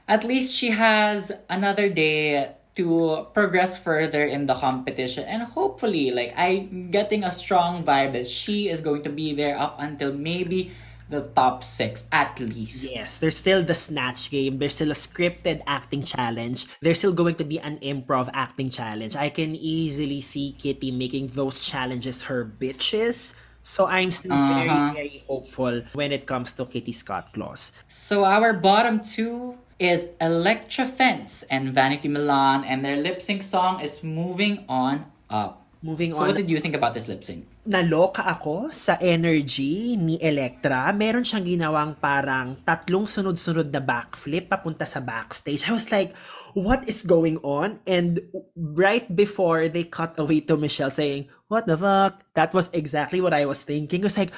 At 0.07 0.23
least 0.23 0.55
she 0.55 0.71
has 0.73 1.33
another 1.49 1.89
day 1.89 2.55
to 2.75 3.27
progress 3.35 3.75
further 3.75 4.23
in 4.23 4.47
the 4.47 4.55
competition 4.55 5.27
and 5.27 5.43
hopefully 5.43 6.07
like 6.07 6.31
I'm 6.39 6.87
getting 6.87 7.19
a 7.19 7.31
strong 7.31 7.83
vibe 7.83 8.15
that 8.15 8.31
she 8.31 8.71
is 8.71 8.79
going 8.79 9.03
to 9.03 9.11
be 9.11 9.35
there 9.35 9.59
up 9.59 9.75
until 9.75 10.15
maybe 10.15 10.71
the 11.11 11.27
top 11.35 11.63
six 11.63 12.07
at 12.11 12.39
least. 12.39 12.89
Yes, 12.89 13.19
there's 13.19 13.37
still 13.37 13.61
the 13.61 13.75
snatch 13.75 14.31
game. 14.31 14.57
There's 14.57 14.75
still 14.75 14.89
a 14.91 14.97
scripted 14.97 15.61
acting 15.67 16.03
challenge. 16.03 16.65
There's 16.81 16.97
still 16.97 17.13
going 17.13 17.35
to 17.35 17.43
be 17.43 17.59
an 17.59 17.77
improv 17.83 18.31
acting 18.33 18.71
challenge. 18.71 19.15
I 19.15 19.29
can 19.29 19.53
easily 19.53 20.21
see 20.21 20.55
Kitty 20.57 20.89
making 20.89 21.35
those 21.35 21.59
challenges 21.59 22.23
her 22.31 22.47
bitches. 22.47 23.37
So 23.61 23.85
I'm 23.85 24.09
still 24.09 24.33
very, 24.33 24.69
uh-huh. 24.69 24.93
very 24.93 25.23
hopeful 25.27 25.83
when 25.93 26.11
it 26.11 26.25
comes 26.25 26.53
to 26.53 26.65
Kitty 26.65 26.91
Scott 26.91 27.29
Claus. 27.33 27.71
So 27.87 28.25
our 28.25 28.53
bottom 28.53 29.05
two 29.05 29.59
is 29.77 30.09
Elektra 30.19 30.85
Fence 30.85 31.43
and 31.43 31.73
Vanity 31.73 32.07
Milan, 32.07 32.63
and 32.63 32.85
their 32.85 32.97
lip 32.97 33.21
sync 33.21 33.43
song 33.43 33.81
is 33.81 34.03
Moving 34.03 34.65
On 34.69 35.05
Up. 35.29 35.60
Moving 35.81 36.13
So 36.13 36.21
on. 36.21 36.31
what 36.31 36.37
did 36.37 36.49
you 36.49 36.61
think 36.61 36.77
about 36.77 36.93
this 36.93 37.09
lip 37.09 37.25
sync? 37.25 37.45
naloka 37.65 38.25
ako 38.25 38.69
sa 38.73 38.97
energy 38.97 39.93
ni 39.97 40.17
Electra. 40.17 40.89
Meron 40.93 41.21
siyang 41.21 41.45
ginawang 41.45 41.93
parang 41.97 42.57
tatlong 42.65 43.05
sunod-sunod 43.05 43.69
na 43.69 43.81
backflip 43.81 44.49
papunta 44.49 44.85
sa 44.89 44.97
backstage. 45.01 45.65
I 45.69 45.73
was 45.73 45.93
like, 45.93 46.17
what 46.57 46.81
is 46.89 47.05
going 47.05 47.37
on? 47.45 47.81
And 47.85 48.21
right 48.57 49.05
before 49.09 49.69
they 49.69 49.85
cut 49.85 50.17
away 50.17 50.41
to 50.49 50.57
Michelle 50.57 50.89
saying, 50.93 51.29
what 51.49 51.69
the 51.69 51.77
fuck? 51.77 52.25
That 52.33 52.53
was 52.53 52.69
exactly 52.73 53.21
what 53.21 53.33
I 53.33 53.45
was 53.45 53.61
thinking. 53.61 54.01
It 54.01 54.09
was 54.09 54.17
like, 54.17 54.33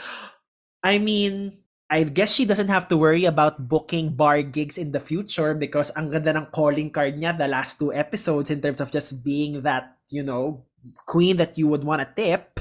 I 0.84 1.00
mean, 1.00 1.64
I 1.88 2.04
guess 2.04 2.34
she 2.34 2.44
doesn't 2.44 2.74
have 2.74 2.88
to 2.90 2.98
worry 2.98 3.24
about 3.24 3.70
booking 3.70 4.18
bar 4.18 4.42
gigs 4.42 4.78
in 4.82 4.92
the 4.92 5.00
future 5.00 5.54
because 5.54 5.94
ang 5.96 6.10
ganda 6.10 6.34
ng 6.36 6.50
calling 6.50 6.90
card 6.90 7.16
niya 7.16 7.38
the 7.38 7.48
last 7.48 7.78
two 7.78 7.94
episodes 7.94 8.50
in 8.50 8.60
terms 8.60 8.82
of 8.82 8.90
just 8.92 9.24
being 9.24 9.62
that, 9.62 9.96
you 10.10 10.24
know, 10.26 10.66
queen 11.06 11.38
that 11.38 11.58
you 11.58 11.68
would 11.68 11.84
want 11.84 12.02
to 12.02 12.08
tip. 12.16 12.60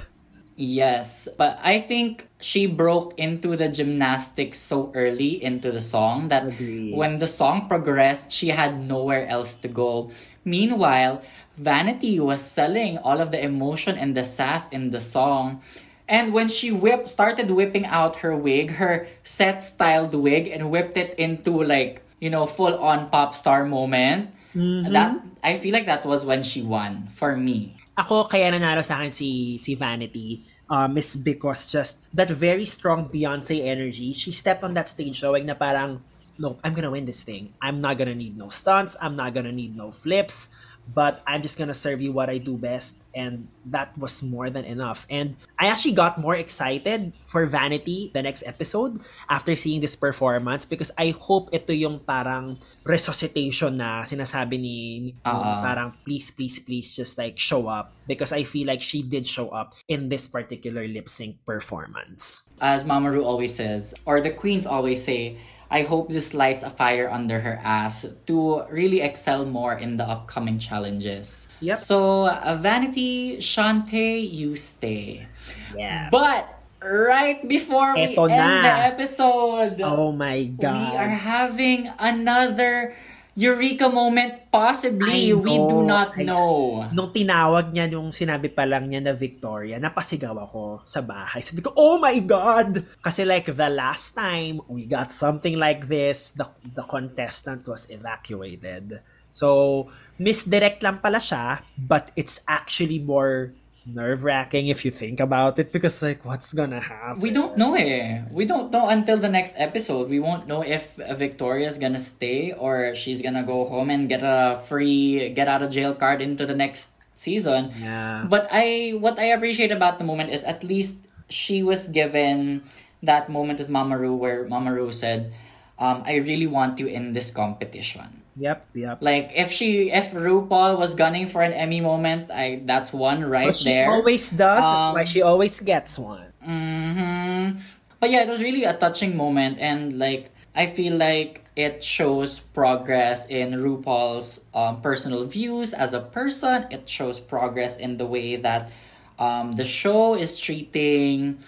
Yes, 0.55 1.29
but 1.39 1.59
I 1.63 1.81
think 1.81 2.29
she 2.39 2.67
broke 2.67 3.19
into 3.19 3.57
the 3.57 3.69
gymnastics 3.69 4.59
so 4.59 4.93
early 4.95 5.43
into 5.43 5.73
the 5.73 5.81
song 5.81 6.29
that 6.29 6.47
Agree. 6.47 6.93
when 6.93 7.17
the 7.17 7.27
song 7.27 7.69
progressed, 7.69 8.31
she 8.31 8.49
had 8.49 8.79
nowhere 8.87 9.27
else 9.27 9.57
to 9.57 9.69
go. 9.69 10.11
Meanwhile, 10.45 11.23
Vanity 11.57 12.21
was 12.21 12.43
selling 12.43 12.99
all 12.99 13.21
of 13.21 13.31
the 13.31 13.43
emotion 13.43 13.97
and 13.97 14.17
the 14.17 14.25
sass 14.25 14.69
in 14.69 14.91
the 14.91 15.01
song. 15.01 15.63
And 16.09 16.33
when 16.33 16.49
she 16.49 16.71
whipped 16.71 17.09
started 17.09 17.51
whipping 17.51 17.87
out 17.87 18.17
her 18.17 18.37
wig, 18.37 18.77
her 18.77 19.09
set 19.25 19.63
styled 19.63 20.15
wig 20.15 20.49
and 20.49 20.71
whipped 20.71 20.97
it 20.97 21.15
into 21.17 21.63
like, 21.63 22.03
you 22.21 22.29
know, 22.29 22.45
full 22.45 22.77
on 22.77 23.09
pop 23.09 23.35
star 23.35 23.65
moment, 23.65 24.31
mm-hmm. 24.55 24.93
that 24.93 25.17
I 25.43 25.57
feel 25.57 25.73
like 25.73 25.87
that 25.87 26.05
was 26.05 26.27
when 26.27 26.43
she 26.43 26.61
won 26.61 27.09
for 27.09 27.37
me. 27.37 27.82
Ako, 27.93 28.25
kaya 28.25 28.49
nanalo 28.49 28.81
sa 28.81 29.05
akin 29.05 29.13
si, 29.13 29.61
si 29.61 29.77
Vanity 29.77 30.49
um, 30.73 30.97
is 30.97 31.13
because 31.21 31.69
just 31.69 32.01
that 32.17 32.33
very 32.33 32.65
strong 32.65 33.13
Beyonce 33.13 33.61
energy. 33.69 34.17
She 34.17 34.33
stepped 34.33 34.65
on 34.65 34.73
that 34.73 34.89
stage 34.89 35.21
showing 35.21 35.45
na 35.45 35.53
parang, 35.53 36.01
no, 36.41 36.57
I'm 36.65 36.73
gonna 36.73 36.91
win 36.91 37.05
this 37.05 37.21
thing. 37.21 37.53
I'm 37.61 37.85
not 37.85 38.01
gonna 38.01 38.17
need 38.17 38.41
no 38.41 38.49
stunts. 38.49 38.97
I'm 38.97 39.13
not 39.13 39.37
gonna 39.37 39.53
need 39.53 39.77
no 39.77 39.93
flips. 39.93 40.49
But 40.83 41.23
I'm 41.27 41.41
just 41.43 41.57
gonna 41.57 41.79
serve 41.79 42.03
you 42.03 42.13
what 42.13 42.29
I 42.29 42.39
do 42.39 42.59
best. 42.59 43.01
And 43.15 43.49
that 43.71 43.97
was 43.97 44.23
more 44.23 44.51
than 44.51 44.65
enough. 44.65 45.07
And 45.09 45.37
I 45.59 45.67
actually 45.69 45.93
got 45.93 46.19
more 46.19 46.35
excited 46.35 47.13
for 47.25 47.47
Vanity 47.47 48.11
the 48.13 48.23
next 48.23 48.43
episode 48.47 48.99
after 49.31 49.55
seeing 49.55 49.81
this 49.81 49.95
performance 49.97 50.65
because 50.67 50.91
I 50.99 51.15
hope 51.17 51.53
ito 51.53 51.73
yung 51.73 52.01
parang 52.01 52.59
resuscitation 52.83 53.77
na 53.79 54.03
sinasabi 54.05 54.59
ni, 54.59 54.79
ni 55.01 55.11
Ah. 55.25 55.63
parang 55.63 55.95
please, 56.05 56.31
please, 56.31 56.59
please 56.59 56.91
just 56.95 57.17
like 57.17 57.39
show 57.39 57.69
up 57.69 57.93
because 58.09 58.33
I 58.33 58.45
feel 58.45 58.67
like 58.67 58.81
she 58.83 59.03
did 59.03 59.27
show 59.27 59.49
up 59.51 59.75
in 59.89 60.09
this 60.09 60.27
particular 60.27 60.87
lip 60.89 61.09
sync 61.09 61.41
performance. 61.45 62.49
as 62.63 62.85
Mama 62.87 63.11
Ru 63.11 63.25
always 63.27 63.51
says, 63.55 63.93
or 64.07 64.21
the 64.23 64.31
queens 64.31 64.67
always 64.71 65.03
say, 65.03 65.35
I 65.73 65.89
hope 65.89 66.13
this 66.13 66.37
lights 66.37 66.63
a 66.63 66.69
fire 66.69 67.09
under 67.09 67.41
her 67.41 67.57
ass 67.65 68.05
to 68.29 68.63
really 68.69 69.01
excel 69.01 69.49
more 69.49 69.73
in 69.73 69.97
the 69.97 70.05
upcoming 70.05 70.61
challenges. 70.61 71.49
Yep. 71.65 71.79
So, 71.79 72.29
uh, 72.29 72.61
Vanity, 72.61 73.39
Shantae, 73.41 74.21
you 74.21 74.55
stay. 74.55 75.27
Yeah. 75.75 76.13
But 76.13 76.45
right 76.85 77.41
before 77.49 77.95
we 77.97 78.13
Eto 78.13 78.29
end 78.29 78.37
na. 78.37 78.63
the 78.63 78.75
episode, 78.93 79.81
oh 79.81 80.13
my 80.13 80.53
we 80.53 80.61
god. 80.61 80.93
are 80.93 81.17
having 81.17 81.89
another 81.99 82.93
Eureka 83.33 83.89
moment. 83.89 84.53
Possibly, 84.53 85.33
I 85.33 85.37
we 85.37 85.57
do 85.57 85.81
know. 85.81 85.89
not 85.89 86.13
I- 86.13 86.29
know. 86.29 86.85
Nung 86.93 87.09
tinawag 87.09 87.73
niya, 87.73 87.89
nung 87.89 88.13
sinabi 88.13 88.53
pa 88.53 88.69
lang 88.69 88.93
niya 88.93 89.01
na 89.01 89.17
Victoria, 89.17 89.81
napasigaw 89.81 90.37
ako 90.45 90.85
sa 90.85 91.01
bahay. 91.01 91.41
Sabi 91.41 91.65
ko, 91.65 91.73
oh 91.73 91.97
my 91.97 92.21
God! 92.21 92.85
Kasi 93.01 93.25
like 93.25 93.49
the 93.49 93.71
last 93.73 94.13
time 94.13 94.61
we 94.69 94.85
got 94.85 95.09
something 95.09 95.57
like 95.57 95.89
this, 95.89 96.37
the, 96.37 96.45
the 96.77 96.85
contestant 96.85 97.65
was 97.65 97.89
evacuated. 97.89 99.01
So, 99.33 99.89
misdirect 100.21 100.85
lang 100.85 101.01
pala 101.01 101.17
siya, 101.17 101.65
but 101.81 102.13
it's 102.21 102.45
actually 102.45 103.01
more 103.01 103.57
nerve-wracking 103.87 104.69
if 104.69 104.85
you 104.85 104.91
think 104.91 105.21
about 105.21 105.59
it 105.59 105.73
because 105.73 106.03
like, 106.03 106.25
what's 106.25 106.53
gonna 106.53 106.81
happen? 106.81 107.21
We 107.21 107.31
don't 107.31 107.57
know 107.57 107.75
eh. 107.75 108.23
We 108.31 108.45
don't 108.45 108.71
know 108.71 108.89
until 108.89 109.19
the 109.19 109.29
next 109.29 109.55
episode. 109.57 110.09
We 110.09 110.21
won't 110.21 110.47
know 110.47 110.63
if 110.63 110.97
Victoria's 110.97 111.79
gonna 111.79 111.99
stay 111.99 112.53
or 112.53 112.95
she's 112.95 113.23
gonna 113.23 113.43
go 113.43 113.65
home 113.65 113.91
and 113.91 114.09
get 114.09 114.23
a 114.23 114.61
free 114.65 115.31
get 115.31 115.49
out 115.49 115.63
of 115.63 115.71
jail 115.71 115.95
card 115.95 116.23
into 116.23 116.47
the 116.47 116.55
next 116.55 116.93
season. 117.15 117.73
Yeah. 117.79 118.27
But 118.29 118.49
I 118.51 118.95
what 118.99 119.19
I 119.19 119.35
appreciate 119.35 119.71
about 119.71 119.99
the 119.99 120.05
moment 120.05 120.31
is 120.31 120.45
at 120.45 120.63
least 120.63 120.97
she 121.29 121.63
was 121.63 121.89
given 121.89 122.63
that 123.03 123.29
moment 123.29 123.59
with 123.59 123.69
Mama 123.69 123.99
Ru 123.99 124.15
where 124.15 124.47
Mama 124.47 124.73
Ru 124.73 124.93
said, 124.93 125.33
um, 125.79 126.03
I 126.07 126.23
really 126.23 126.47
want 126.47 126.79
you 126.79 126.87
in 126.87 127.13
this 127.13 127.31
competition. 127.31 128.22
Yep, 128.37 128.67
yep. 128.75 128.99
Like 129.03 129.33
if 129.37 129.51
she 129.53 129.91
if 129.91 130.13
RuPaul 130.13 130.79
was 130.79 130.95
gunning 130.95 131.27
for 131.27 131.43
an 131.43 131.53
Emmy 131.53 131.81
moment, 131.81 132.31
I 132.31 132.63
that's 132.65 132.93
one 132.93 133.25
right 133.25 133.53
But 133.53 133.57
she 133.57 133.77
there. 133.77 133.91
always 133.91 134.31
does. 134.31 134.65
That's 134.65 134.89
Um, 134.89 134.95
why 134.95 135.05
she 135.05 135.21
always 135.21 135.61
gets 135.61 135.99
one. 135.99 136.33
hmm 136.43 137.61
But 138.01 138.11
yeah, 138.11 138.23
it 138.25 138.29
was 138.29 138.43
really 138.43 138.65
a 138.65 138.73
touching 138.75 139.17
moment, 139.17 139.59
and 139.61 139.99
like 139.99 140.33
I 140.57 140.67
feel 140.67 140.97
like 140.97 141.45
it 141.57 141.85
shows 141.85 142.41
progress 142.41 143.27
in 143.29 143.53
RuPaul's 143.53 144.41
um, 144.55 144.81
personal 144.81 145.25
views 145.29 145.73
as 145.77 145.93
a 145.93 146.01
person. 146.01 146.67
It 146.73 146.89
shows 146.89 147.21
progress 147.21 147.77
in 147.77 147.99
the 147.99 148.07
way 148.07 148.37
that 148.37 148.73
um, 149.19 149.53
the 149.61 149.65
show 149.65 150.15
is 150.17 150.39
treating 150.41 151.39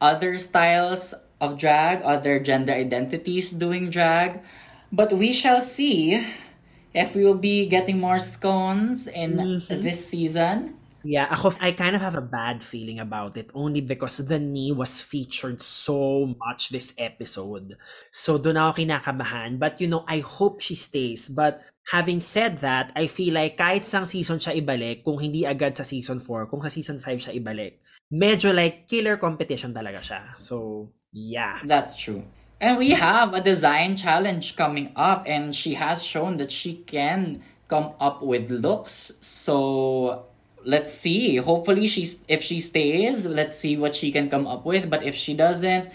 other 0.00 0.36
styles 0.38 1.12
of 1.40 1.58
drag, 1.58 2.00
other 2.02 2.40
gender 2.40 2.72
identities 2.72 3.50
doing 3.52 3.90
drag. 3.90 4.40
But 4.92 5.14
we 5.14 5.32
shall 5.32 5.62
see 5.62 6.18
if 6.94 7.14
we 7.14 7.24
will 7.24 7.38
be 7.38 7.66
getting 7.66 7.98
more 8.02 8.18
scones 8.18 9.06
in 9.06 9.62
this 9.70 10.02
season. 10.10 10.76
Yeah, 11.00 11.32
ako, 11.32 11.56
I 11.64 11.72
kind 11.72 11.96
of 11.96 12.02
have 12.04 12.14
a 12.14 12.20
bad 12.20 12.60
feeling 12.60 13.00
about 13.00 13.36
it 13.40 13.48
only 13.54 13.80
because 13.80 14.20
the 14.20 14.38
knee 14.38 14.72
was 14.72 15.00
featured 15.00 15.62
so 15.62 16.28
much 16.36 16.68
this 16.68 16.92
episode. 17.00 17.80
So 18.12 18.36
doon 18.36 18.60
ako 18.60 18.84
kinakabahan. 18.84 19.56
But 19.56 19.80
you 19.80 19.88
know, 19.88 20.04
I 20.04 20.20
hope 20.20 20.60
she 20.60 20.76
stays. 20.76 21.32
But 21.32 21.64
having 21.88 22.20
said 22.20 22.60
that, 22.60 22.92
I 22.92 23.08
feel 23.08 23.32
like 23.32 23.56
kahit 23.56 23.88
sang 23.88 24.04
season 24.04 24.44
siya 24.44 24.60
ibalik, 24.60 25.00
kung 25.00 25.16
hindi 25.16 25.48
agad 25.48 25.72
sa 25.78 25.88
season 25.88 26.20
4, 26.20 26.52
kung 26.52 26.60
sa 26.60 26.68
season 26.68 27.00
5 27.00 27.16
siya 27.16 27.32
ibalik, 27.32 27.80
medyo 28.12 28.52
like 28.52 28.84
killer 28.84 29.16
competition 29.16 29.72
talaga 29.72 30.04
siya. 30.04 30.20
So, 30.36 30.90
yeah. 31.16 31.64
That's 31.64 31.96
true. 31.96 32.28
And 32.60 32.76
we 32.76 32.90
have 32.92 33.32
a 33.32 33.40
design 33.40 33.96
challenge 33.96 34.54
coming 34.54 34.92
up, 34.94 35.24
and 35.24 35.56
she 35.56 35.80
has 35.80 36.04
shown 36.04 36.36
that 36.36 36.52
she 36.52 36.84
can 36.84 37.40
come 37.68 37.96
up 37.96 38.20
with 38.20 38.52
looks. 38.52 39.16
So 39.24 40.28
let's 40.64 40.92
see. 40.92 41.40
Hopefully, 41.40 41.88
she's 41.88 42.20
if 42.28 42.44
she 42.44 42.60
stays, 42.60 43.24
let's 43.24 43.56
see 43.56 43.80
what 43.80 43.94
she 43.94 44.12
can 44.12 44.28
come 44.28 44.46
up 44.46 44.66
with. 44.68 44.90
But 44.92 45.02
if 45.08 45.16
she 45.16 45.32
doesn't, 45.32 45.88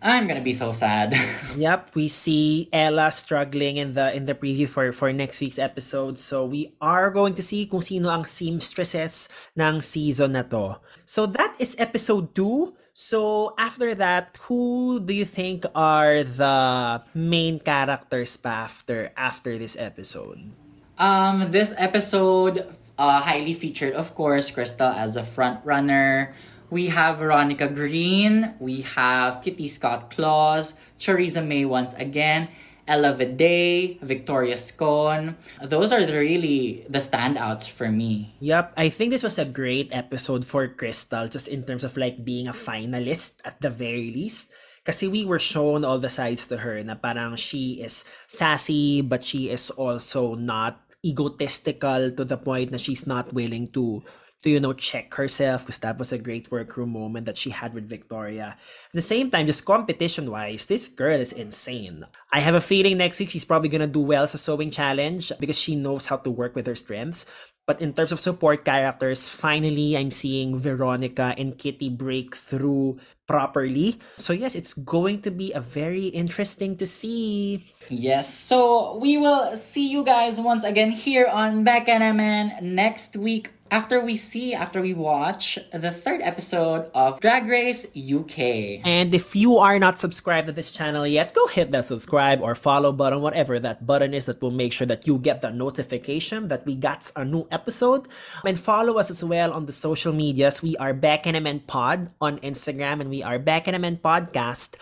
I'm 0.00 0.30
gonna 0.30 0.46
be 0.46 0.54
so 0.54 0.72
sad. 0.72 1.12
Yep, 1.58 1.98
we 1.98 2.06
see 2.06 2.70
Ella 2.72 3.10
struggling 3.10 3.76
in 3.76 3.92
the 3.98 4.14
in 4.14 4.24
the 4.30 4.38
preview 4.38 4.70
for 4.70 4.94
for 4.94 5.10
next 5.12 5.42
week's 5.42 5.58
episode. 5.58 6.22
So 6.22 6.46
we 6.46 6.72
are 6.78 7.10
going 7.10 7.34
to 7.34 7.42
see 7.42 7.66
kung 7.66 7.82
sino 7.82 8.14
ang 8.14 8.24
seamstresses 8.30 9.26
ng 9.58 9.82
season 9.82 10.38
na 10.38 10.46
to. 10.46 10.78
So 11.02 11.26
that 11.34 11.58
is 11.58 11.74
episode 11.82 12.30
2. 12.38 12.79
So 13.00 13.54
after 13.56 13.96
that, 13.96 14.36
who 14.44 15.00
do 15.00 15.16
you 15.16 15.24
think 15.24 15.64
are 15.74 16.20
the 16.20 17.00
main 17.16 17.56
characters 17.56 18.36
after 18.44 19.08
after 19.16 19.56
this 19.56 19.72
episode? 19.80 20.52
Um, 21.00 21.48
this 21.48 21.72
episode, 21.80 22.60
uh, 23.00 23.24
highly 23.24 23.56
featured, 23.56 23.96
of 23.96 24.12
course, 24.12 24.52
Krystal 24.52 24.92
as 24.92 25.16
a 25.16 25.24
front 25.24 25.64
runner. 25.64 26.36
We 26.68 26.92
have 26.92 27.24
Veronica 27.24 27.72
Green. 27.72 28.52
We 28.60 28.84
have 28.92 29.40
Kitty 29.40 29.72
Scott 29.72 30.12
Claus, 30.12 30.76
Choriza 31.00 31.40
May 31.40 31.64
once 31.64 31.96
again, 31.96 32.52
Ella 32.90 33.14
Vidae, 33.14 34.02
Victoria 34.02 34.58
Scone. 34.58 35.38
Those 35.62 35.94
are 35.94 36.02
really 36.02 36.82
the 36.90 36.98
standouts 36.98 37.70
for 37.70 37.86
me. 37.86 38.34
Yep, 38.42 38.74
I 38.74 38.90
think 38.90 39.14
this 39.14 39.22
was 39.22 39.38
a 39.38 39.46
great 39.46 39.94
episode 39.94 40.42
for 40.42 40.66
Crystal 40.66 41.30
just 41.30 41.46
in 41.46 41.62
terms 41.62 41.86
of 41.86 41.94
like 41.94 42.26
being 42.26 42.50
a 42.50 42.52
finalist 42.52 43.38
at 43.46 43.62
the 43.62 43.70
very 43.70 44.10
least. 44.10 44.50
Kasi 44.82 45.06
we 45.06 45.22
were 45.22 45.38
shown 45.38 45.86
all 45.86 46.02
the 46.02 46.10
sides 46.10 46.50
to 46.50 46.66
her 46.66 46.82
na 46.82 46.98
parang 46.98 47.38
she 47.38 47.78
is 47.78 48.02
sassy 48.26 49.06
but 49.06 49.22
she 49.22 49.54
is 49.54 49.70
also 49.70 50.34
not 50.34 50.82
egotistical 51.06 52.10
to 52.10 52.26
the 52.26 52.36
point 52.36 52.74
na 52.74 52.78
she's 52.80 53.06
not 53.06 53.30
willing 53.30 53.70
to 53.70 54.02
to 54.42 54.50
you 54.50 54.60
know 54.60 54.72
check 54.72 55.12
herself 55.14 55.62
because 55.62 55.78
that 55.78 55.98
was 55.98 56.12
a 56.12 56.18
great 56.18 56.50
workroom 56.50 56.90
moment 56.90 57.26
that 57.26 57.36
she 57.36 57.50
had 57.50 57.74
with 57.74 57.88
Victoria. 57.88 58.56
At 58.56 58.94
the 58.94 59.04
same 59.04 59.30
time, 59.30 59.46
just 59.46 59.64
competition 59.64 60.30
wise, 60.30 60.66
this 60.66 60.88
girl 60.88 61.20
is 61.20 61.32
insane. 61.32 62.06
I 62.32 62.40
have 62.40 62.54
a 62.54 62.60
feeling 62.60 62.98
next 62.98 63.20
week 63.20 63.30
she's 63.30 63.44
probably 63.44 63.68
gonna 63.68 63.86
do 63.86 64.00
well 64.00 64.24
as 64.24 64.34
a 64.34 64.38
sewing 64.38 64.70
challenge 64.70 65.32
because 65.38 65.58
she 65.58 65.76
knows 65.76 66.06
how 66.06 66.16
to 66.18 66.30
work 66.30 66.54
with 66.54 66.66
her 66.66 66.74
strengths. 66.74 67.26
But 67.66 67.80
in 67.80 67.92
terms 67.92 68.10
of 68.10 68.18
support 68.18 68.64
characters, 68.64 69.28
finally 69.28 69.96
I'm 69.96 70.10
seeing 70.10 70.58
Veronica 70.58 71.34
and 71.38 71.56
Kitty 71.56 71.88
break 71.88 72.34
through 72.34 72.98
properly. 73.28 74.00
So 74.18 74.32
yes, 74.32 74.56
it's 74.56 74.74
going 74.74 75.22
to 75.22 75.30
be 75.30 75.52
a 75.52 75.60
very 75.60 76.10
interesting 76.10 76.74
to 76.78 76.86
see. 76.86 77.62
Yes, 77.88 78.26
so 78.26 78.98
we 78.98 79.18
will 79.18 79.54
see 79.56 79.86
you 79.86 80.02
guys 80.02 80.40
once 80.40 80.64
again 80.64 80.90
here 80.90 81.28
on 81.30 81.62
Back 81.62 81.86
and 81.86 82.02
Man 82.16 82.58
next 82.58 83.14
week 83.14 83.52
after 83.70 84.00
we 84.00 84.16
see, 84.16 84.52
after 84.52 84.82
we 84.82 84.92
watch 84.94 85.58
the 85.72 85.90
third 85.90 86.20
episode 86.22 86.90
of 86.92 87.20
Drag 87.20 87.46
Race 87.46 87.86
UK. 87.94 88.82
And 88.84 89.14
if 89.14 89.36
you 89.36 89.58
are 89.58 89.78
not 89.78 89.98
subscribed 89.98 90.48
to 90.48 90.52
this 90.52 90.72
channel 90.72 91.06
yet, 91.06 91.34
go 91.34 91.46
hit 91.46 91.70
that 91.70 91.84
subscribe 91.84 92.42
or 92.42 92.54
follow 92.54 92.92
button, 92.92 93.20
whatever 93.20 93.58
that 93.60 93.86
button 93.86 94.12
is 94.12 94.26
that 94.26 94.42
will 94.42 94.50
make 94.50 94.72
sure 94.72 94.86
that 94.86 95.06
you 95.06 95.18
get 95.18 95.40
the 95.40 95.52
notification 95.52 96.48
that 96.48 96.66
we 96.66 96.74
got 96.74 97.10
a 97.14 97.24
new 97.24 97.46
episode. 97.50 98.08
And 98.44 98.58
follow 98.58 98.98
us 98.98 99.10
as 99.10 99.24
well 99.24 99.52
on 99.52 99.66
the 99.66 99.72
social 99.72 100.12
medias. 100.12 100.62
We 100.62 100.76
are 100.76 100.92
Bekenemen 100.92 101.66
Pod 101.66 102.10
on 102.20 102.38
Instagram 102.40 103.00
and 103.00 103.10
we 103.10 103.22
are 103.22 103.38
Bekenemen 103.38 104.00
Podcast 104.00 104.74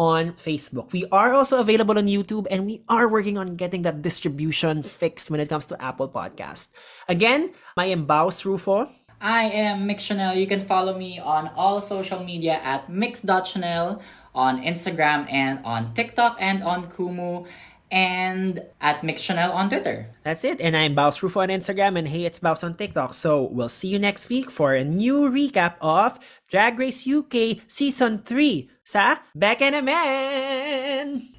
on 0.00 0.32
Facebook. 0.32 0.96
We 0.96 1.04
are 1.12 1.36
also 1.36 1.60
available 1.60 1.98
on 2.00 2.08
YouTube 2.08 2.48
and 2.48 2.64
we 2.64 2.80
are 2.88 3.04
working 3.04 3.36
on 3.36 3.60
getting 3.60 3.82
that 3.82 4.00
distribution 4.00 4.82
fixed 4.82 5.30
when 5.30 5.40
it 5.40 5.52
comes 5.52 5.66
to 5.66 5.76
Apple 5.76 6.08
Podcast. 6.08 6.72
Again, 7.06 7.52
I 7.76 7.92
am 7.92 8.08
Baus 8.08 8.48
Rufo. 8.48 8.88
I 9.20 9.52
am 9.52 9.84
Myx 9.86 10.00
Chanel. 10.00 10.34
You 10.34 10.46
can 10.46 10.64
follow 10.64 10.96
me 10.96 11.20
on 11.20 11.52
all 11.54 11.82
social 11.82 12.24
media 12.24 12.56
at 12.64 12.88
myx.chanel 12.88 14.00
on 14.34 14.62
Instagram 14.64 15.30
and 15.30 15.60
on 15.66 15.92
TikTok 15.92 16.40
and 16.40 16.64
on 16.64 16.88
Kumu 16.88 17.44
and 17.90 18.62
at 18.80 19.02
Myx 19.02 19.18
Chanel 19.18 19.52
on 19.52 19.68
Twitter. 19.68 20.08
That's 20.22 20.44
it. 20.44 20.62
And 20.62 20.74
I'm 20.74 20.96
Baus 20.96 21.20
Rufo 21.22 21.40
on 21.40 21.50
Instagram 21.50 21.98
and 21.98 22.08
hey, 22.08 22.24
it's 22.24 22.40
Baus 22.40 22.64
on 22.64 22.72
TikTok. 22.72 23.12
So 23.12 23.42
we'll 23.52 23.68
see 23.68 23.88
you 23.88 23.98
next 23.98 24.30
week 24.30 24.50
for 24.50 24.72
a 24.72 24.82
new 24.82 25.28
recap 25.28 25.74
of 25.82 26.18
Drag 26.48 26.78
Race 26.78 27.06
UK 27.06 27.60
Season 27.68 28.22
3 28.24 28.70
sa 28.90 29.22
Back 29.38 29.62
and 29.62 29.86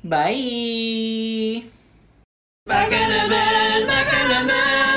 Bye! 0.08 1.68
Back 2.64 2.92
in 2.96 3.12
a 3.12 3.28
man, 3.28 3.88
back 3.88 4.08
in 4.08 4.32
a 4.32 4.42
man. 4.48 4.91